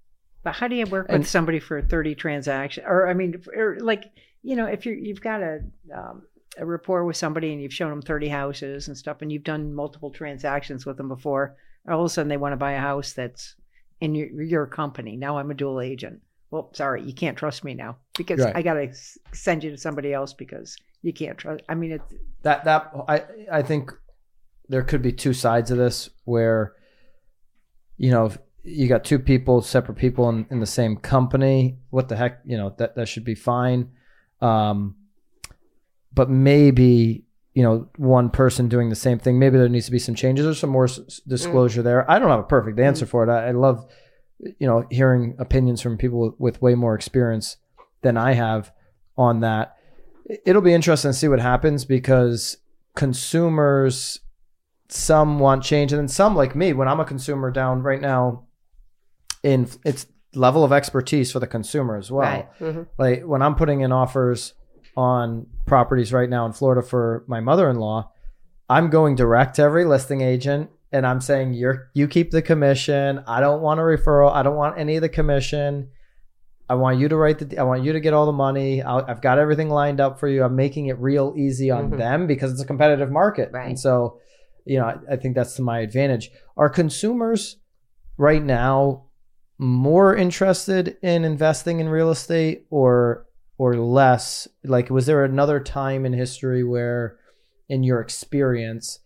But 0.43 0.55
how 0.55 0.67
do 0.67 0.75
you 0.75 0.85
work 0.85 1.07
And- 1.09 1.19
with 1.19 1.29
somebody 1.29 1.59
for 1.59 1.81
thirty 1.81 2.15
transactions? 2.15 2.85
Or 2.87 3.07
I 3.07 3.13
mean, 3.13 3.43
or 3.55 3.77
like 3.79 4.05
you 4.43 4.55
know, 4.55 4.65
if 4.65 4.85
you're 4.85 4.95
you've 4.95 5.21
got 5.21 5.41
a 5.41 5.61
um, 5.95 6.23
a 6.57 6.65
rapport 6.65 7.03
with 7.05 7.17
somebody 7.17 7.51
and 7.51 7.61
you've 7.61 7.73
shown 7.73 7.89
them 7.89 8.01
thirty 8.01 8.27
houses 8.27 8.87
and 8.87 8.97
stuff, 8.97 9.21
and 9.21 9.31
you've 9.31 9.43
done 9.43 9.73
multiple 9.73 10.11
transactions 10.11 10.85
with 10.85 10.97
them 10.97 11.07
before, 11.07 11.55
all 11.89 12.01
of 12.01 12.05
a 12.05 12.09
sudden 12.09 12.29
they 12.29 12.37
want 12.37 12.53
to 12.53 12.57
buy 12.57 12.73
a 12.73 12.79
house 12.79 13.13
that's 13.13 13.55
in 13.99 14.13
your 14.13 14.41
your 14.41 14.65
company. 14.67 15.15
Now 15.17 15.37
I'm 15.39 15.49
a 15.49 15.55
dual 15.55 15.81
agent. 15.81 16.21
Well, 16.55 16.69
sorry, 16.71 17.03
you 17.03 17.13
can't 17.13 17.37
trust 17.37 17.65
me 17.65 17.73
now 17.73 17.97
because 18.17 18.39
Right. 18.39 18.55
I 18.55 18.61
got 18.61 18.75
to 18.75 18.93
send 19.33 19.61
you 19.61 19.71
to 19.71 19.77
somebody 19.77 20.13
else 20.13 20.31
because 20.33 20.77
you 21.01 21.11
can't 21.11 21.37
trust. 21.37 21.61
I 21.67 21.75
mean, 21.75 21.91
it's 21.91 22.13
that 22.43 22.63
that 22.63 22.93
I 23.09 23.23
I 23.51 23.61
think 23.61 23.91
there 24.69 24.81
could 24.81 25.01
be 25.01 25.11
two 25.11 25.33
sides 25.33 25.69
of 25.69 25.77
this 25.77 26.09
where 26.23 26.71
you 27.97 28.09
know 28.09 28.27
if 28.27 28.37
you 28.63 28.87
got 28.87 29.03
two 29.03 29.19
people 29.19 29.61
separate 29.61 29.97
people 29.97 30.29
in, 30.29 30.45
in 30.49 30.61
the 30.61 30.65
same 30.65 30.95
company 30.95 31.77
what 31.89 32.07
the 32.07 32.15
heck 32.15 32.39
you 32.45 32.55
know 32.57 32.73
that 32.77 32.95
that 32.95 33.07
should 33.07 33.25
be 33.25 33.35
fine 33.35 33.91
um 34.41 34.95
but 36.13 36.29
maybe 36.29 37.25
you 37.53 37.63
know 37.63 37.87
one 37.97 38.29
person 38.29 38.67
doing 38.67 38.89
the 38.89 38.95
same 38.95 39.19
thing 39.19 39.37
maybe 39.37 39.57
there 39.57 39.69
needs 39.69 39.85
to 39.85 39.91
be 39.91 39.99
some 39.99 40.15
changes 40.15 40.47
or 40.47 40.55
some 40.55 40.71
more 40.71 40.85
s- 40.85 41.21
disclosure 41.27 41.83
there 41.83 42.09
i 42.09 42.17
don't 42.17 42.29
have 42.31 42.39
a 42.39 42.43
perfect 42.43 42.79
answer 42.79 43.05
for 43.05 43.23
it 43.23 43.29
I, 43.29 43.49
I 43.49 43.51
love 43.51 43.85
you 44.39 44.67
know 44.67 44.85
hearing 44.91 45.35
opinions 45.39 45.81
from 45.81 45.97
people 45.97 46.19
with, 46.19 46.39
with 46.39 46.61
way 46.61 46.75
more 46.75 46.93
experience 46.95 47.57
than 48.01 48.17
i 48.17 48.33
have 48.33 48.71
on 49.17 49.39
that 49.39 49.75
it'll 50.45 50.61
be 50.61 50.73
interesting 50.73 51.09
to 51.11 51.17
see 51.17 51.27
what 51.27 51.39
happens 51.39 51.85
because 51.85 52.57
consumers 52.95 54.19
some 54.89 55.39
want 55.39 55.63
change 55.63 55.91
and 55.91 55.99
then 55.99 56.07
some 56.07 56.35
like 56.35 56.55
me 56.55 56.73
when 56.73 56.87
i'm 56.87 56.99
a 56.99 57.05
consumer 57.05 57.49
down 57.49 57.81
right 57.81 58.01
now 58.01 58.45
in 59.41 59.67
its 59.83 60.05
level 60.33 60.63
of 60.63 60.71
expertise 60.71 61.31
for 61.31 61.39
the 61.39 61.47
consumer 61.47 61.95
as 61.97 62.11
well 62.11 62.21
Right. 62.29 62.59
Mhm. 62.59 62.87
like 62.97 63.23
when 63.23 63.41
i'm 63.41 63.55
putting 63.55 63.81
in 63.81 63.91
offers 63.91 64.53
on 64.97 65.47
properties 65.65 66.13
right 66.13 66.29
now 66.29 66.45
in 66.45 66.51
florida 66.53 66.81
for 66.81 67.23
my 67.27 67.39
mother-in-law 67.39 68.11
i'm 68.69 68.89
going 68.89 69.15
direct 69.15 69.55
to 69.55 69.61
every 69.63 69.85
listing 69.85 70.21
agent 70.21 70.69
and 70.95 71.05
I'm 71.05 71.19
saying 71.21 71.53
you're 71.53 71.89
you 71.93 72.07
keep 72.07 72.31
the 72.31 72.41
commission. 72.41 73.23
I 73.27 73.39
don't 73.41 73.61
want 73.61 73.79
a 73.79 73.83
referral. 73.83 74.31
I 74.33 74.43
don't 74.43 74.55
want 74.55 74.79
any 74.79 74.95
of 74.95 75.01
the 75.01 75.09
commission. 75.09 75.89
I 76.69 76.75
want 76.75 76.97
you 76.99 77.07
to 77.09 77.15
write 77.17 77.37
the. 77.39 77.57
I 77.59 77.63
want 77.63 77.83
you 77.83 77.93
to 77.93 77.99
get 77.99 78.13
all 78.13 78.25
the 78.25 78.31
money. 78.31 78.81
I'll, 78.81 79.05
I've 79.07 79.21
got 79.21 79.37
everything 79.37 79.69
lined 79.69 79.99
up 79.99 80.19
for 80.19 80.27
you. 80.27 80.43
I'm 80.43 80.55
making 80.55 80.87
it 80.87 80.97
real 80.99 81.33
easy 81.37 81.69
on 81.69 81.91
Mhm. 81.91 81.97
them 81.97 82.27
because 82.27 82.51
it's 82.51 82.61
a 82.61 82.65
competitive 82.65 83.11
market, 83.11 83.51
Right. 83.51 83.67
and 83.67 83.79
so, 83.79 84.19
you 84.65 84.79
know, 84.79 84.85
I, 84.85 85.13
I 85.13 85.15
think 85.17 85.35
that's 85.35 85.55
to 85.57 85.61
my 85.61 85.79
advantage. 85.79 86.31
Are 86.57 86.69
consumers 86.69 87.57
right 88.17 88.43
now 88.43 89.03
more 89.57 90.15
interested 90.15 90.97
in 91.01 91.23
investing 91.23 91.79
in 91.79 91.89
real 91.89 92.09
estate 92.09 92.65
or 92.71 93.25
or 93.57 93.75
less? 93.75 94.47
Like, 94.63 94.89
was 94.89 95.05
there 95.05 95.23
another 95.23 95.59
time 95.59 96.05
in 96.05 96.13
history 96.13 96.63
where, 96.63 97.17
in 97.69 97.83
your 97.83 97.99
experience, 98.01 98.99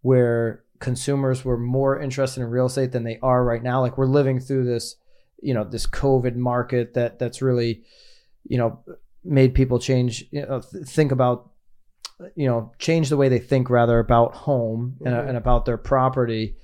where 0.00 0.63
consumers 0.84 1.44
were 1.44 1.56
more 1.58 1.98
interested 2.00 2.42
in 2.42 2.48
real 2.50 2.66
estate 2.66 2.92
than 2.92 3.04
they 3.04 3.18
are 3.22 3.42
right 3.42 3.62
now? 3.62 3.80
Like, 3.80 3.98
we're 3.98 4.06
living 4.06 4.38
through 4.38 4.66
this, 4.66 4.96
you 5.42 5.54
know, 5.54 5.64
this 5.64 5.86
COVID 5.86 6.36
market 6.36 6.94
that 6.94 7.18
that's 7.18 7.42
really, 7.42 7.82
you 8.44 8.58
know, 8.58 8.78
made 9.24 9.54
people 9.54 9.78
change, 9.78 10.26
you 10.30 10.42
know, 10.42 10.60
th- 10.60 10.84
think 10.84 11.10
about, 11.10 11.50
you 12.36 12.46
know, 12.46 12.70
change 12.78 13.08
the 13.08 13.16
way 13.16 13.28
they 13.28 13.38
think 13.38 13.70
rather 13.70 13.98
about 13.98 14.34
home 14.34 14.96
and, 15.04 15.14
Mhm. 15.14 15.28
and 15.28 15.36
about 15.36 15.64
their 15.64 15.78
property. 15.78 16.56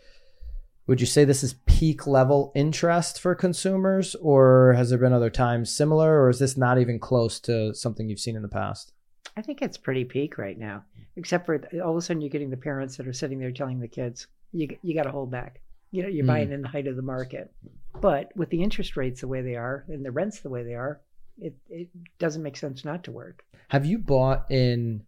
Would 0.86 1.00
you 1.00 1.06
say 1.06 1.24
this 1.24 1.42
is 1.42 1.54
peak 1.66 2.06
level 2.06 2.52
interest 2.54 3.20
for 3.20 3.34
consumers, 3.34 4.14
or 4.16 4.74
has 4.76 4.90
there 4.90 4.98
been 4.98 5.12
other 5.12 5.30
times 5.30 5.74
similar, 5.74 6.20
or 6.20 6.28
is 6.28 6.38
this 6.38 6.56
not 6.56 6.78
even 6.78 6.98
close 6.98 7.40
to 7.40 7.74
something 7.74 8.08
you've 8.08 8.18
seen 8.20 8.36
in 8.36 8.42
the 8.42 8.48
past? 8.48 8.92
I 9.36 9.42
think 9.42 9.62
it's 9.62 9.78
pretty 9.78 10.04
peak 10.04 10.36
right 10.38 10.58
now, 10.58 10.84
except 11.16 11.46
for 11.46 11.61
all 11.84 11.90
of 11.92 11.96
a 11.96 12.02
sudden 12.02 12.20
you're 12.20 12.30
getting 12.30 12.50
the 12.50 12.56
parents 12.56 12.96
that 12.96 13.06
are 13.06 13.12
sitting 13.12 13.38
there 13.38 13.52
telling 13.52 13.80
the 13.80 13.88
kids, 13.88 14.26
you, 14.52 14.68
you 14.82 14.94
got 14.94 15.04
to 15.04 15.11
hold 15.11 15.30
back. 15.30 15.61
You 15.90 16.02
know, 16.02 16.08
you're 16.08 16.24
Mm. 16.24 16.28
buying 16.28 16.52
in 16.52 16.62
the 16.62 16.68
height 16.68 16.86
of 16.86 16.96
the 16.96 17.02
market. 17.02 17.52
But 18.00 18.30
with 18.36 18.50
the 18.50 18.62
interest 18.62 18.96
rates 18.96 19.20
the 19.20 19.28
way 19.28 19.42
they 19.42 19.56
are 19.56 19.84
and 19.88 20.04
the 20.04 20.12
rents 20.12 20.40
the 20.40 20.48
way 20.50 20.62
they 20.62 20.74
are, 20.74 21.00
it, 21.38 21.54
it 21.68 21.88
doesn't 22.18 22.42
make 22.42 22.56
sense 22.56 22.84
not 22.84 23.04
to 23.04 23.12
work. 23.12 23.44
Have 23.68 23.84
you 23.86 23.98
bought 23.98 24.46
in 24.50 25.02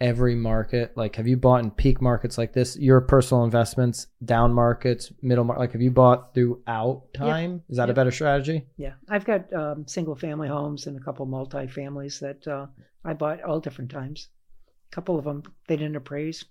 every 0.00 0.34
market? 0.34 0.96
Like, 0.96 1.16
have 1.16 1.26
you 1.26 1.36
bought 1.36 1.64
in 1.64 1.70
peak 1.70 2.00
markets 2.02 2.36
like 2.38 2.52
this? 2.52 2.76
Your 2.76 3.00
personal 3.00 3.44
investments, 3.44 4.06
down 4.24 4.52
markets, 4.52 5.12
middle 5.22 5.44
market. 5.44 5.60
Like, 5.60 5.72
have 5.72 5.82
you 5.82 5.90
bought 5.90 6.34
throughout 6.34 7.04
time? 7.14 7.62
Is 7.68 7.78
that 7.78 7.90
a 7.90 7.94
better 7.94 8.10
strategy? 8.10 8.66
Yeah. 8.76 8.92
I've 9.08 9.24
got 9.24 9.52
um, 9.52 9.86
single 9.88 10.14
family 10.14 10.48
homes 10.48 10.86
and 10.86 10.96
a 10.96 11.00
couple 11.00 11.24
multi 11.26 11.66
families 11.66 12.20
that 12.20 12.46
uh, 12.46 12.66
I 13.04 13.14
bought 13.14 13.42
all 13.42 13.60
different 13.60 13.90
times. 13.90 14.28
Couple 14.90 15.18
of 15.18 15.24
them, 15.24 15.42
they 15.66 15.76
didn't 15.76 15.96
appraise. 15.96 16.44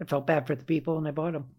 I 0.00 0.04
felt 0.04 0.26
bad 0.26 0.46
for 0.46 0.54
the 0.54 0.64
people 0.64 0.98
and 0.98 1.06
I 1.06 1.10
bought 1.10 1.32
them. 1.32 1.50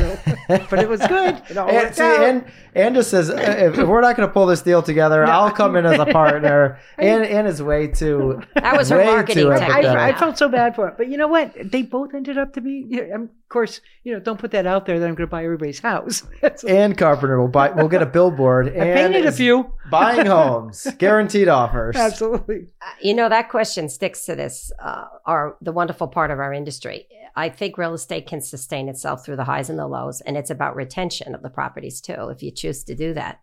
So, 0.00 0.66
but 0.70 0.78
it 0.78 0.88
was 0.88 1.00
good. 1.00 1.40
It 1.48 1.56
all 1.56 1.68
And, 1.68 1.76
worked 1.76 1.96
see, 1.96 2.02
and, 2.02 2.44
and 2.74 2.94
just 2.94 3.10
says, 3.10 3.28
if, 3.28 3.78
if 3.78 3.86
we're 3.86 4.00
not 4.00 4.16
going 4.16 4.28
to 4.28 4.32
pull 4.32 4.46
this 4.46 4.62
deal 4.62 4.82
together, 4.82 5.24
No. 5.24 5.32
I'll 5.32 5.50
come 5.50 5.76
in 5.76 5.86
as 5.86 5.98
a 5.98 6.06
partner. 6.06 6.78
And 6.98 7.24
and 7.24 7.48
is 7.48 7.62
way 7.62 7.86
too. 7.86 8.42
That 8.54 8.76
was 8.76 8.90
her 8.90 9.02
marketing 9.02 9.44
too 9.44 9.50
technique. 9.50 9.86
I, 9.86 10.10
I 10.10 10.18
felt 10.18 10.36
so 10.36 10.48
bad 10.48 10.74
for 10.74 10.88
it, 10.88 10.94
but 10.98 11.08
you 11.08 11.16
know 11.16 11.28
what? 11.28 11.54
They 11.70 11.82
both 11.82 12.14
ended 12.14 12.36
up 12.36 12.52
to 12.54 12.60
be. 12.60 12.84
You 12.88 13.08
know, 13.08 13.22
of 13.22 13.48
course, 13.48 13.80
you 14.04 14.12
know, 14.12 14.20
don't 14.20 14.38
put 14.38 14.50
that 14.50 14.66
out 14.66 14.84
there 14.86 14.98
that 14.98 15.08
I'm 15.08 15.14
going 15.14 15.26
to 15.26 15.30
buy 15.30 15.44
everybody's 15.44 15.80
house. 15.80 16.22
And 16.68 16.96
Carpenter 16.96 17.40
will 17.40 17.48
buy. 17.48 17.70
We'll 17.70 17.88
get 17.88 18.02
a 18.02 18.06
billboard. 18.06 18.66
I 18.68 18.70
and 18.70 19.12
painted 19.12 19.26
a 19.26 19.32
few. 19.32 19.72
Buying 19.90 20.26
homes, 20.26 20.86
guaranteed 20.98 21.48
offers. 21.48 21.96
Absolutely. 21.96 22.68
You 23.00 23.14
know, 23.14 23.28
that 23.28 23.48
question 23.48 23.88
sticks 23.88 24.26
to 24.26 24.36
this, 24.36 24.70
uh, 24.78 25.06
our, 25.26 25.56
the 25.62 25.72
wonderful 25.72 26.06
part 26.08 26.30
of 26.30 26.38
our 26.38 26.52
industry. 26.52 27.06
I 27.34 27.48
think 27.48 27.78
real 27.78 27.94
estate 27.94 28.26
can 28.26 28.40
sustain 28.40 28.88
itself 28.88 29.24
through 29.24 29.36
the 29.36 29.44
highs 29.44 29.70
and 29.70 29.78
the 29.78 29.86
lows, 29.90 30.20
and 30.22 30.36
it's 30.36 30.50
about 30.50 30.76
retention 30.76 31.34
of 31.34 31.42
the 31.42 31.50
properties 31.50 32.00
too, 32.00 32.28
if 32.30 32.42
you 32.42 32.50
choose 32.50 32.84
to 32.84 32.94
do 32.94 33.12
that. 33.14 33.40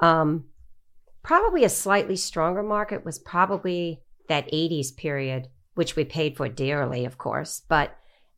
Um, 0.00 0.44
probably 1.22 1.64
a 1.64 1.68
slightly 1.68 2.16
stronger 2.16 2.62
market 2.62 3.04
was 3.04 3.18
probably 3.18 4.02
that 4.28 4.50
80s 4.52 4.96
period, 4.96 5.48
which 5.74 5.96
we 5.96 6.04
paid 6.04 6.36
for 6.36 6.48
dearly, 6.48 7.04
of 7.04 7.18
course. 7.18 7.62
But 7.68 7.96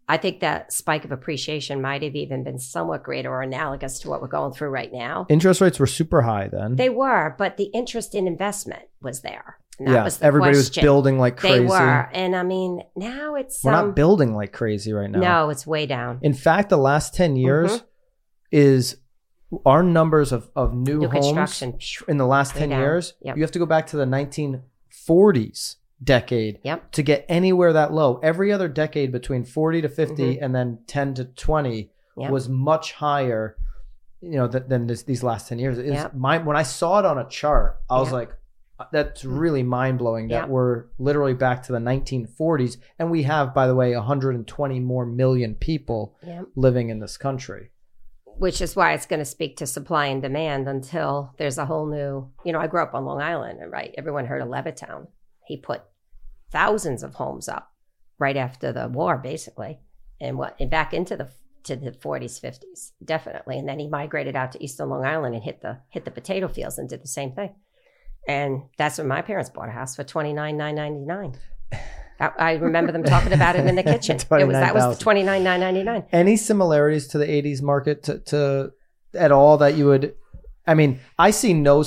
I 0.09 0.17
think 0.17 0.41
that 0.41 0.73
spike 0.73 1.05
of 1.05 1.13
appreciation 1.13 1.83
might 1.83 2.03
have 2.03 2.17
even 2.17 2.43
been 2.43 2.59
somewhat 2.59 3.03
greater 3.03 3.31
or 3.31 3.43
analogous 3.43 3.99
to 4.01 4.09
what 4.09 4.23
we're 4.23 4.29
going 4.29 4.55
through 4.55 4.71
right 4.71 4.91
now. 4.91 5.27
Interest 5.29 5.61
rates 5.61 5.79
were 5.79 5.87
super 5.87 6.23
high 6.23 6.49
then. 6.49 6.77
They 6.77 6.89
were, 6.89 7.35
but 7.37 7.59
the 7.59 7.71
interest 7.75 8.15
in 8.15 8.27
investment 8.27 8.85
was 9.03 9.21
there. 9.21 9.59
That 9.81 9.93
yeah, 9.93 10.05
was 10.05 10.21
everybody 10.23 10.55
question. 10.55 10.81
was 10.81 10.85
building 10.85 11.19
like 11.19 11.37
crazy. 11.37 11.59
They 11.61 11.65
were, 11.67 12.09
and 12.13 12.35
I 12.35 12.43
mean, 12.43 12.83
now 12.97 13.37
it's 13.37 13.63
We're 13.63 13.73
um, 13.75 13.87
not 13.89 13.97
building 13.97 14.35
like 14.35 14.53
crazy 14.53 14.93
right 14.93 15.09
now. 15.11 15.21
No, 15.21 15.51
it's 15.51 15.67
way 15.67 15.87
down. 15.87 16.19
In 16.23 16.35
fact, 16.35 16.69
the 16.69 16.77
last 16.79 17.15
10 17.15 17.37
years 17.37 17.71
Mhm. 17.79 17.83
is 18.51 18.97
our 19.65 19.83
numbers 19.85 20.33
of, 20.33 20.51
of 20.57 20.75
new, 20.75 20.99
New 20.99 21.09
homes 21.09 21.27
construction. 21.27 21.75
in 22.09 22.17
the 22.19 22.27
last 22.27 22.55
10 22.57 22.71
down. 22.71 22.81
years. 22.81 23.15
Yep. 23.23 23.37
You 23.37 23.43
have 23.43 23.53
to 23.53 23.59
go 23.59 23.67
back 23.67 23.87
to 23.89 23.97
the 23.97 24.05
1940s 24.07 25.77
decade 26.03 26.59
Yep. 26.63 26.93
to 26.93 27.03
get 27.03 27.25
anywhere 27.29 27.73
that 27.73 27.93
low. 27.93 28.21
Every 28.23 28.53
other 28.53 28.69
decade 28.69 29.11
between 29.13 29.45
40 29.45 29.83
to 29.83 29.89
50 29.89 30.37
Mhm. 30.37 30.39
and 30.43 30.55
then 30.55 30.79
10 30.87 31.15
to 31.15 31.25
20 31.25 31.91
Yep. 32.17 32.31
was 32.31 32.49
much 32.49 32.93
higher 32.95 33.57
you 34.21 34.33
know 34.33 34.49
th- 34.49 34.65
than 34.67 34.89
this, 34.89 35.05
these 35.05 35.23
last 35.23 35.47
10 35.49 35.61
years. 35.61 35.79
Yep. 35.79 36.13
my, 36.15 36.39
when 36.39 36.57
I 36.57 36.65
saw 36.65 36.99
it 36.99 37.05
on 37.05 37.19
a 37.19 37.29
chart, 37.29 37.79
I 37.89 38.01
was 38.01 38.09
Yep. 38.09 38.13
like 38.15 38.31
Uh, 38.79 38.85
that's 38.93 39.23
hmm. 39.23 39.37
really 39.37 39.63
mind-blowing 39.63 40.29
that 40.29 40.43
Yep. 40.43 40.49
we're 40.49 40.85
literally 40.99 41.35
back 41.35 41.63
to 41.65 41.73
the 41.73 41.79
1940s 41.79 42.77
and 42.99 43.11
we 43.11 43.25
have 43.25 43.53
by 43.53 43.67
the 43.67 43.75
way 43.75 43.95
120 43.95 44.81
more 44.81 45.05
million 45.05 45.55
people 45.55 46.17
Yep. 46.25 46.47
living 46.55 46.89
in 46.91 47.01
this 47.01 47.17
country. 47.17 47.71
Which 48.25 48.61
is 48.61 48.77
why 48.77 48.93
it's 48.93 49.07
going 49.07 49.19
to 49.19 49.25
speak 49.25 49.57
to 49.57 49.67
supply 49.67 50.07
and 50.07 50.23
demand 50.23 50.69
until 50.69 51.35
there's 51.39 51.59
a 51.59 51.67
whole 51.67 51.87
new. 51.87 52.31
You 52.45 52.53
know, 52.53 52.61
I 52.61 52.69
grew 52.69 52.83
up 52.83 52.95
on 52.95 53.05
Long 53.05 53.21
Island, 53.21 53.59
and 53.61 53.73
right, 53.73 53.93
everyone 53.99 54.27
heard 54.27 54.41
of 54.41 54.47
Levittown. 54.47 55.09
He 55.45 55.57
put 55.57 55.83
thousands 56.53 57.03
of 57.03 57.15
homes 57.15 57.49
up 57.49 57.73
right 58.17 58.37
after 58.37 58.73
the 58.73 58.89
war, 58.89 59.17
basically, 59.19 59.81
and 60.21 60.39
what 60.39 60.55
and 60.61 60.71
back 60.71 60.95
into 60.95 61.17
the 61.17 61.29
to 61.65 61.77
the 61.77 61.91
40s, 61.91 62.41
50s, 62.41 62.93
definitely. 63.05 63.59
And 63.59 63.69
then 63.69 63.79
he 63.79 63.89
migrated 63.89 64.37
out 64.37 64.53
to 64.53 64.63
Eastern 64.63 64.89
Long 64.89 65.05
Island 65.05 65.35
and 65.35 65.43
hit 65.45 65.61
the 65.61 65.79
hit 65.89 66.05
the 66.05 66.11
potato 66.13 66.47
fields 66.47 66.79
and 66.79 66.89
did 66.89 67.03
the 67.03 67.09
same 67.09 67.33
thing. 67.33 67.55
And 68.27 68.63
that's 68.77 68.99
when 68.99 69.07
my 69.09 69.23
parents 69.23 69.51
bought 69.51 69.69
a 69.69 69.73
house 69.73 69.97
for 69.97 70.05
twenty 70.05 70.33
nine 70.33 70.57
nine 70.57 70.75
ninety 70.75 71.05
nine. 71.05 71.35
I 72.21 72.55
remember 72.55 72.91
them 72.91 73.05
talking 73.05 73.33
about 73.33 73.55
it 73.55 73.65
in 73.65 73.77
the 73.77 73.83
kitchen. 73.83 74.17
It 74.17 74.29
was 74.47 74.55
that 74.55 74.75
was 74.75 74.85
the 74.99 75.03
twenty 75.03 75.23
nine 75.23 75.45
nine 75.45 75.61
ninety 75.61 75.83
nine. 75.85 76.05
Any 76.13 76.37
similarities 76.37 77.07
to 77.09 77.19
the 77.19 77.27
80s 77.27 77.63
market 77.63 78.03
to, 78.05 78.19
to 78.19 78.73
at 79.15 79.31
all 79.31 79.59
that 79.59 79.77
you 79.77 79.87
would 79.87 80.15
I 80.67 80.75
mean, 80.75 81.01
I 81.19 81.31
see 81.31 81.55
no 81.55 81.85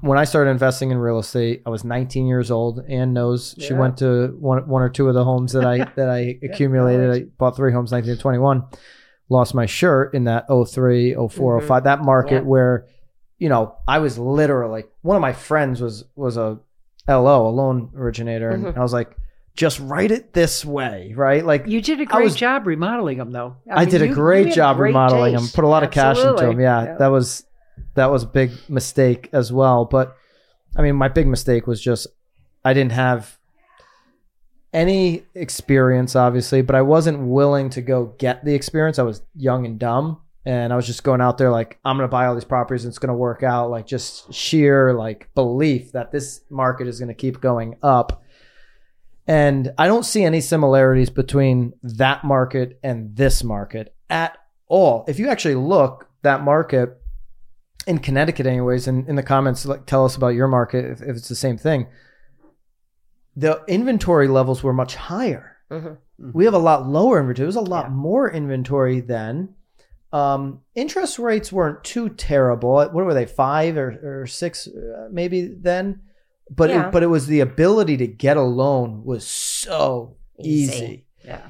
when 0.00 0.18
I 0.18 0.24
started 0.24 0.50
investing 0.50 0.90
in 0.90 0.98
real 0.98 1.18
estate, 1.18 1.62
I 1.64 1.70
was 1.70 1.82
19 1.84 2.26
years 2.26 2.50
old. 2.50 2.84
Ann 2.88 3.12
knows 3.14 3.54
she 3.58 3.72
Yeah. 3.72 3.78
went 3.78 3.96
to 3.98 4.36
one, 4.38 4.68
one 4.68 4.82
or 4.82 4.90
two 4.90 5.08
of 5.08 5.14
the 5.14 5.24
homes 5.24 5.52
that 5.52 5.64
I 5.64 5.78
that 5.96 6.10
I 6.10 6.38
accumulated. 6.42 7.10
I 7.10 7.20
bought 7.38 7.56
three 7.56 7.72
homes 7.72 7.90
1921. 7.92 8.64
Lost 9.30 9.54
my 9.54 9.64
shirt 9.66 10.12
in 10.14 10.24
that 10.24 10.46
03, 10.50 11.14
04, 11.14 11.60
Mhm. 11.60 11.66
05, 11.66 11.84
that 11.84 12.02
market 12.04 12.34
Yeah. 12.34 12.40
where, 12.42 12.86
you 13.38 13.48
know, 13.48 13.74
I 13.88 13.98
was 13.98 14.18
literally 14.18 14.84
one 15.02 15.16
of 15.16 15.20
my 15.22 15.32
friends 15.32 15.80
was 15.80 16.04
was 16.16 16.36
a 16.36 16.58
LO, 17.08 17.48
a 17.48 17.50
loan 17.50 17.90
originator, 17.96 18.50
and 18.50 18.64
Mhm. 18.64 18.76
I 18.76 18.80
was 18.80 18.92
like, 18.92 19.16
just 19.56 19.78
write 19.80 20.10
it 20.10 20.32
this 20.32 20.64
way, 20.64 21.12
right? 21.16 21.44
Like 21.44 21.66
You 21.66 21.80
did 21.80 22.00
a 22.00 22.06
great 22.06 22.24
was- 22.24 22.34
job 22.36 22.66
remodeling 22.66 23.18
them, 23.18 23.30
though. 23.30 23.56
I, 23.70 23.80
mean, 23.80 23.88
did 23.90 24.02
a 24.02 24.08
you- 24.08 24.14
great 24.14 24.40
you 24.40 24.46
had 24.46 24.54
job 24.54 24.76
great 24.78 24.88
remodeling 24.88 25.34
them. 25.34 25.44
Put 25.54 25.64
a 25.64 25.68
lot 25.68 25.82
of 25.84 25.90
cash 25.90 26.16
into 26.16 26.26
them. 26.28 26.34
Absolutely. 26.36 26.62
Yeah, 26.64 26.96
that 26.98 27.08
was 27.08 27.44
that 27.94 28.10
was 28.10 28.22
a 28.22 28.26
big 28.26 28.52
mistake 28.68 29.28
as 29.32 29.52
well. 29.52 29.84
But 29.84 30.16
I 30.76 30.82
mean, 30.82 30.96
my 30.96 31.08
big 31.08 31.26
mistake 31.26 31.66
was 31.66 31.80
just 31.80 32.06
I 32.64 32.72
didn't 32.72 32.92
have 32.92 33.38
any 34.72 35.22
experience, 35.34 36.16
obviously, 36.16 36.62
but 36.62 36.74
I 36.74 36.82
wasn't 36.82 37.20
willing 37.20 37.70
to 37.70 37.80
go 37.82 38.06
get 38.18 38.44
the 38.44 38.54
experience. 38.54 38.98
I 38.98 39.02
was 39.04 39.22
young 39.36 39.66
and 39.66 39.78
dumb, 39.78 40.20
and 40.46 40.72
I 40.72 40.76
was 40.76 40.86
just 40.86 41.04
going 41.04 41.20
out 41.20 41.38
there 41.38 41.50
like 41.50 41.78
I'm 41.84 41.96
gonna 41.96 42.08
buy 42.08 42.26
all 42.26 42.34
these 42.34 42.44
properties. 42.44 42.84
and 42.84 42.90
It's 42.90 42.98
gonna 42.98 43.16
work 43.16 43.42
out. 43.42 43.70
Like 43.70 43.86
just 43.86 44.32
sheer 44.32 44.92
like 44.92 45.30
belief 45.34 45.92
that 45.92 46.12
this 46.12 46.40
market 46.50 46.86
is 46.88 47.00
gonna 47.00 47.14
keep 47.14 47.40
going 47.40 47.76
up. 47.82 48.22
And 49.26 49.72
I 49.78 49.86
don't 49.86 50.04
see 50.04 50.22
any 50.22 50.40
similarities 50.42 51.08
between 51.10 51.72
that 51.82 52.24
market 52.24 52.78
and 52.82 53.16
this 53.16 53.42
market 53.42 53.94
at 54.10 54.36
all. 54.68 55.04
If 55.08 55.18
you 55.18 55.28
actually 55.30 55.54
look 55.54 56.08
that 56.22 56.42
market 56.42 57.00
in 57.86 57.98
Connecticut, 57.98 58.46
anyways, 58.46 58.86
and 58.86 59.08
in 59.08 59.14
the 59.16 59.22
comments, 59.22 59.64
like 59.64 59.86
tell 59.86 60.04
us 60.04 60.16
about 60.16 60.28
your 60.34 60.48
market 60.48 60.84
if, 60.84 61.00
if 61.02 61.16
it's 61.16 61.28
the 61.28 61.34
same 61.34 61.56
thing. 61.56 61.86
The 63.36 63.62
inventory 63.66 64.28
levels 64.28 64.62
were 64.62 64.72
much 64.72 64.94
higher. 64.94 65.56
Mhm. 65.70 65.96
We 66.18 66.44
have 66.44 66.54
a 66.54 66.58
lot 66.58 66.86
lower 66.86 67.18
inventory. 67.18 67.44
There 67.44 67.46
was 67.46 67.56
a 67.56 67.60
lot 67.70 67.86
Yeah. 67.86 67.90
more 67.94 68.30
inventory 68.30 69.00
then. 69.00 69.54
Um, 70.14 70.60
interest 70.74 71.18
rates 71.18 71.52
weren't 71.52 71.82
too 71.82 72.08
terrible. 72.10 72.72
What 72.74 72.92
were 72.94 73.14
they? 73.14 73.26
Five 73.26 73.76
or, 73.76 74.22
or 74.22 74.26
six, 74.26 74.68
uh, 74.68 75.08
maybe 75.10 75.54
then. 75.60 76.00
But 76.50 76.70
Yeah. 76.70 76.86
it, 76.88 76.92
but 76.92 77.02
it 77.02 77.06
was 77.08 77.26
the 77.26 77.40
ability 77.40 77.96
to 77.98 78.06
get 78.06 78.36
a 78.36 78.42
loan 78.42 79.02
was 79.04 79.26
so 79.26 80.16
Easy. 80.38 80.74
easy. 80.74 81.06
Yeah. 81.24 81.40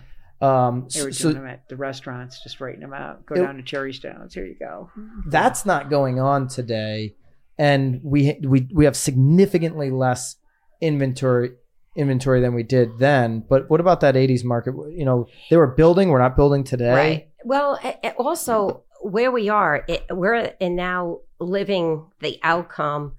Um, 0.40 0.88
They 0.94 1.02
were 1.02 1.12
so, 1.12 1.30
doing 1.32 1.42
them 1.42 1.50
at 1.50 1.68
the 1.68 1.76
restaurants, 1.76 2.42
just 2.42 2.60
writing 2.60 2.80
them 2.80 2.92
out. 2.94 3.26
Go 3.26 3.34
It- 3.34 3.42
down 3.44 3.56
to 3.56 3.62
Cherry 3.62 3.92
Stones. 3.92 4.34
Here 4.34 4.46
you 4.46 4.56
go. 4.58 4.90
that's 5.26 5.66
not 5.66 5.90
going 5.90 6.18
on 6.20 6.48
today 6.48 7.14
and 7.58 8.00
we 8.02 8.38
we 8.42 8.68
we 8.74 8.84
have 8.84 8.96
significantly 8.96 9.88
less 9.90 10.36
inventory 10.80 11.52
inventory 11.96 12.40
than 12.40 12.52
we 12.52 12.64
did 12.64 12.98
then 12.98 13.44
but 13.48 13.70
what 13.70 13.78
about 13.78 14.00
that 14.00 14.16
80s 14.16 14.44
market 14.44 14.74
you 14.90 15.04
know 15.04 15.26
they 15.50 15.56
were 15.56 15.68
building 15.68 16.08
we're 16.08 16.18
not 16.18 16.34
building 16.34 16.64
today 16.64 16.92
Right. 16.92 17.28
Well, 17.44 17.78
also 18.18 18.84
where 19.00 19.30
we 19.30 19.48
are, 19.48 19.84
it, 19.86 20.06
we're 20.10 20.54
in 20.58 20.76
now 20.76 21.20
living 21.38 22.06
the 22.20 22.38
outcome 22.42 23.16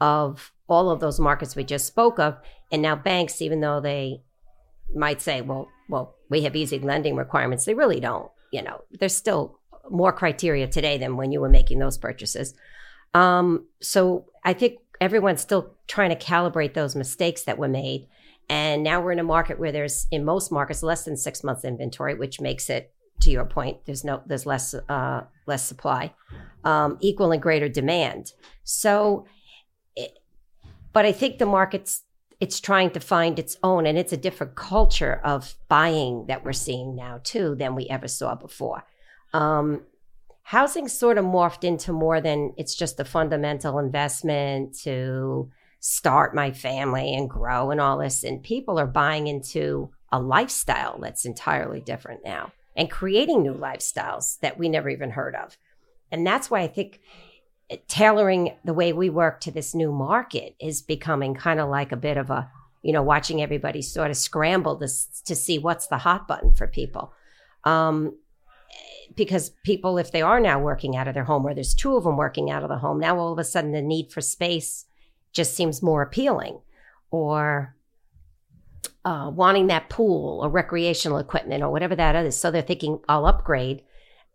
of 0.00 0.52
all 0.68 0.90
of 0.90 1.00
those 1.00 1.20
markets 1.20 1.56
we 1.56 1.64
just 1.64 1.86
spoke 1.86 2.18
of, 2.18 2.36
and 2.70 2.82
now 2.82 2.96
banks, 2.96 3.40
even 3.40 3.60
though 3.60 3.80
they 3.80 4.22
might 4.94 5.22
say, 5.22 5.40
"Well, 5.40 5.68
well, 5.88 6.16
we 6.28 6.42
have 6.42 6.56
easy 6.56 6.78
lending 6.78 7.16
requirements," 7.16 7.64
they 7.64 7.74
really 7.74 8.00
don't. 8.00 8.30
You 8.52 8.62
know, 8.62 8.82
there's 8.90 9.16
still 9.16 9.58
more 9.90 10.12
criteria 10.12 10.66
today 10.66 10.98
than 10.98 11.16
when 11.16 11.32
you 11.32 11.40
were 11.40 11.48
making 11.48 11.78
those 11.78 11.98
purchases. 11.98 12.54
Um, 13.14 13.66
so 13.80 14.26
I 14.44 14.52
think 14.52 14.78
everyone's 15.00 15.40
still 15.40 15.74
trying 15.86 16.10
to 16.10 16.16
calibrate 16.16 16.74
those 16.74 16.96
mistakes 16.96 17.44
that 17.44 17.58
were 17.58 17.68
made. 17.68 18.06
And 18.50 18.82
now 18.82 19.00
we're 19.00 19.12
in 19.12 19.18
a 19.18 19.24
market 19.24 19.58
where 19.58 19.72
there's, 19.72 20.06
in 20.10 20.24
most 20.24 20.50
markets, 20.50 20.82
less 20.82 21.04
than 21.04 21.16
six 21.16 21.44
months 21.44 21.64
inventory, 21.64 22.14
which 22.14 22.40
makes 22.40 22.70
it, 22.70 22.92
to 23.20 23.30
your 23.30 23.44
point, 23.44 23.84
there's 23.84 24.04
no, 24.04 24.22
there's 24.26 24.46
less, 24.46 24.74
uh, 24.74 25.22
less 25.46 25.64
supply, 25.64 26.14
um, 26.64 26.98
equal 27.00 27.32
and 27.32 27.42
greater 27.42 27.68
demand. 27.68 28.32
So, 28.64 29.26
it, 29.96 30.18
but 30.92 31.04
I 31.04 31.12
think 31.12 31.38
the 31.38 31.46
market's, 31.46 32.02
it's 32.40 32.60
trying 32.60 32.90
to 32.90 33.00
find 33.00 33.38
its 33.38 33.56
own, 33.62 33.86
and 33.86 33.98
it's 33.98 34.12
a 34.12 34.16
different 34.16 34.54
culture 34.54 35.20
of 35.24 35.54
buying 35.68 36.26
that 36.28 36.44
we're 36.44 36.52
seeing 36.52 36.94
now 36.94 37.20
too 37.24 37.56
than 37.56 37.74
we 37.74 37.88
ever 37.88 38.06
saw 38.06 38.34
before. 38.34 38.84
Um, 39.32 39.82
housing 40.42 40.88
sort 40.88 41.18
of 41.18 41.24
morphed 41.24 41.64
into 41.64 41.92
more 41.92 42.20
than 42.20 42.54
it's 42.56 42.74
just 42.74 43.00
a 43.00 43.04
fundamental 43.04 43.78
investment 43.78 44.78
to 44.82 45.50
start 45.80 46.34
my 46.34 46.52
family 46.52 47.14
and 47.14 47.28
grow 47.28 47.70
and 47.70 47.80
all 47.80 47.98
this. 47.98 48.24
And 48.24 48.42
people 48.42 48.78
are 48.78 48.86
buying 48.86 49.26
into 49.26 49.90
a 50.10 50.20
lifestyle 50.20 50.98
that's 51.00 51.24
entirely 51.24 51.80
different 51.80 52.20
now 52.24 52.52
and 52.78 52.88
creating 52.88 53.42
new 53.42 53.52
lifestyles 53.52 54.38
that 54.38 54.56
we 54.56 54.68
never 54.68 54.88
even 54.88 55.10
heard 55.10 55.34
of. 55.34 55.58
And 56.12 56.24
that's 56.24 56.48
why 56.48 56.60
I 56.60 56.68
think 56.68 57.00
tailoring 57.88 58.56
the 58.64 58.72
way 58.72 58.92
we 58.92 59.10
work 59.10 59.40
to 59.40 59.50
this 59.50 59.74
new 59.74 59.92
market 59.92 60.54
is 60.60 60.80
becoming 60.80 61.34
kind 61.34 61.58
of 61.60 61.68
like 61.68 61.90
a 61.90 61.96
bit 61.96 62.16
of 62.16 62.30
a, 62.30 62.48
you 62.82 62.92
know, 62.92 63.02
watching 63.02 63.42
everybody 63.42 63.82
sort 63.82 64.12
of 64.12 64.16
scramble 64.16 64.78
to, 64.78 64.88
to 65.26 65.34
see 65.34 65.58
what's 65.58 65.88
the 65.88 65.98
hot 65.98 66.28
button 66.28 66.54
for 66.54 66.68
people. 66.68 67.12
Um, 67.64 68.16
because 69.16 69.50
people, 69.64 69.98
if 69.98 70.12
they 70.12 70.22
are 70.22 70.38
now 70.38 70.60
working 70.60 70.96
out 70.96 71.08
of 71.08 71.14
their 71.14 71.24
home, 71.24 71.44
or 71.44 71.54
there's 71.54 71.74
two 71.74 71.96
of 71.96 72.04
them 72.04 72.16
working 72.16 72.48
out 72.48 72.62
of 72.62 72.68
the 72.68 72.78
home, 72.78 73.00
now 73.00 73.18
all 73.18 73.32
of 73.32 73.38
a 73.40 73.44
sudden 73.44 73.72
the 73.72 73.82
need 73.82 74.12
for 74.12 74.20
space 74.20 74.86
just 75.32 75.54
seems 75.54 75.82
more 75.82 76.02
appealing, 76.02 76.60
or 77.10 77.74
uh, 79.08 79.30
wanting 79.30 79.68
that 79.68 79.88
pool 79.88 80.40
or 80.42 80.50
recreational 80.50 81.16
equipment 81.16 81.62
or 81.62 81.70
whatever 81.70 81.96
that 81.96 82.14
is. 82.14 82.38
So 82.38 82.50
they're 82.50 82.60
thinking, 82.60 83.00
I'll 83.08 83.24
upgrade. 83.24 83.80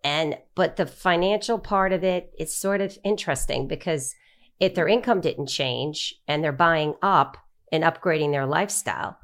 And, 0.04 0.36
but 0.56 0.78
the 0.78 0.88
financial 0.88 1.60
part 1.60 1.94
of 1.94 2.04
it, 2.04 2.34
it 2.40 2.46
is 2.46 2.56
sort 2.56 2.82
of 2.82 2.98
interesting 3.04 3.68
because 3.68 4.16
if 4.60 4.74
their 4.74 4.88
income 4.88 5.22
didn't 5.22 5.46
change 5.46 6.16
and 6.28 6.44
they're 6.44 6.52
buying 6.52 6.96
up 7.04 7.38
and 7.72 7.84
upgrading 7.84 8.32
their 8.32 8.48
lifestyle, 8.48 9.20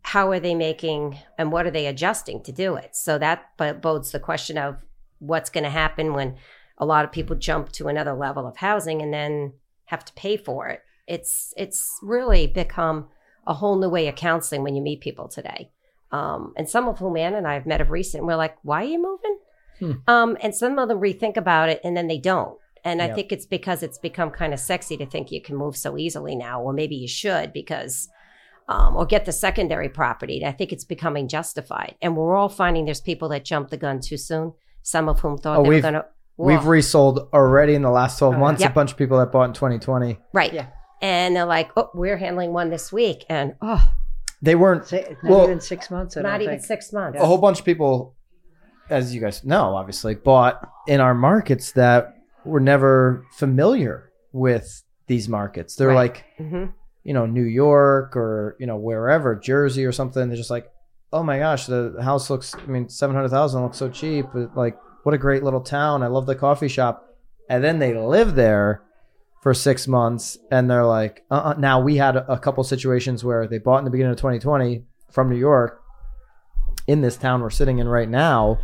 how 0.00 0.30
are 0.30 0.40
they 0.40 0.54
making 0.54 1.18
and 1.36 1.52
what 1.52 1.66
are 1.66 1.70
they 1.70 1.86
adjusting 1.86 2.42
to 2.44 2.52
do 2.52 2.76
it? 2.76 2.96
So 2.96 3.18
that 3.18 3.50
bo- 3.58 3.74
bodes 3.74 4.12
the 4.12 4.18
question 4.18 4.56
of 4.56 4.82
what's 5.18 5.50
going 5.50 5.64
to 5.64 5.70
happen 5.70 6.14
when 6.14 6.36
a 6.78 6.86
lot 6.86 7.04
of 7.04 7.12
people 7.12 7.36
jump 7.36 7.70
to 7.72 7.88
another 7.88 8.14
level 8.14 8.46
of 8.46 8.56
housing 8.56 9.02
and 9.02 9.12
then 9.12 9.52
have 9.84 10.06
to 10.06 10.12
pay 10.14 10.38
for 10.38 10.68
it. 10.68 10.80
It's 11.06 11.52
it's 11.58 11.98
really 12.00 12.46
become 12.46 13.08
a 13.46 13.54
whole 13.54 13.78
new 13.78 13.88
way 13.88 14.08
of 14.08 14.14
counseling 14.16 14.62
when 14.62 14.74
you 14.74 14.82
meet 14.82 15.00
people 15.00 15.28
today. 15.28 15.70
Um, 16.12 16.52
and 16.56 16.68
some 16.68 16.88
of 16.88 16.98
whom 16.98 17.16
Ann 17.16 17.34
and 17.34 17.46
I 17.46 17.54
have 17.54 17.66
met 17.66 17.80
of 17.80 17.90
recent, 17.90 18.24
we're 18.26 18.36
like, 18.36 18.56
why 18.62 18.82
are 18.82 18.86
you 18.88 19.00
moving? 19.02 19.38
Hmm. 19.78 19.92
Um, 20.10 20.36
and 20.42 20.54
some 20.54 20.78
of 20.78 20.88
them 20.88 21.00
rethink 21.00 21.36
about 21.36 21.68
it 21.68 21.80
and 21.84 21.96
then 21.96 22.06
they 22.08 22.18
don't. 22.18 22.58
And 22.84 23.02
I 23.02 23.12
think 23.12 23.30
it's 23.30 23.44
because 23.46 23.82
it's 23.82 23.98
become 23.98 24.30
kind 24.30 24.54
of 24.54 24.58
sexy 24.60 24.96
to 24.96 25.04
think 25.06 25.30
you 25.30 25.42
can 25.42 25.54
move 25.54 25.76
so 25.76 25.98
easily 25.98 26.34
now, 26.34 26.62
or 26.62 26.72
maybe 26.72 26.94
you 26.96 27.06
should 27.08 27.52
because, 27.52 28.08
um, 28.68 28.96
or 28.96 29.04
get 29.04 29.26
the 29.26 29.32
secondary 29.32 29.90
property. 29.90 30.42
I 30.46 30.52
think 30.52 30.72
it's 30.72 30.84
becoming 30.84 31.28
justified. 31.28 31.96
And 32.00 32.16
we're 32.16 32.34
all 32.34 32.48
finding 32.48 32.86
there's 32.86 33.00
people 33.02 33.28
that 33.30 33.44
jumped 33.44 33.70
the 33.70 33.76
gun 33.76 34.00
too 34.00 34.16
soon, 34.16 34.54
some 34.82 35.10
of 35.10 35.20
whom 35.20 35.36
thought 35.36 35.58
Oh, 35.58 35.62
they 35.62 35.68
were 35.68 35.74
we've- 35.74 35.82
going 35.82 35.94
to. 35.94 36.06
we've 36.38 36.64
resold 36.64 37.28
already 37.34 37.74
in 37.74 37.82
the 37.82 37.90
last 37.90 38.18
12 38.18 38.34
Oh, 38.34 38.38
months 38.38 38.62
Yep. 38.62 38.70
a 38.70 38.74
bunch 38.74 38.92
of 38.92 38.96
people 38.96 39.18
that 39.18 39.30
bought 39.30 39.44
in 39.44 39.52
2020 39.52 40.18
right. 40.32 40.52
Yeah. 40.52 40.66
And 41.02 41.34
they're 41.36 41.44
like, 41.46 41.70
oh, 41.76 41.90
we're 41.94 42.16
handling 42.18 42.52
one 42.52 42.70
this 42.70 42.92
week. 42.92 43.24
And 43.28 43.54
oh, 43.62 43.90
they 44.42 44.54
weren't 44.54 44.86
Say, 44.86 45.16
not 45.22 45.30
Well- 45.30 45.44
even 45.44 45.60
six 45.60 45.90
months. 45.90 46.16
I 46.16 46.22
not 46.22 46.32
don't 46.32 46.42
even 46.42 46.54
think. 46.56 46.66
six 46.66 46.92
months. 46.92 47.18
a 47.20 47.26
whole 47.26 47.38
bunch 47.38 47.58
of 47.60 47.64
people, 47.64 48.14
as 48.90 49.14
you 49.14 49.20
guys 49.20 49.44
know, 49.44 49.76
obviously, 49.76 50.14
bought 50.14 50.68
in 50.86 51.00
our 51.00 51.14
markets 51.14 51.72
that 51.72 52.14
were 52.44 52.60
never 52.60 53.24
familiar 53.32 54.10
with 54.32 54.82
these 55.06 55.28
markets. 55.28 55.76
They're 55.76 55.88
Right. 55.88 55.94
like, 56.14 56.24
hmm 56.38 56.64
you 57.02 57.14
know, 57.14 57.24
New 57.24 57.44
York 57.44 58.14
or, 58.14 58.56
you 58.60 58.66
know, 58.66 58.76
wherever, 58.76 59.34
Jersey 59.34 59.86
or 59.86 59.90
something. 59.90 60.28
They're 60.28 60.36
just 60.36 60.50
like, 60.50 60.70
oh 61.14 61.22
my 61.22 61.38
gosh, 61.38 61.64
the 61.64 61.96
house 62.02 62.28
looks, 62.28 62.54
I 62.54 62.66
mean, 62.66 62.90
700,000 62.90 63.62
looks 63.62 63.78
so 63.78 63.88
cheap. 63.88 64.26
But 64.34 64.54
like, 64.54 64.76
what 65.04 65.14
a 65.14 65.18
great 65.18 65.42
little 65.42 65.62
town. 65.62 66.02
I 66.02 66.08
love 66.08 66.26
the 66.26 66.34
coffee 66.34 66.68
shop. 66.68 67.08
And 67.48 67.64
then 67.64 67.78
they 67.78 67.94
live 67.94 68.34
there 68.34 68.82
for 69.40 69.54
six 69.54 69.88
months 69.88 70.36
and 70.50 70.70
they're 70.70 70.84
like, 70.84 71.24
uh-uh. 71.30 71.54
now 71.58 71.80
we 71.80 71.96
had 71.96 72.16
a, 72.16 72.32
a 72.32 72.38
couple 72.38 72.62
situations 72.62 73.24
where 73.24 73.46
they 73.46 73.58
bought 73.58 73.78
in 73.78 73.84
the 73.84 73.90
beginning 73.90 74.12
of 74.12 74.18
2020 74.18 74.84
from 75.10 75.30
New 75.30 75.36
York 75.36 75.80
in 76.86 77.00
this 77.00 77.16
town 77.16 77.40
we're 77.40 77.50
sitting 77.50 77.78
in 77.78 77.88
right 77.88 78.08
now. 78.08 78.58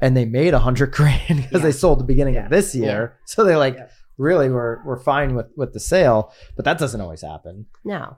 And 0.00 0.16
they 0.16 0.24
made 0.24 0.52
a 0.54 0.58
hundred 0.58 0.92
grand 0.98 1.42
because 1.42 1.62
they 1.62 1.72
sold 1.72 2.00
the 2.00 2.04
beginning 2.04 2.34
Yeah. 2.34 2.44
of 2.46 2.50
this 2.50 2.74
year. 2.74 3.18
So 3.24 3.44
they 3.44 3.56
like 3.56 3.76
Yeah. 3.76 3.86
really 4.18 4.48
were, 4.50 4.82
were 4.84 4.98
fine 4.98 5.34
with, 5.34 5.46
with 5.56 5.72
the 5.72 5.80
sale, 5.80 6.32
but 6.56 6.64
that 6.64 6.78
doesn't 6.78 7.00
always 7.00 7.22
happen. 7.22 7.66
No. 7.84 8.16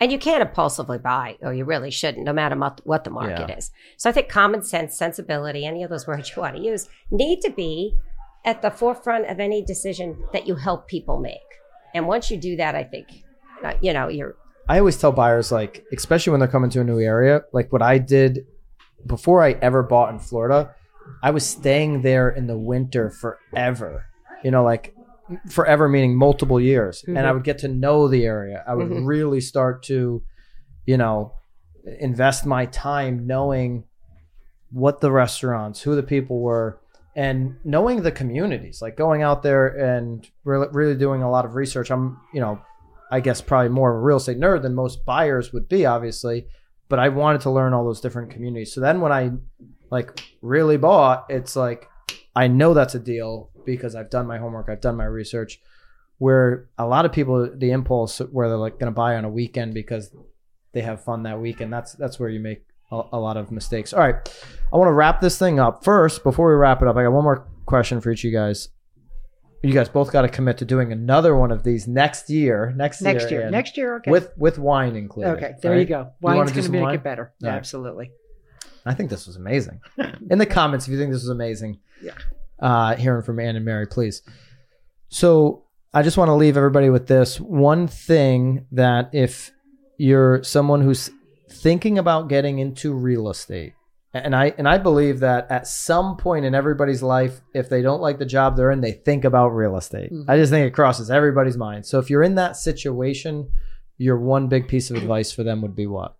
And 0.00 0.10
you 0.10 0.18
can't 0.18 0.42
impulsively 0.42 0.98
buy, 0.98 1.36
or 1.40 1.54
you 1.54 1.64
really 1.64 1.90
shouldn't, 1.90 2.24
no 2.24 2.32
matter 2.32 2.56
what, 2.56 2.80
what 2.84 3.04
the 3.04 3.10
market 3.10 3.48
Yeah. 3.48 3.56
is. 3.58 3.70
So 3.96 4.10
I 4.10 4.12
think 4.12 4.28
common 4.28 4.62
sense, 4.62 4.96
sensibility, 4.98 5.64
any 5.66 5.82
of 5.84 5.90
those 5.90 6.06
words 6.06 6.34
you 6.34 6.42
want 6.42 6.56
to 6.56 6.62
use, 6.62 6.88
need 7.12 7.40
to 7.42 7.50
be 7.50 7.94
at 8.44 8.62
the 8.62 8.70
forefront 8.70 9.26
of 9.30 9.40
any 9.40 9.64
decision 9.64 10.16
that 10.32 10.46
you 10.46 10.54
help 10.56 10.86
people 10.88 11.18
make. 11.18 11.38
And 11.94 12.06
once 12.06 12.30
you 12.30 12.36
do 12.36 12.56
that, 12.56 12.74
I 12.74 12.84
think, 12.84 13.08
uh, 13.64 13.74
you 13.80 13.92
know, 13.92 14.08
you're 14.08 14.36
I 14.66 14.78
always 14.78 14.96
tell 14.96 15.12
buyers, 15.12 15.52
like, 15.52 15.84
especially 15.94 16.30
when 16.30 16.40
they're 16.40 16.48
coming 16.48 16.70
to 16.70 16.80
a 16.80 16.84
new 16.84 16.98
area, 16.98 17.42
like 17.52 17.70
what 17.70 17.82
I 17.82 17.98
did 17.98 18.46
before 19.06 19.42
I 19.42 19.52
ever 19.60 19.82
bought 19.82 20.10
in 20.12 20.18
Florida, 20.18 20.74
I 21.22 21.32
was 21.32 21.46
staying 21.46 22.00
there 22.00 22.30
in 22.30 22.46
the 22.46 22.56
winter 22.56 23.10
forever. 23.10 24.06
You 24.42 24.50
know, 24.50 24.64
like 24.64 24.94
forever 25.50 25.88
meaning 25.88 26.16
multiple 26.16 26.58
years. 26.60 27.04
And 27.06 27.18
I 27.18 27.32
would 27.32 27.44
get 27.44 27.58
to 27.58 27.68
know 27.68 28.08
the 28.08 28.24
area. 28.24 28.64
I 28.66 28.74
would 28.74 28.88
Mhm. 28.88 29.06
really 29.06 29.40
start 29.40 29.82
to, 29.84 30.22
you 30.86 30.96
know, 30.96 31.32
invest 32.00 32.46
my 32.46 32.66
time 32.66 33.26
knowing 33.26 33.84
what 34.70 35.00
the 35.00 35.12
restaurants, 35.12 35.82
who 35.82 35.94
the 35.94 36.02
people 36.02 36.40
were, 36.40 36.80
and 37.16 37.56
knowing 37.64 38.02
the 38.02 38.12
communities, 38.12 38.82
like 38.82 38.96
going 38.96 39.22
out 39.22 39.42
there 39.42 39.68
and 39.68 40.28
really, 40.44 40.66
really 40.72 40.96
doing 40.96 41.22
a 41.22 41.30
lot 41.30 41.44
of 41.44 41.54
research. 41.54 41.90
I'm, 41.90 42.20
you 42.32 42.40
know, 42.40 42.60
I 43.10 43.20
guess 43.20 43.40
probably 43.40 43.68
more 43.68 43.90
of 43.90 43.96
a 43.96 44.04
real 44.04 44.16
estate 44.16 44.40
nerd 44.40 44.62
than 44.62 44.74
most 44.74 45.04
buyers 45.04 45.52
would 45.52 45.68
be, 45.68 45.86
obviously. 45.86 46.46
But 46.88 46.98
I 46.98 47.08
wanted 47.08 47.42
to 47.42 47.50
learn 47.50 47.72
all 47.72 47.84
those 47.84 48.00
different 48.00 48.30
communities. 48.30 48.74
So 48.74 48.80
then 48.80 49.00
when 49.00 49.12
I 49.12 49.32
like 49.90 50.20
really 50.42 50.76
bought, 50.76 51.26
it's 51.28 51.56
like 51.56 51.88
I 52.34 52.48
know 52.48 52.74
that's 52.74 52.94
a 52.94 53.00
deal 53.00 53.50
because 53.64 53.94
I've 53.94 54.10
done 54.10 54.26
my 54.26 54.38
homework, 54.38 54.68
I've 54.68 54.80
done 54.80 54.96
my 54.96 55.04
research. 55.04 55.60
Where 56.18 56.68
a 56.78 56.86
lot 56.86 57.04
of 57.04 57.12
people, 57.12 57.50
the 57.54 57.72
impulse 57.72 58.18
where 58.18 58.48
they're 58.48 58.56
like 58.56 58.78
going 58.78 58.92
to 58.92 58.96
buy 58.96 59.16
on 59.16 59.24
a 59.24 59.30
weekend 59.30 59.74
because 59.74 60.14
they 60.72 60.80
have 60.82 61.04
fun 61.04 61.24
that 61.24 61.40
weekend. 61.40 61.72
That's 61.72 61.92
that's 61.94 62.18
where 62.18 62.28
you 62.28 62.40
make 62.40 62.64
a, 63.12 63.16
a 63.16 63.18
lot 63.18 63.36
of 63.36 63.50
mistakes. 63.50 63.92
All 63.92 64.00
right, 64.00 64.16
I 64.72 64.76
want 64.76 64.88
to 64.88 64.92
wrap 64.92 65.20
this 65.20 65.38
thing 65.38 65.58
up 65.58 65.84
first. 65.84 66.22
Before 66.22 66.48
we 66.48 66.54
wrap 66.54 66.82
it 66.82 66.88
up, 66.88 66.96
I 66.96 67.02
got 67.04 67.12
one 67.12 67.24
more 67.24 67.46
question 67.66 68.00
for 68.00 68.10
each 68.10 68.20
of 68.20 68.30
you 68.30 68.36
guys. 68.36 68.68
You 69.62 69.72
guys 69.72 69.88
both 69.88 70.12
got 70.12 70.22
to 70.22 70.28
commit 70.28 70.58
to 70.58 70.66
doing 70.66 70.92
another 70.92 71.34
one 71.34 71.50
of 71.50 71.62
these 71.62 71.88
next 71.88 72.28
year. 72.28 72.74
Next, 72.76 73.00
Next 73.00 73.30
year. 73.30 73.42
Ian, 73.42 73.50
Next 73.50 73.78
year. 73.78 73.96
Okay. 73.96 74.10
with 74.10 74.30
with 74.36 74.58
wine 74.58 74.94
included. 74.94 75.30
okay. 75.38 75.52
There 75.62 75.72
right? 75.72 75.80
you 75.80 75.86
go. 75.86 76.10
Wine's 76.20 76.52
going 76.52 76.64
to 76.66 76.70
make 76.70 76.82
wine? 76.82 76.94
it 76.96 77.02
better. 77.02 77.32
All 77.42 77.48
right. 77.48 77.56
Absolutely. 77.56 78.10
I 78.84 78.92
think 78.92 79.08
this 79.08 79.26
was 79.26 79.36
amazing. 79.36 79.80
In 80.30 80.36
the 80.38 80.44
comments, 80.44 80.86
if 80.86 80.92
you 80.92 80.98
think 80.98 81.12
this 81.12 81.22
was 81.22 81.30
amazing, 81.30 81.78
Yeah. 82.02 82.12
uh, 82.58 82.94
hearing 82.96 83.22
from 83.22 83.40
Ann 83.40 83.56
and 83.56 83.64
Mary, 83.64 83.86
please. 83.86 84.20
So 85.08 85.64
I 85.94 86.02
just 86.02 86.18
want 86.18 86.28
to 86.28 86.34
leave 86.34 86.56
everybody 86.58 86.90
with 86.90 87.06
this 87.06 87.40
one 87.40 87.86
thing 87.88 88.66
that 88.72 89.10
if 89.14 89.50
you're 89.96 90.42
someone 90.42 90.82
who's 90.82 91.08
thinking 91.54 91.98
about 91.98 92.28
getting 92.28 92.58
into 92.58 92.92
real 92.92 93.28
estate 93.30 93.74
And 94.12 94.34
I 94.36 94.54
and 94.58 94.68
I 94.68 94.78
believe 94.78 95.20
that 95.20 95.50
at 95.50 95.66
some 95.66 96.16
point 96.16 96.44
in 96.44 96.54
everybody's 96.54 97.02
life, 97.02 97.40
if 97.52 97.68
they 97.68 97.82
don't 97.82 98.00
like 98.00 98.18
the 98.18 98.26
job 98.26 98.56
they're 98.56 98.70
in, 98.70 98.80
they 98.80 98.92
think 98.92 99.24
about 99.24 99.48
real 99.48 99.76
estate. 99.76 100.12
Mhm. 100.12 100.24
I 100.28 100.36
just 100.36 100.50
think 100.50 100.66
it 100.66 100.74
crosses 100.74 101.10
everybody's 101.10 101.56
mind. 101.56 101.84
So 101.86 101.98
if 101.98 102.10
you're 102.10 102.22
in 102.22 102.36
that 102.36 102.56
situation, 102.56 103.50
your 103.98 104.18
one 104.18 104.48
big 104.48 104.68
piece 104.68 104.90
of 104.90 104.96
advice 104.96 105.32
for 105.32 105.42
them 105.42 105.62
would 105.62 105.74
be 105.74 105.86
what? 105.86 106.16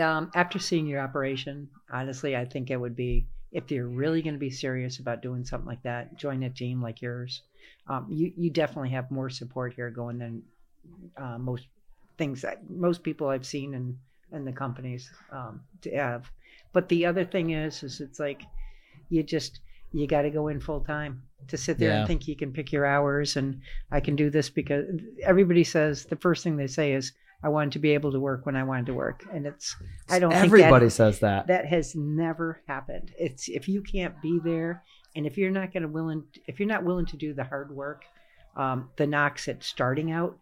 um, 0.00 0.30
after 0.34 0.58
seeing 0.58 0.86
your 0.86 1.00
operation, 1.00 1.68
honestly, 1.90 2.36
I 2.36 2.44
think 2.44 2.70
it 2.70 2.76
would 2.76 2.94
be 2.94 3.26
if 3.50 3.70
you're 3.70 3.88
really 3.88 4.22
going 4.22 4.34
to 4.34 4.38
be 4.38 4.50
serious 4.50 4.98
about 4.98 5.22
doing 5.22 5.44
something 5.44 5.66
like 5.66 5.82
that, 5.82 6.16
join 6.16 6.42
a 6.42 6.50
team 6.50 6.82
like 6.82 7.00
yours. 7.02 7.42
Um, 7.88 8.06
you 8.10 8.32
you 8.36 8.50
definitely 8.50 8.90
have 8.90 9.10
more 9.10 9.30
support 9.30 9.72
here 9.74 9.90
going 9.90 10.18
than 10.18 10.42
uh, 11.16 11.38
most 11.38 11.66
things 12.18 12.42
that 12.42 12.68
most 12.68 13.02
people 13.02 13.28
I've 13.28 13.46
seen 13.46 13.74
in 13.74 13.98
in 14.32 14.44
the 14.44 14.52
companies 14.52 15.10
um, 15.32 15.62
to 15.82 15.90
have. 15.96 16.30
But 16.74 16.88
the 16.90 17.06
other 17.06 17.24
thing 17.24 17.50
is, 17.50 17.82
is 17.82 18.00
it's 18.00 18.20
like 18.20 18.42
you 19.08 19.22
just 19.22 19.60
you 19.92 20.06
got 20.06 20.22
to 20.22 20.30
go 20.30 20.48
in 20.48 20.60
full 20.60 20.80
time 20.80 21.22
to 21.46 21.56
sit 21.56 21.78
there 21.78 21.90
Yeah. 21.90 21.98
and 22.00 22.06
think 22.06 22.28
you 22.28 22.36
can 22.36 22.52
pick 22.52 22.72
your 22.72 22.84
hours 22.84 23.36
and 23.36 23.60
I 23.90 24.00
can 24.00 24.16
do 24.16 24.28
this 24.28 24.50
because 24.50 24.84
everybody 25.22 25.64
says 25.64 26.04
the 26.04 26.16
first 26.16 26.44
thing 26.44 26.56
they 26.58 26.66
say 26.66 26.92
is 26.92 27.12
I 27.42 27.48
wanted 27.48 27.72
to 27.72 27.78
be 27.78 27.94
able 27.94 28.12
to 28.12 28.20
work 28.20 28.44
when 28.44 28.56
I 28.56 28.64
wanted 28.64 28.86
to 28.86 28.94
work, 28.94 29.24
and 29.32 29.46
it's 29.46 29.76
I 30.10 30.18
don't 30.18 30.32
Everybody 30.32 30.86
think 30.86 30.92
says 30.92 31.20
that. 31.20 31.46
that, 31.46 31.62
that 31.62 31.66
has 31.66 31.94
never 31.94 32.60
happened. 32.66 33.12
It's 33.16 33.48
if 33.48 33.68
you 33.68 33.80
can't 33.80 34.20
be 34.20 34.40
there, 34.42 34.82
and 35.14 35.24
if 35.24 35.38
you're 35.38 35.52
not 35.52 35.72
going 35.72 35.84
to 35.84 35.88
willing, 35.88 36.24
if 36.48 36.58
you're 36.58 36.68
not 36.68 36.82
willing 36.82 37.06
to 37.06 37.16
do 37.16 37.32
the 37.34 37.44
hard 37.44 37.70
work, 37.70 38.02
um, 38.56 38.90
the 38.96 39.06
knocks 39.06 39.46
at 39.46 39.62
starting 39.62 40.10
out, 40.10 40.36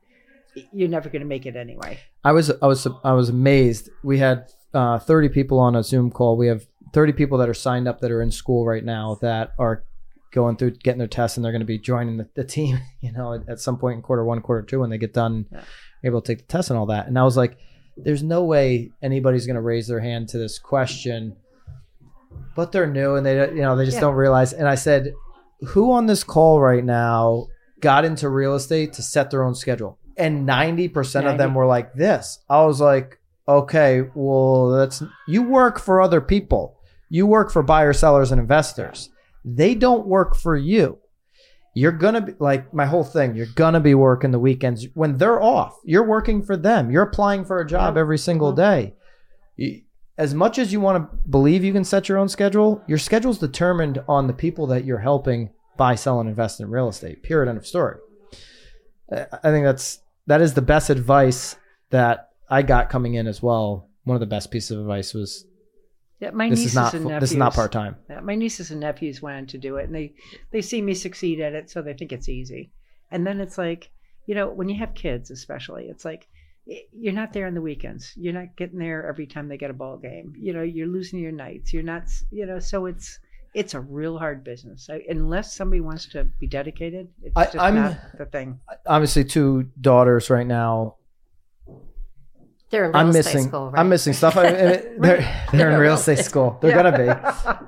you're 0.72 0.88
never 0.88 1.09
going 1.09 1.20
to 1.22 1.26
make 1.28 1.46
it 1.46 1.57
anyway. 1.57 1.98
I 2.24 2.32
was 2.32 2.50
I 2.62 2.66
was 2.66 2.86
I 3.04 3.12
was 3.12 3.28
amazed. 3.28 3.90
We 4.02 4.18
had 4.18 4.46
uh, 4.74 4.98
30 4.98 5.28
people 5.30 5.59
on 5.59 5.76
a 5.76 5.82
Zoom 5.82 6.11
call. 6.11 6.36
We 6.36 6.48
have 6.48 6.66
30 6.92 7.12
people 7.12 7.38
that 7.38 7.48
are 7.48 7.54
signed 7.54 7.88
up 7.88 8.00
that 8.00 8.11
are 8.11 8.22
in 8.22 8.30
school 8.30 8.66
right 8.66 8.84
now 8.84 9.18
that 9.20 9.52
are 9.59 9.84
going 10.32 10.57
through 10.57 10.72
getting 10.72 10.98
their 10.98 11.07
tests 11.09 11.36
and 11.36 11.44
they're 11.44 11.52
going 11.52 11.61
to 11.61 11.66
be 11.66 11.78
joining 11.78 12.16
the, 12.18 12.28
the 12.34 12.44
team. 12.44 12.78
You 13.00 13.12
know, 13.12 13.40
at, 13.46 13.61
some 13.61 13.78
point 13.78 13.96
in 13.96 14.02
quarter 14.02 14.24
one, 14.24 14.40
quarter 14.40 14.62
two, 14.62 14.80
when 14.80 14.90
they 14.90 14.98
get 14.98 15.12
done, 15.14 15.46
Yeah. 15.52 15.62
able 16.04 16.20
to 16.20 16.26
take 16.26 16.46
the 16.46 16.52
test 16.52 16.70
and 16.70 16.78
all 16.78 16.86
that. 16.86 17.07
And 17.07 17.16
I 17.18 17.22
was 17.22 17.36
like, 17.36 17.57
there's 17.96 18.22
no 18.22 18.42
way 18.44 18.90
anybody's 19.00 19.46
going 19.46 19.54
to 19.54 19.62
raise 19.62 19.86
their 19.86 20.00
hand 20.00 20.28
to 20.30 20.38
this 20.38 20.59
question, 20.59 21.36
but 22.57 22.72
they're 22.72 22.86
new 22.86 23.14
and 23.14 23.24
they 23.24 23.48
you 23.50 23.62
know 23.62 23.76
they 23.76 23.84
just 23.84 23.96
Yeah. 23.96 24.00
don't 24.02 24.14
realize. 24.16 24.52
And 24.52 24.66
I 24.68 24.74
said, 24.74 25.12
who 25.68 25.92
on 25.92 26.07
this 26.07 26.24
call 26.24 26.61
right 26.61 26.84
now 26.84 27.46
got 27.80 28.04
into 28.04 28.28
real 28.28 28.54
estate 28.54 28.92
to 28.94 29.02
set 29.02 29.30
their 29.30 29.44
own 29.44 29.54
schedule? 29.54 29.98
And 30.18 30.48
90% 30.48 31.30
of 31.30 31.38
them 31.38 31.54
were 31.54 31.66
like 31.66 31.92
this. 31.94 32.38
I 32.48 32.64
was 32.64 32.80
like, 32.80 33.18
okay, 33.46 34.02
well, 34.14 34.70
that's 34.70 35.02
you 35.28 35.42
work 35.42 35.78
for 35.78 36.00
other 36.00 36.20
people. 36.20 36.80
You 37.08 37.26
work 37.26 37.50
for 37.50 37.62
buyers, 37.62 37.98
sellers, 37.98 38.32
and 38.32 38.40
investors. 38.40 39.10
They 39.44 39.74
don't 39.74 40.06
work 40.06 40.34
for 40.34 40.56
you. 40.56 40.98
You're 41.74 41.92
gonna 41.92 42.22
be 42.22 42.32
like 42.38 42.72
my 42.72 42.86
whole 42.86 43.04
thing. 43.04 43.36
You're 43.36 43.46
gonna 43.54 43.80
be 43.80 43.94
working 43.94 44.30
the 44.30 44.38
weekends 44.38 44.86
when 44.94 45.18
they're 45.18 45.42
off. 45.42 45.78
You're 45.84 46.08
working 46.08 46.42
for 46.42 46.56
them. 46.56 46.90
You're 46.90 47.02
applying 47.02 47.44
for 47.44 47.60
a 47.60 47.66
job 47.66 47.98
every 47.98 48.16
single 48.16 48.52
day. 48.52 48.94
As 50.16 50.32
much 50.32 50.58
as 50.58 50.72
you 50.72 50.80
want 50.80 50.96
to 50.96 51.16
believe 51.28 51.62
you 51.62 51.74
can 51.74 51.84
set 51.84 52.08
your 52.08 52.16
own 52.16 52.30
schedule, 52.30 52.82
your 52.86 52.96
schedule's 52.96 53.38
determined 53.38 54.02
on 54.08 54.26
the 54.26 54.32
people 54.32 54.66
that 54.68 54.86
you're 54.86 54.98
helping 54.98 55.50
buy, 55.76 55.94
sell, 55.94 56.18
and 56.18 56.28
invest 56.30 56.60
in 56.60 56.70
real 56.70 56.88
estate. 56.88 57.22
Period. 57.22 57.50
End 57.50 57.58
of 57.58 57.66
story. 57.66 57.98
I 59.12 59.50
think 59.50 59.64
that's 59.64 60.00
that 60.27 60.41
is 60.41 60.55
the 60.55 60.62
best 60.62 60.91
advice 60.91 61.57
that 61.91 62.31
I 62.51 62.62
got 62.62 62.91
coming 62.91 63.14
in 63.14 63.27
as 63.27 63.43
well. 63.43 63.89
One 64.05 64.14
of 64.16 64.20
the 64.20 64.27
best 64.27 64.51
pieces 64.51 64.72
of 64.72 64.81
advice 64.81 65.14
was 65.14 65.45
Yeah, 66.20 66.31
my 66.31 66.49
this 66.49 66.59
nieces 66.61 66.72
is 66.72 66.74
not 66.77 66.95
and 66.95 67.05
nephews. 67.05 67.20
this 67.20 67.31
is 67.33 67.37
not 67.37 67.55
part 67.55 67.72
time. 67.72 67.97
Yeah, 68.09 68.20
my 68.20 68.35
nieces 68.35 68.70
and 68.70 68.81
nephews 68.81 69.20
wanted 69.22 69.49
to 69.51 69.59
do 69.59 69.77
it, 69.77 69.85
and 69.87 69.95
they 69.95 70.14
they 70.53 70.62
see 70.62 70.81
me 70.83 70.95
succeed 70.95 71.41
at 71.41 71.55
it, 71.55 71.70
so 71.70 71.83
they 71.83 71.95
think 71.95 72.12
it's 72.12 72.29
easy. 72.29 72.70
And 73.11 73.27
then 73.27 73.41
it's 73.41 73.59
like, 73.59 73.91
you 74.27 74.35
know, 74.35 74.49
when 74.49 74.68
you 74.68 74.77
have 74.79 74.95
kids, 74.95 75.31
especially, 75.31 75.85
it's 75.87 76.05
like 76.05 76.27
you're 76.93 77.12
not 77.12 77.33
there 77.33 77.47
on 77.47 77.55
the 77.55 77.61
weekends. 77.62 78.12
You're 78.16 78.33
not 78.33 78.57
getting 78.57 78.81
there 78.81 79.07
every 79.09 79.27
time 79.27 79.47
they 79.49 79.57
get 79.57 79.70
a 79.70 79.74
ball 79.74 79.97
game. 79.99 80.35
You 80.37 80.53
know, 80.53 80.62
you're 80.62 80.89
losing 80.89 81.20
your 81.20 81.31
nights. 81.31 81.72
You're 81.72 81.85
not, 81.85 82.05
you 82.33 82.45
know, 82.47 82.59
so 82.59 82.87
it's 82.87 83.20
it's 83.57 83.74
a 83.74 83.80
real 83.80 84.18
hard 84.18 84.44
business. 84.44 84.88
I, 84.90 85.02
unless 85.09 85.54
somebody 85.57 85.80
wants 85.80 86.07
to 86.11 86.24
be 86.24 86.46
dedicated, 86.46 87.09
it's 87.22 87.32
I- 87.36 87.44
just 87.44 87.57
I'm- 87.59 87.74
not 87.74 87.96
the 88.18 88.26
thing. 88.26 88.61
Obviously, 88.86 89.24
two 89.24 89.70
daughters 89.80 90.28
right 90.30 90.46
now. 90.46 90.96
They're 92.70 92.84
in 92.86 92.90
real 92.92 92.96
I'm 93.00 93.09
estate 93.11 93.18
missing. 93.34 93.48
school, 93.48 93.70
right? 93.70 93.80
I'm 93.80 93.88
missing 93.88 94.12
stuff. 94.12 94.36
I, 94.36 94.50
they're 94.98 95.46
they're 95.52 95.70
in 95.70 95.78
real 95.80 95.94
estate 95.94 96.18
school. 96.18 96.59
They're 96.61 96.74
gonna 96.74 96.96
be. 96.98 97.09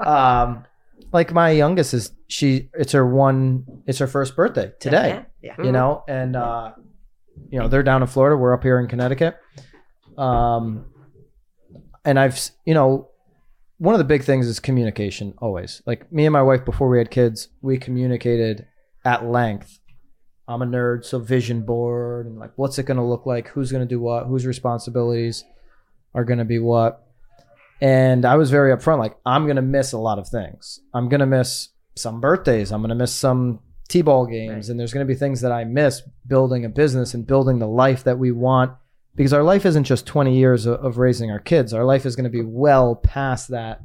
Um, 0.08 0.64
like 1.12 1.32
my 1.32 1.50
youngest 1.50 1.94
is 1.94 2.12
she. 2.26 2.68
It's 2.74 2.92
her 2.92 3.06
one. 3.06 3.64
It's 3.86 3.98
her 4.00 4.06
first 4.06 4.34
birthday 4.36 4.72
today. 4.80 5.24
Yeah. 5.40 5.54
you 5.62 5.70
know 5.72 6.02
and 6.08 6.34
uh 6.34 6.72
you 7.48 7.58
know 7.60 7.68
they're 7.68 7.84
down 7.84 8.02
in 8.02 8.08
florida 8.08 8.36
we're 8.36 8.52
up 8.52 8.64
here 8.64 8.80
in 8.80 8.88
connecticut 8.88 9.36
um 10.18 10.86
and 12.04 12.18
i've 12.18 12.36
you 12.66 12.74
know 12.74 13.08
one 13.78 13.94
of 13.94 13.98
the 13.98 14.04
big 14.04 14.22
things 14.24 14.46
is 14.46 14.60
communication 14.60 15.34
always. 15.38 15.82
Like 15.86 16.10
me 16.12 16.26
and 16.26 16.32
my 16.32 16.42
wife 16.42 16.64
before 16.64 16.88
we 16.88 16.98
had 16.98 17.10
kids 17.10 17.48
we 17.62 17.78
communicated 17.78 18.66
at 19.04 19.24
length. 19.24 19.78
I'm 20.46 20.62
a 20.62 20.66
nerd 20.66 21.04
so 21.04 21.18
vision 21.18 21.62
board 21.64 22.26
and 22.26 22.38
like 22.38 22.52
what's 22.56 22.78
it 22.78 22.84
going 22.86 22.96
to 22.96 23.04
look 23.04 23.26
like? 23.26 23.48
Who's 23.48 23.70
going 23.70 23.86
to 23.86 23.94
do 23.94 24.00
what? 24.00 24.26
Whose 24.26 24.46
responsibilities 24.46 25.44
are 26.14 26.24
going 26.24 26.38
to 26.38 26.44
be 26.44 26.58
what? 26.58 27.04
And 27.80 28.24
i 28.24 28.34
was 28.34 28.50
very 28.50 28.74
upfront 28.74 28.98
like 28.98 29.16
i'm 29.24 29.44
going 29.44 29.54
to 29.56 29.62
miss 29.62 29.92
a 29.92 29.98
lot 29.98 30.18
of 30.18 30.28
things. 30.28 30.80
I'm 30.92 31.08
going 31.08 31.20
to 31.20 31.26
miss 31.26 31.68
some 31.96 32.20
birthdays. 32.20 32.72
I'm 32.72 32.80
going 32.80 32.88
to 32.88 32.94
miss 32.96 33.12
some 33.12 33.60
t-ball 33.88 34.26
games 34.26 34.50
Right. 34.50 34.68
and 34.70 34.80
there's 34.80 34.92
going 34.92 35.06
to 35.06 35.10
be 35.10 35.18
things 35.18 35.40
that 35.40 35.50
i 35.52 35.64
miss 35.64 36.02
building 36.26 36.64
a 36.66 36.68
business 36.68 37.14
and 37.14 37.26
building 37.26 37.58
the 37.58 37.66
life 37.66 38.04
that 38.04 38.18
we 38.18 38.30
want 38.32 38.72
because 39.18 39.32
our 39.32 39.42
life 39.42 39.66
isn't 39.66 39.82
just 39.82 40.06
20 40.06 40.38
years 40.38 40.64
of, 40.64 40.74
of 40.74 40.96
raising 40.96 41.28
our 41.28 41.40
kids. 41.40 41.74
Our 41.74 41.82
life 41.82 42.06
is 42.06 42.14
going 42.14 42.24
to 42.24 42.30
be 42.30 42.40
well 42.40 42.94
past 42.94 43.48
that 43.48 43.82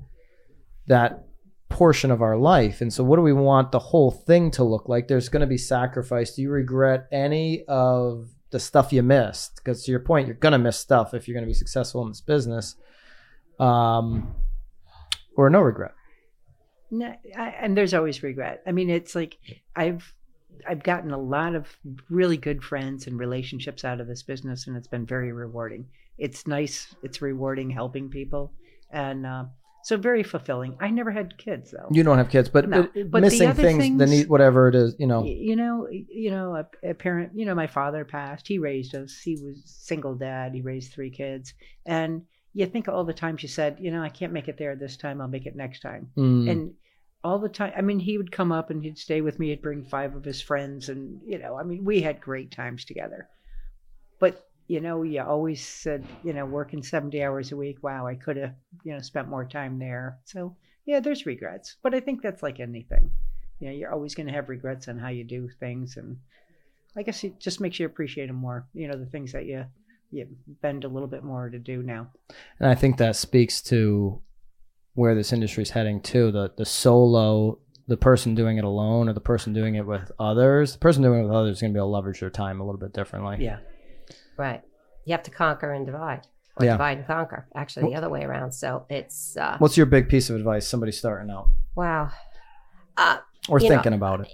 that 0.85 1.25
portion 1.69 2.11
of 2.11 2.21
our 2.21 2.37
life. 2.37 2.81
And 2.81 2.93
so 2.93 3.03
what 3.03 3.15
do 3.15 3.23
we 3.23 3.33
want 3.33 3.71
the 3.71 3.79
whole 3.79 4.11
thing 4.11 4.51
to 4.51 4.63
look 4.63 4.87
like? 4.87 5.07
There's 5.07 5.29
going 5.29 5.41
to 5.41 5.47
be 5.47 5.57
sacrifice. 5.57 6.35
Do 6.35 6.43
you 6.43 6.51
regret 6.51 7.07
any 7.11 7.63
of 7.65 8.29
the 8.51 8.59
stuff 8.59 8.93
you 8.93 9.01
missed? 9.01 9.55
Because 9.55 9.83
to 9.85 9.91
your 9.91 10.01
point 10.01 10.27
you're 10.27 10.35
going 10.35 10.51
to 10.51 10.59
miss 10.59 10.77
stuff 10.77 11.15
if 11.15 11.27
you're 11.27 11.33
going 11.33 11.45
to 11.45 11.49
be 11.49 11.55
successful 11.55 12.03
in 12.03 12.09
this 12.09 12.21
business. 12.21 12.75
Um 13.59 14.35
or 15.35 15.49
no 15.49 15.61
regret? 15.61 15.95
No, 16.91 17.11
I, 17.35 17.47
and 17.59 17.75
there's 17.75 17.95
always 17.95 18.21
regret. 18.21 18.61
I 18.67 18.71
mean, 18.71 18.91
it's 18.91 19.15
like 19.15 19.39
I've 19.75 20.13
I've 20.67 20.83
gotten 20.83 21.11
a 21.11 21.17
lot 21.17 21.55
of 21.55 21.67
really 22.09 22.37
good 22.37 22.63
friends 22.63 23.07
and 23.07 23.17
relationships 23.17 23.83
out 23.83 23.99
of 23.99 24.07
this 24.07 24.23
business, 24.23 24.67
and 24.67 24.77
it's 24.77 24.87
been 24.87 25.05
very 25.05 25.31
rewarding. 25.31 25.87
It's 26.17 26.47
nice. 26.47 26.95
It's 27.03 27.21
rewarding 27.21 27.69
helping 27.69 28.09
people, 28.09 28.53
and 28.91 29.25
uh, 29.25 29.45
so 29.83 29.97
very 29.97 30.23
fulfilling. 30.23 30.77
I 30.79 30.89
never 30.89 31.11
had 31.11 31.37
kids 31.37 31.71
though. 31.71 31.89
you 31.91 32.03
don't 32.03 32.17
have 32.17 32.29
kids 32.29 32.47
but, 32.49 32.69
No, 32.69 32.83
but, 32.83 33.11
but 33.11 33.21
missing 33.21 33.49
other 33.49 33.63
things, 33.63 33.97
the 33.97 34.05
need 34.05 34.29
whatever 34.29 34.69
it 34.69 34.75
is 34.75 34.95
you 34.97 35.07
know 35.07 35.25
you 35.25 35.55
know, 35.55 35.87
you 35.91 36.31
know, 36.31 36.55
a, 36.55 36.89
a 36.91 36.93
parent. 36.93 37.31
You 37.35 37.45
know, 37.45 37.55
my 37.55 37.67
father 37.67 38.05
passed. 38.05 38.47
He 38.47 38.59
raised 38.59 38.95
us. 38.95 39.19
He 39.19 39.35
was 39.35 39.61
single 39.65 40.15
dad. 40.15 40.53
He 40.53 40.61
raised 40.61 40.93
three 40.93 41.09
kids, 41.11 41.53
and 41.85 42.21
you 42.53 42.65
think 42.67 42.87
all 42.87 43.03
the 43.03 43.13
times 43.13 43.41
you 43.41 43.49
said, 43.49 43.77
you 43.81 43.89
know, 43.91 44.03
I 44.03 44.09
can't 44.09 44.31
make 44.31 44.47
it 44.47 44.57
there 44.57 44.75
this 44.75 44.95
time. 44.95 45.19
I'll 45.19 45.27
make 45.27 45.47
it 45.47 45.55
next 45.55 45.81
time 45.81 46.11
Mm. 46.15 46.49
and 46.49 46.73
all 47.23 47.39
the 47.39 47.49
time 47.49 47.73
i 47.77 47.81
mean 47.81 47.99
he 47.99 48.17
would 48.17 48.31
come 48.31 48.51
up 48.51 48.69
and 48.69 48.83
he'd 48.83 48.97
stay 48.97 49.21
with 49.21 49.39
me 49.39 49.49
he'd 49.49 49.61
bring 49.61 49.83
five 49.83 50.15
of 50.15 50.23
his 50.23 50.41
friends 50.41 50.89
and 50.89 51.21
you 51.25 51.37
know 51.37 51.57
i 51.57 51.63
mean 51.63 51.83
we 51.83 52.01
had 52.01 52.19
great 52.21 52.51
times 52.51 52.85
together. 52.85 53.27
But 54.19 54.47
you 54.67 54.79
know 54.79 55.03
you 55.03 55.21
always 55.21 55.65
said 55.65 56.05
you 56.23 56.33
know 56.33 56.45
working 56.45 56.81
70 56.83 57.21
hours 57.21 57.51
a 57.51 57.57
week 57.57 57.83
wow 57.83 58.07
i 58.07 58.15
could 58.15 58.37
have 58.37 58.53
you 58.83 58.93
know 58.93 58.99
spent 58.99 59.27
more 59.29 59.45
time 59.45 59.79
there. 59.79 60.19
So 60.25 60.55
yeah 60.85 60.99
there's 60.99 61.25
regrets 61.25 61.77
but 61.83 61.93
i 61.93 61.99
think 61.99 62.21
that's 62.21 62.43
like 62.43 62.59
anything. 62.59 63.11
You 63.59 63.67
know 63.67 63.73
you're 63.73 63.93
always 63.93 64.15
going 64.15 64.27
to 64.27 64.33
have 64.33 64.49
regrets 64.49 64.87
on 64.87 64.97
how 64.97 65.09
you 65.09 65.23
do 65.23 65.49
things 65.59 65.97
and 65.97 66.17
i 66.97 67.03
guess 67.03 67.23
it 67.23 67.39
just 67.39 67.61
makes 67.61 67.79
you 67.79 67.85
appreciate 67.85 68.27
them 68.27 68.35
more 68.35 68.67
you 68.73 68.87
know 68.87 68.97
the 68.97 69.05
things 69.05 69.31
that 69.31 69.45
you 69.45 69.65
you 70.13 70.27
bend 70.61 70.83
a 70.83 70.87
little 70.87 71.07
bit 71.07 71.23
more 71.23 71.49
to 71.49 71.59
do 71.59 71.81
now. 71.81 72.07
And 72.59 72.69
I 72.69 72.75
think 72.75 72.97
that 72.97 73.15
speaks 73.15 73.61
to 73.63 74.21
where 74.95 75.15
this 75.15 75.33
industry 75.33 75.63
is 75.63 75.71
heading 75.71 76.01
too. 76.01 76.31
The 76.31 76.51
the 76.57 76.65
solo, 76.65 77.59
the 77.87 77.97
person 77.97 78.35
doing 78.35 78.57
it 78.57 78.63
alone, 78.63 79.09
or 79.09 79.13
the 79.13 79.19
person 79.21 79.53
doing 79.53 79.75
it 79.75 79.85
with 79.85 80.11
others. 80.19 80.73
The 80.73 80.79
person 80.79 81.03
doing 81.03 81.19
it 81.19 81.23
with 81.23 81.31
others 81.35 81.57
is 81.57 81.61
going 81.61 81.73
to 81.73 81.77
be 81.77 81.79
able 81.79 81.87
to 81.89 81.93
leverage 81.93 82.19
their 82.19 82.29
time 82.29 82.59
a 82.61 82.65
little 82.65 82.79
bit 82.79 82.93
differently. 82.93 83.37
yeah 83.39 83.57
Right. 84.37 84.61
You 85.05 85.11
have 85.11 85.23
to 85.23 85.31
conquer 85.31 85.71
and 85.73 85.85
divide, 85.85 86.21
or 86.57 86.65
Yeah. 86.65 86.73
divide 86.73 86.97
and 86.99 87.07
conquer. 87.07 87.47
Actually, 87.55 87.89
the 87.89 87.95
other 87.95 88.09
way 88.09 88.23
around. 88.23 88.51
So 88.53 88.85
it's 88.89 89.35
uh, 89.37 89.57
What's 89.59 89.75
your 89.77 89.85
big 89.85 90.07
piece 90.09 90.29
of 90.29 90.35
advice? 90.37 90.67
Somebody 90.67 90.91
starting 90.91 91.29
out 91.29 91.49
wow. 91.75 92.09
Uh, 92.95 93.17
or 93.49 93.59
You 93.59 93.67
know, 93.69 93.75
thinking 93.75 93.93
about 93.93 94.21
it. 94.21 94.27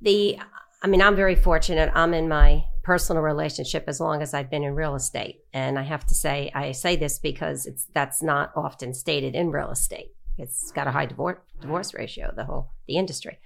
the 0.00 0.38
I 0.82 0.86
mean, 0.88 1.00
I'm 1.02 1.16
very 1.16 1.34
fortunate. 1.34 1.90
I'm 1.94 2.12
in 2.14 2.28
my 2.28 2.64
personal 2.86 3.20
relationship 3.20 3.82
as 3.88 3.98
long 3.98 4.22
as 4.22 4.32
I've 4.32 4.48
been 4.48 4.62
in 4.62 4.76
real 4.76 4.94
estate. 4.94 5.40
And 5.52 5.76
I 5.76 5.82
have 5.82 6.06
to 6.06 6.14
say, 6.14 6.52
I 6.54 6.70
say 6.70 6.94
this 6.94 7.18
because 7.18 7.66
it's 7.66 7.88
that's 7.92 8.22
not 8.22 8.52
often 8.54 8.94
stated 8.94 9.34
in 9.34 9.50
real 9.50 9.72
estate. 9.72 10.12
It's 10.38 10.70
got 10.70 10.86
a 10.86 10.92
high 10.92 11.06
divorce 11.06 11.38
divorce 11.60 11.94
ratio, 11.94 12.32
the 12.34 12.44
whole 12.44 12.70
the 12.86 12.96
industry. 12.96 13.40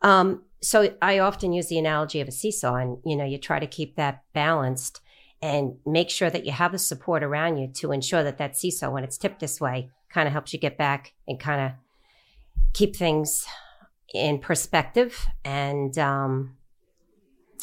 Um, 0.00 0.44
so 0.62 0.94
I 1.02 1.18
often 1.18 1.52
use 1.52 1.68
the 1.68 1.78
analogy 1.78 2.22
of 2.22 2.28
a 2.28 2.32
seesaw, 2.32 2.76
and 2.76 2.96
you 3.04 3.14
know, 3.14 3.26
you 3.26 3.36
try 3.36 3.58
to 3.58 3.66
keep 3.66 3.96
that 3.96 4.22
balanced 4.32 5.02
and 5.42 5.76
make 5.84 6.08
sure 6.08 6.30
that 6.30 6.46
you 6.46 6.52
have 6.52 6.72
the 6.72 6.78
support 6.78 7.22
around 7.22 7.58
you 7.58 7.68
to 7.68 7.92
ensure 7.92 8.24
that 8.24 8.38
that 8.38 8.56
seesaw, 8.56 8.90
when 8.90 9.04
it's 9.04 9.18
tipped 9.18 9.40
this 9.40 9.60
way, 9.60 9.90
kind 10.08 10.26
of 10.26 10.32
helps 10.32 10.54
you 10.54 10.58
get 10.58 10.78
back 10.78 11.12
and 11.28 11.38
kind 11.38 11.60
of 11.60 11.72
keep 12.72 12.96
things 12.96 13.44
in 14.14 14.38
perspective 14.38 15.26
and 15.44 15.98
um, 15.98 16.56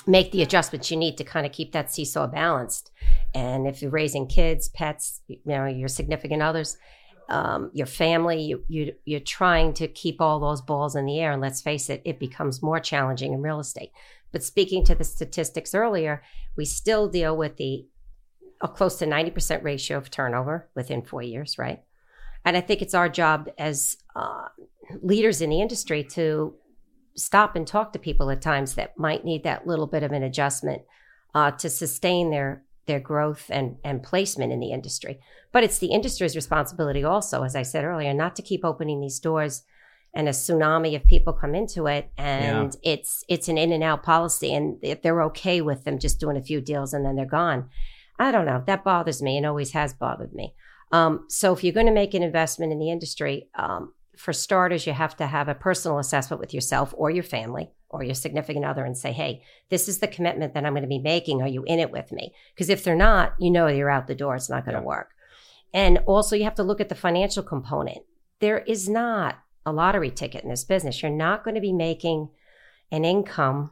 make 0.07 0.31
the 0.31 0.41
adjustments 0.41 0.91
you 0.91 0.97
need 0.97 1.17
to 1.17 1.23
kind 1.23 1.45
of 1.45 1.51
keep 1.51 1.71
that 1.71 1.91
seesaw 1.91 2.27
balanced. 2.27 2.91
And 3.33 3.67
if 3.67 3.81
you're 3.81 3.91
raising 3.91 4.27
kids, 4.27 4.69
pets, 4.69 5.21
you 5.27 5.39
know, 5.45 5.65
your 5.65 5.87
significant 5.87 6.41
others, 6.41 6.77
um, 7.29 7.71
your 7.73 7.87
family, 7.87 8.41
you, 8.41 8.63
you, 8.67 8.93
you're 9.05 9.19
trying 9.19 9.73
to 9.73 9.87
keep 9.87 10.21
all 10.21 10.39
those 10.39 10.61
balls 10.61 10.95
in 10.95 11.05
the 11.05 11.19
air. 11.19 11.31
And 11.31 11.41
let's 11.41 11.61
face 11.61 11.89
it, 11.89 12.01
it 12.05 12.19
becomes 12.19 12.61
more 12.61 12.79
challenging 12.79 13.33
in 13.33 13.41
real 13.41 13.59
estate. 13.59 13.91
But 14.31 14.43
speaking 14.43 14.83
to 14.85 14.95
the 14.95 15.03
statistics 15.03 15.73
earlier, 15.73 16.21
we 16.55 16.65
still 16.65 17.07
deal 17.07 17.35
with 17.35 17.57
the 17.57 17.87
close 18.73 18.97
to 18.97 19.05
90% 19.05 19.63
ratio 19.63 19.97
of 19.97 20.09
turnover 20.09 20.69
within 20.75 21.01
four 21.01 21.21
years, 21.21 21.57
right? 21.57 21.81
And 22.43 22.55
I 22.55 22.61
think 22.61 22.81
it's 22.81 22.93
our 22.93 23.09
job 23.09 23.49
as 23.57 23.97
uh, 24.15 24.47
leaders 25.01 25.41
in 25.41 25.49
the 25.49 25.61
industry 25.61 26.03
to 26.11 26.55
stop 27.15 27.55
and 27.55 27.65
talk 27.65 27.93
to 27.93 27.99
people 27.99 28.29
at 28.29 28.41
times 28.41 28.75
that 28.75 28.97
might 28.97 29.25
need 29.25 29.43
that 29.43 29.67
little 29.67 29.87
bit 29.87 30.03
of 30.03 30.11
an 30.11 30.23
adjustment 30.23 30.83
uh, 31.33 31.51
to 31.51 31.69
sustain 31.69 32.31
their 32.31 32.63
their 32.85 32.99
growth 32.99 33.45
and 33.49 33.77
and 33.83 34.03
placement 34.03 34.51
in 34.51 34.59
the 34.59 34.71
industry. 34.71 35.19
But 35.51 35.63
it's 35.63 35.79
the 35.79 35.91
industry's 35.91 36.35
responsibility 36.35 37.03
also, 37.03 37.43
as 37.43 37.55
I 37.55 37.63
said 37.63 37.83
earlier, 37.83 38.13
not 38.13 38.35
to 38.35 38.41
keep 38.41 38.63
opening 38.63 39.01
these 39.01 39.19
doors 39.19 39.63
and 40.13 40.29
a 40.29 40.31
tsunami 40.31 40.95
of 40.95 41.05
people 41.05 41.33
come 41.33 41.53
into 41.53 41.87
it 41.87 42.09
and 42.17 42.75
yeah. 42.81 42.93
it's 42.93 43.23
it's 43.27 43.49
an 43.49 43.57
in 43.57 43.71
and 43.71 43.83
out 43.83 44.01
policy 44.01 44.53
and 44.53 44.79
if 44.81 45.01
they're 45.01 45.23
okay 45.23 45.61
with 45.61 45.83
them 45.83 45.99
just 45.99 46.19
doing 46.19 46.37
a 46.37 46.43
few 46.43 46.61
deals 46.61 46.93
and 46.93 47.05
then 47.05 47.15
they're 47.15 47.25
gone. 47.25 47.69
I 48.17 48.31
don't 48.31 48.45
know. 48.45 48.63
That 48.65 48.85
bothers 48.85 49.21
me 49.21 49.35
and 49.35 49.45
always 49.45 49.71
has 49.71 49.93
bothered 49.93 50.33
me. 50.33 50.55
Um, 50.93 51.25
so 51.27 51.51
if 51.51 51.63
you're 51.63 51.73
going 51.73 51.87
to 51.87 51.91
make 51.91 52.13
an 52.13 52.23
investment 52.23 52.71
in 52.71 52.79
the 52.79 52.89
industry, 52.89 53.49
um, 53.55 53.93
for 54.17 54.33
starters, 54.33 54.87
you 54.87 54.93
have 54.93 55.15
to 55.17 55.27
have 55.27 55.47
a 55.47 55.55
personal 55.55 55.99
assessment 55.99 56.39
with 56.39 56.53
yourself 56.53 56.93
or 56.97 57.09
your 57.09 57.23
family 57.23 57.69
or 57.89 58.03
your 58.03 58.15
significant 58.15 58.65
other 58.65 58.83
and 58.83 58.97
say, 58.97 59.11
hey, 59.11 59.41
this 59.69 59.87
is 59.87 59.99
the 59.99 60.07
commitment 60.07 60.53
that 60.53 60.65
I'm 60.65 60.73
going 60.73 60.83
to 60.83 60.87
be 60.87 60.99
making. 60.99 61.41
Are 61.41 61.47
you 61.47 61.63
in 61.63 61.79
it 61.79 61.91
with 61.91 62.11
me? 62.11 62.33
Because 62.53 62.69
if 62.69 62.83
they're 62.83 62.95
not, 62.95 63.33
you 63.39 63.51
know 63.51 63.67
you're 63.67 63.89
out 63.89 64.07
the 64.07 64.15
door. 64.15 64.35
It's 64.35 64.49
not 64.49 64.65
going 64.65 64.75
to 64.75 64.81
yeah. 64.81 64.87
work. 64.87 65.11
And 65.73 65.99
also, 66.05 66.35
you 66.35 66.45
have 66.45 66.55
to 66.55 66.63
look 66.63 66.79
at 66.79 66.89
the 66.89 66.95
financial 66.95 67.43
component. 67.43 67.99
There 68.39 68.59
is 68.59 68.87
not 68.87 69.39
a 69.65 69.73
lottery 69.73 70.11
ticket 70.11 70.43
in 70.43 70.49
this 70.49 70.63
business. 70.63 71.01
You're 71.01 71.11
not 71.11 71.43
going 71.43 71.55
to 71.55 71.61
be 71.61 71.73
making 71.73 72.29
an 72.91 73.03
income. 73.03 73.71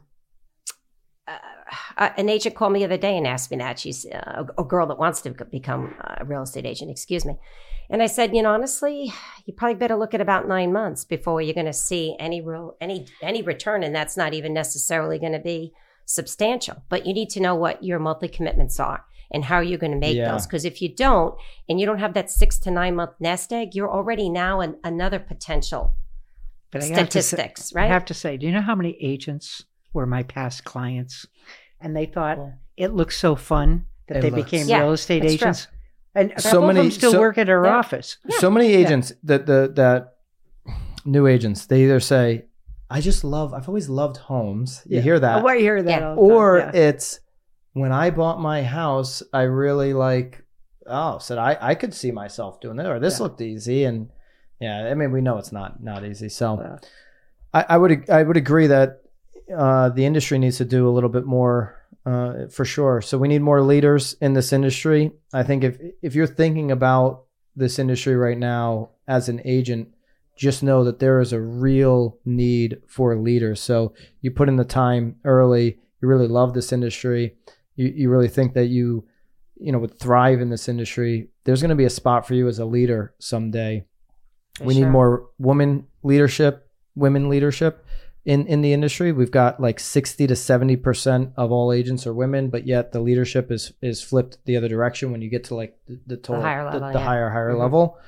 Uh, 1.96 2.10
an 2.16 2.28
agent 2.28 2.54
called 2.54 2.72
me 2.72 2.80
the 2.80 2.86
other 2.86 2.96
day 2.96 3.16
and 3.16 3.26
asked 3.26 3.50
me 3.50 3.56
that. 3.58 3.78
She's 3.78 4.06
uh, 4.06 4.44
a, 4.56 4.62
a 4.62 4.64
girl 4.64 4.86
that 4.86 4.98
wants 4.98 5.20
to 5.22 5.30
become 5.30 5.94
a 6.18 6.24
real 6.24 6.42
estate 6.42 6.66
agent, 6.66 6.90
excuse 6.90 7.24
me. 7.24 7.36
And 7.90 8.02
I 8.02 8.06
said, 8.06 8.34
you 8.34 8.42
know, 8.42 8.52
honestly, 8.52 9.12
you 9.44 9.52
probably 9.52 9.74
better 9.74 9.96
look 9.96 10.14
at 10.14 10.20
about 10.20 10.48
nine 10.48 10.72
months 10.72 11.04
before 11.04 11.42
you're 11.42 11.54
going 11.54 11.66
to 11.66 11.72
see 11.72 12.16
any 12.18 12.40
real 12.40 12.76
any 12.80 13.06
any 13.22 13.42
return, 13.42 13.82
and 13.82 13.94
that's 13.94 14.16
not 14.16 14.32
even 14.34 14.54
necessarily 14.54 15.18
going 15.18 15.32
to 15.32 15.38
be 15.38 15.72
substantial. 16.06 16.82
But 16.88 17.06
you 17.06 17.12
need 17.12 17.30
to 17.30 17.40
know 17.40 17.54
what 17.54 17.84
your 17.84 17.98
monthly 17.98 18.28
commitments 18.28 18.80
are 18.80 19.04
and 19.30 19.44
how 19.44 19.60
you're 19.60 19.78
going 19.78 19.92
to 19.92 19.98
make 19.98 20.16
yeah. 20.16 20.32
those. 20.32 20.46
Because 20.46 20.64
if 20.64 20.80
you 20.80 20.94
don't, 20.94 21.34
and 21.68 21.78
you 21.78 21.86
don't 21.86 21.98
have 21.98 22.14
that 22.14 22.30
six 22.30 22.58
to 22.60 22.70
nine 22.70 22.96
month 22.96 23.12
nest 23.20 23.52
egg, 23.52 23.74
you're 23.74 23.90
already 23.90 24.30
now 24.30 24.60
an, 24.60 24.76
another 24.82 25.18
potential 25.18 25.94
statistics, 26.80 27.70
say, 27.70 27.72
right? 27.74 27.90
I 27.90 27.92
have 27.92 28.04
to 28.06 28.14
say, 28.14 28.36
do 28.36 28.46
you 28.46 28.52
know 28.52 28.62
how 28.62 28.74
many 28.74 28.96
agents 29.00 29.64
were 29.92 30.06
my 30.06 30.22
past 30.22 30.64
clients, 30.64 31.26
and 31.84 31.94
they 31.94 32.06
thought 32.06 32.38
yeah. 32.38 32.50
it 32.76 32.94
looks 32.94 33.16
so 33.16 33.36
fun 33.36 33.84
that 34.08 34.16
it 34.16 34.20
they 34.22 34.30
looks, 34.30 34.50
became 34.50 34.66
yeah, 34.66 34.80
real 34.80 34.92
estate 34.92 35.24
agents? 35.24 35.66
True. 35.66 35.70
And 36.16 36.32
so 36.38 36.66
many 36.66 36.90
still 36.90 37.12
so, 37.12 37.20
work 37.20 37.38
at 37.38 37.48
our 37.48 37.66
office. 37.66 38.18
Yeah. 38.24 38.38
So 38.38 38.50
many 38.50 38.72
agents 38.72 39.12
that 39.24 39.46
the 39.46 39.70
that 39.74 40.14
new 41.04 41.26
agents 41.26 41.66
they 41.66 41.82
either 41.82 42.00
say, 42.00 42.46
"I 42.88 43.00
just 43.00 43.24
love. 43.24 43.52
I've 43.52 43.68
always 43.68 43.88
loved 43.88 44.16
homes." 44.16 44.82
You 44.86 45.00
hear 45.00 45.18
that? 45.18 45.42
Oh, 45.42 45.46
I 45.46 45.58
hear 45.58 45.82
that. 45.82 46.14
or 46.16 46.70
it's 46.72 47.18
when 47.72 47.90
I 47.90 48.10
bought 48.10 48.40
my 48.40 48.62
house, 48.62 49.22
I 49.32 49.42
really 49.42 49.92
like. 49.92 50.44
Oh, 50.86 51.18
said 51.18 51.38
I 51.38 51.58
I 51.60 51.74
could 51.74 51.92
see 51.92 52.12
myself 52.12 52.60
doing 52.60 52.76
that, 52.76 52.86
or 52.86 53.00
this 53.00 53.18
looked 53.18 53.40
easy, 53.40 53.82
and 53.84 54.08
yeah, 54.60 54.86
I 54.86 54.94
mean 54.94 55.10
we 55.10 55.20
know 55.20 55.38
it's 55.38 55.52
not 55.52 55.82
not 55.82 56.04
easy. 56.04 56.28
So, 56.28 56.78
I, 57.52 57.64
I 57.70 57.76
would 57.76 58.08
I 58.08 58.22
would 58.22 58.36
agree 58.36 58.68
that 58.68 59.03
uh, 59.54 59.90
the 59.90 60.04
industry 60.04 60.38
needs 60.38 60.58
to 60.58 60.64
do 60.64 60.88
a 60.88 60.92
little 60.92 61.10
bit 61.10 61.26
more 61.26 61.80
uh, 62.06 62.46
for 62.48 62.64
sure. 62.64 63.00
So 63.00 63.18
we 63.18 63.28
need 63.28 63.42
more 63.42 63.62
leaders 63.62 64.16
in 64.20 64.34
this 64.34 64.52
industry. 64.52 65.12
I 65.32 65.42
think 65.42 65.64
if 65.64 65.78
if 66.02 66.14
you're 66.14 66.26
thinking 66.26 66.70
about 66.70 67.24
this 67.56 67.78
industry 67.78 68.16
right 68.16 68.38
now 68.38 68.90
as 69.06 69.28
an 69.28 69.40
agent, 69.44 69.88
just 70.36 70.62
know 70.62 70.84
that 70.84 70.98
there 70.98 71.20
is 71.20 71.32
a 71.32 71.40
real 71.40 72.18
need 72.24 72.82
for 72.86 73.16
leaders. 73.16 73.60
So 73.60 73.94
you 74.20 74.30
put 74.30 74.48
in 74.48 74.56
the 74.56 74.64
time 74.64 75.16
early. 75.24 75.78
You 76.00 76.08
really 76.08 76.28
love 76.28 76.54
this 76.54 76.72
industry. 76.72 77.36
You 77.76 77.88
you 77.94 78.10
really 78.10 78.28
think 78.28 78.54
that 78.54 78.66
you 78.66 79.04
you 79.56 79.72
know 79.72 79.78
would 79.78 79.98
thrive 79.98 80.40
in 80.40 80.50
this 80.50 80.68
industry. 80.68 81.28
There's 81.44 81.60
going 81.60 81.70
to 81.70 81.74
be 81.74 81.84
a 81.84 81.90
spot 81.90 82.26
for 82.26 82.34
you 82.34 82.48
as 82.48 82.58
a 82.58 82.64
leader 82.64 83.14
someday. 83.18 83.86
For 84.58 84.64
we 84.64 84.74
sure. 84.74 84.84
need 84.84 84.90
more 84.90 85.26
women 85.38 85.86
leadership, 86.02 86.68
women 86.94 87.28
leadership 87.28 87.83
in 88.24 88.46
in 88.46 88.62
the 88.62 88.72
industry. 88.72 89.12
We've 89.12 89.30
got 89.30 89.60
like 89.60 89.78
60 89.78 90.26
to 90.26 90.34
70% 90.34 91.32
of 91.36 91.52
all 91.52 91.72
agents 91.72 92.06
are 92.06 92.14
women, 92.14 92.48
but 92.48 92.66
yet 92.66 92.92
the 92.92 93.00
leadership 93.00 93.50
is 93.50 93.72
is 93.82 94.02
flipped 94.02 94.38
the 94.44 94.56
other 94.56 94.68
direction 94.68 95.12
when 95.12 95.22
you 95.22 95.28
get 95.28 95.44
to 95.44 95.54
like 95.54 95.78
the, 95.86 96.00
the 96.06 96.16
total 96.16 96.42
the 96.42 96.48
higher 96.48 96.64
level, 96.64 96.80
the, 96.80 96.86
the 96.86 96.98
yeah. 96.98 97.04
higher 97.04 97.30
higher 97.30 97.50
mm-hmm. 97.50 97.60
level. 97.60 97.98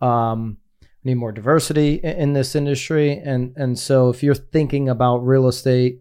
Um 0.00 0.58
we 1.04 1.10
need 1.10 1.18
more 1.18 1.32
diversity 1.32 1.94
in, 1.94 2.16
in, 2.16 2.32
this 2.32 2.54
industry 2.54 3.18
and 3.18 3.54
and 3.56 3.78
so 3.78 4.08
if 4.08 4.22
you're 4.22 4.34
thinking 4.34 4.88
about 4.88 5.18
real 5.18 5.48
estate, 5.48 6.00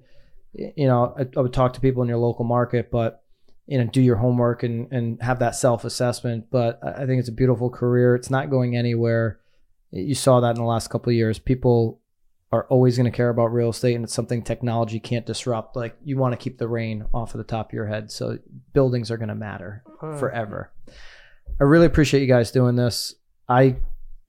you 0.53 0.87
know, 0.87 1.15
I, 1.17 1.27
I 1.37 1.41
would 1.41 1.53
talk 1.53 1.73
to 1.73 1.81
people 1.81 2.01
in 2.01 2.09
your 2.09 2.17
local 2.17 2.45
market, 2.45 2.89
but 2.91 3.23
you 3.67 3.77
know, 3.77 3.85
do 3.85 4.01
your 4.01 4.15
homework 4.15 4.63
and 4.63 4.91
and 4.91 5.21
have 5.21 5.39
that 5.39 5.55
self-assessment, 5.55 6.45
but 6.49 6.79
I 6.83 7.05
think 7.05 7.19
it's 7.19 7.29
a 7.29 7.33
beautiful 7.33 7.69
career. 7.69 8.15
It's 8.15 8.31
not 8.31 8.49
going 8.49 8.75
anywhere. 8.75 9.39
You 9.91 10.15
saw 10.15 10.39
that 10.39 10.51
in 10.51 10.55
the 10.55 10.63
last 10.63 10.89
couple 10.89 11.09
of 11.09 11.15
years. 11.15 11.37
People 11.37 12.00
are 12.51 12.65
always 12.65 12.97
going 12.97 13.09
to 13.09 13.15
care 13.15 13.29
about 13.29 13.53
real 13.53 13.69
estate 13.69 13.95
and 13.95 14.03
it's 14.03 14.13
something 14.13 14.41
technology 14.41 14.99
can't 14.99 15.25
disrupt. 15.25 15.75
Like 15.75 15.95
you 16.03 16.17
want 16.17 16.33
to 16.33 16.37
keep 16.37 16.57
the 16.57 16.67
rain 16.67 17.05
off 17.13 17.33
of 17.33 17.37
the 17.37 17.45
top 17.45 17.69
of 17.69 17.73
your 17.73 17.87
head. 17.87 18.11
So 18.11 18.39
buildings 18.73 19.09
are 19.09 19.17
going 19.17 19.29
to 19.29 19.35
matter 19.35 19.83
uh-huh. 19.87 20.17
forever. 20.17 20.71
I 21.59 21.63
really 21.63 21.85
appreciate 21.85 22.21
you 22.21 22.27
guys 22.27 22.51
doing 22.51 22.75
this. 22.75 23.15
I 23.47 23.77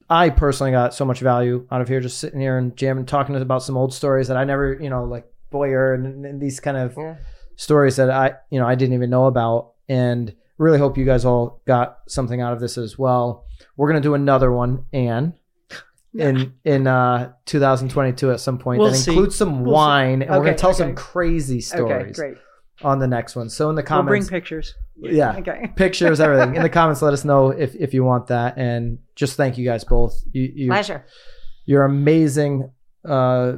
I 0.09 0.29
personally 0.29 0.71
got 0.71 0.93
so 0.93 1.05
much 1.05 1.19
value 1.19 1.67
out 1.71 1.81
of 1.81 1.87
here 1.87 1.99
just 1.99 2.19
sitting 2.19 2.39
here 2.39 2.57
and 2.57 2.75
jamming 2.75 3.05
talking 3.05 3.35
about 3.35 3.63
some 3.63 3.77
old 3.77 3.93
stories 3.93 4.27
that 4.27 4.37
I 4.37 4.43
never, 4.43 4.73
you 4.73 4.89
know, 4.89 5.03
like 5.03 5.25
Boyer 5.49 5.93
and, 5.93 6.25
and 6.25 6.41
these 6.41 6.59
kind 6.59 6.77
of 6.77 6.95
yeah. 6.97 7.15
stories 7.55 7.97
that 7.97 8.09
I, 8.09 8.35
you 8.49 8.59
know, 8.59 8.67
I 8.67 8.75
didn't 8.75 8.95
even 8.95 9.09
know 9.09 9.25
about 9.25 9.73
and 9.89 10.33
really 10.57 10.77
hope 10.77 10.97
you 10.97 11.05
guys 11.05 11.25
all 11.25 11.61
got 11.65 11.99
something 12.07 12.41
out 12.41 12.53
of 12.53 12.59
this 12.59 12.77
as 12.77 12.97
well. 12.97 13.45
We're 13.75 13.89
going 13.89 14.01
to 14.01 14.07
do 14.07 14.13
another 14.13 14.51
one, 14.51 14.85
Ann 14.93 15.33
in 16.15 16.53
in 16.63 16.85
uh 16.85 17.31
2022 17.45 18.31
at 18.31 18.39
some 18.39 18.59
point 18.59 18.79
we'll 18.79 18.91
that 18.91 19.07
includes 19.07 19.35
some 19.35 19.63
we'll 19.63 19.73
wine 19.73 20.19
see. 20.19 20.23
and 20.23 20.23
okay, 20.23 20.37
we're 20.37 20.45
gonna 20.45 20.57
tell 20.57 20.69
okay. 20.69 20.77
some 20.77 20.95
crazy 20.95 21.59
stories 21.59 22.19
okay, 22.19 22.39
on 22.83 22.99
the 22.99 23.07
next 23.07 23.35
one. 23.35 23.49
So 23.49 23.69
in 23.69 23.75
the 23.75 23.83
comments 23.83 24.09
we'll 24.09 24.19
bring 24.19 24.27
pictures. 24.27 24.75
Yeah 24.95 25.35
okay. 25.37 25.71
pictures 25.75 26.19
everything. 26.19 26.55
In 26.55 26.61
the 26.61 26.69
comments 26.81 27.01
let 27.01 27.13
us 27.13 27.25
know 27.25 27.49
if 27.49 27.75
if 27.75 27.93
you 27.93 28.03
want 28.03 28.27
that 28.27 28.57
and 28.57 28.99
just 29.15 29.37
thank 29.37 29.57
you 29.57 29.65
guys 29.65 29.83
both. 29.83 30.21
You, 30.31 30.51
you 30.53 30.67
pleasure. 30.69 31.05
your 31.65 31.83
amazing 31.83 32.71
uh 33.07 33.53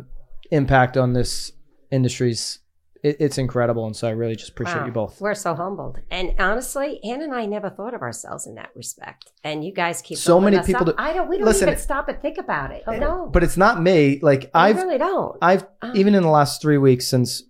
impact 0.51 0.95
on 0.95 1.13
this 1.13 1.51
industry's 1.91 2.59
it, 3.05 3.17
it's 3.19 3.37
incredible. 3.37 3.85
And 3.85 3.95
so 3.95 4.07
I 4.07 4.11
really 4.11 4.35
just 4.35 4.49
appreciate 4.49 4.79
wow. 4.79 4.85
you 4.87 4.91
both. 4.91 5.21
We're 5.21 5.35
so 5.35 5.53
humbled. 5.53 5.99
And 6.09 6.33
honestly, 6.39 6.99
Ann 7.03 7.21
and 7.21 7.35
I 7.35 7.45
never 7.45 7.69
thought 7.69 7.93
of 7.93 8.01
ourselves 8.01 8.47
in 8.47 8.55
that 8.55 8.69
respect. 8.75 9.31
And 9.43 9.63
you 9.63 9.71
guys 9.71 10.01
keep 10.01 10.17
so 10.17 10.41
many 10.41 10.59
people. 10.63 10.87
To, 10.87 10.95
I 10.97 11.13
don't. 11.13 11.29
We 11.29 11.37
don't 11.37 11.45
listen, 11.45 11.69
even 11.69 11.79
stop 11.79 12.09
and 12.09 12.19
think 12.19 12.39
about 12.39 12.71
it. 12.71 12.83
Oh, 12.87 12.97
no. 12.97 13.29
But 13.31 13.43
it's 13.43 13.57
not 13.57 13.79
me. 13.79 14.19
Like 14.23 14.49
I 14.55 14.71
really 14.71 14.97
don't. 14.97 15.37
I've 15.39 15.67
uh, 15.83 15.91
even 15.93 16.15
in 16.15 16.23
the 16.23 16.29
last 16.29 16.61
three 16.61 16.79
weeks 16.79 17.07
since 17.07 17.43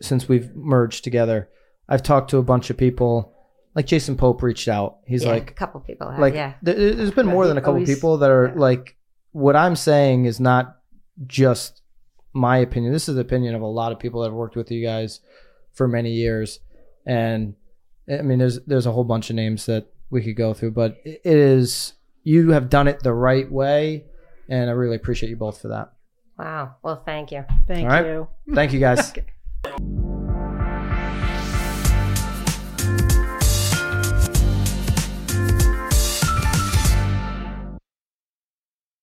since 0.00 0.28
we've 0.28 0.54
merged 0.56 1.04
together, 1.04 1.50
I've 1.86 2.02
talked 2.02 2.30
to 2.30 2.38
a 2.38 2.42
bunch 2.42 2.70
of 2.70 2.78
people. 2.78 3.34
Like 3.74 3.86
Jason 3.86 4.16
Pope 4.16 4.42
reached 4.42 4.66
out. 4.66 4.98
He's 5.06 5.24
yeah, 5.24 5.32
like 5.32 5.50
a 5.50 5.54
couple 5.54 5.80
people. 5.80 6.10
Have, 6.10 6.18
like 6.18 6.34
yeah. 6.34 6.54
there, 6.62 6.96
has 6.96 7.10
been 7.10 7.26
more 7.26 7.46
than 7.46 7.58
a 7.58 7.60
couple 7.60 7.74
always, 7.74 7.94
people 7.94 8.18
that 8.18 8.30
are 8.30 8.48
yeah. 8.48 8.54
like 8.56 8.96
what 9.32 9.54
I'm 9.54 9.76
saying 9.76 10.24
is 10.24 10.40
not 10.40 10.76
just 11.26 11.82
my 12.32 12.58
opinion. 12.58 12.92
This 12.92 13.08
is 13.08 13.14
the 13.14 13.20
opinion 13.20 13.54
of 13.54 13.62
a 13.62 13.66
lot 13.66 13.92
of 13.92 13.98
people 13.98 14.20
that 14.20 14.28
have 14.28 14.34
worked 14.34 14.56
with 14.56 14.70
you 14.70 14.84
guys 14.84 15.20
for 15.72 15.88
many 15.88 16.12
years. 16.12 16.60
and 17.06 17.54
I 18.08 18.22
mean, 18.22 18.38
there's 18.38 18.58
there's 18.64 18.86
a 18.86 18.92
whole 18.92 19.04
bunch 19.04 19.30
of 19.30 19.36
names 19.36 19.66
that 19.66 19.86
we 20.10 20.22
could 20.22 20.34
go 20.36 20.52
through, 20.52 20.72
but 20.72 21.00
it 21.04 21.20
is 21.24 21.92
you 22.24 22.50
have 22.50 22.68
done 22.68 22.88
it 22.88 23.00
the 23.02 23.12
right 23.14 23.50
way, 23.50 24.04
and 24.48 24.68
I 24.68 24.72
really 24.72 24.96
appreciate 24.96 25.30
you 25.30 25.36
both 25.36 25.60
for 25.60 25.68
that. 25.68 25.92
Wow. 26.38 26.76
Well, 26.82 27.02
thank 27.04 27.30
you. 27.30 27.44
Thank 27.68 27.84
All 27.84 27.88
right. 27.88 28.06
you. 28.06 28.28
Thank 28.54 28.72
you 28.72 28.80
guys. 28.80 29.10
Okay. 29.10 29.24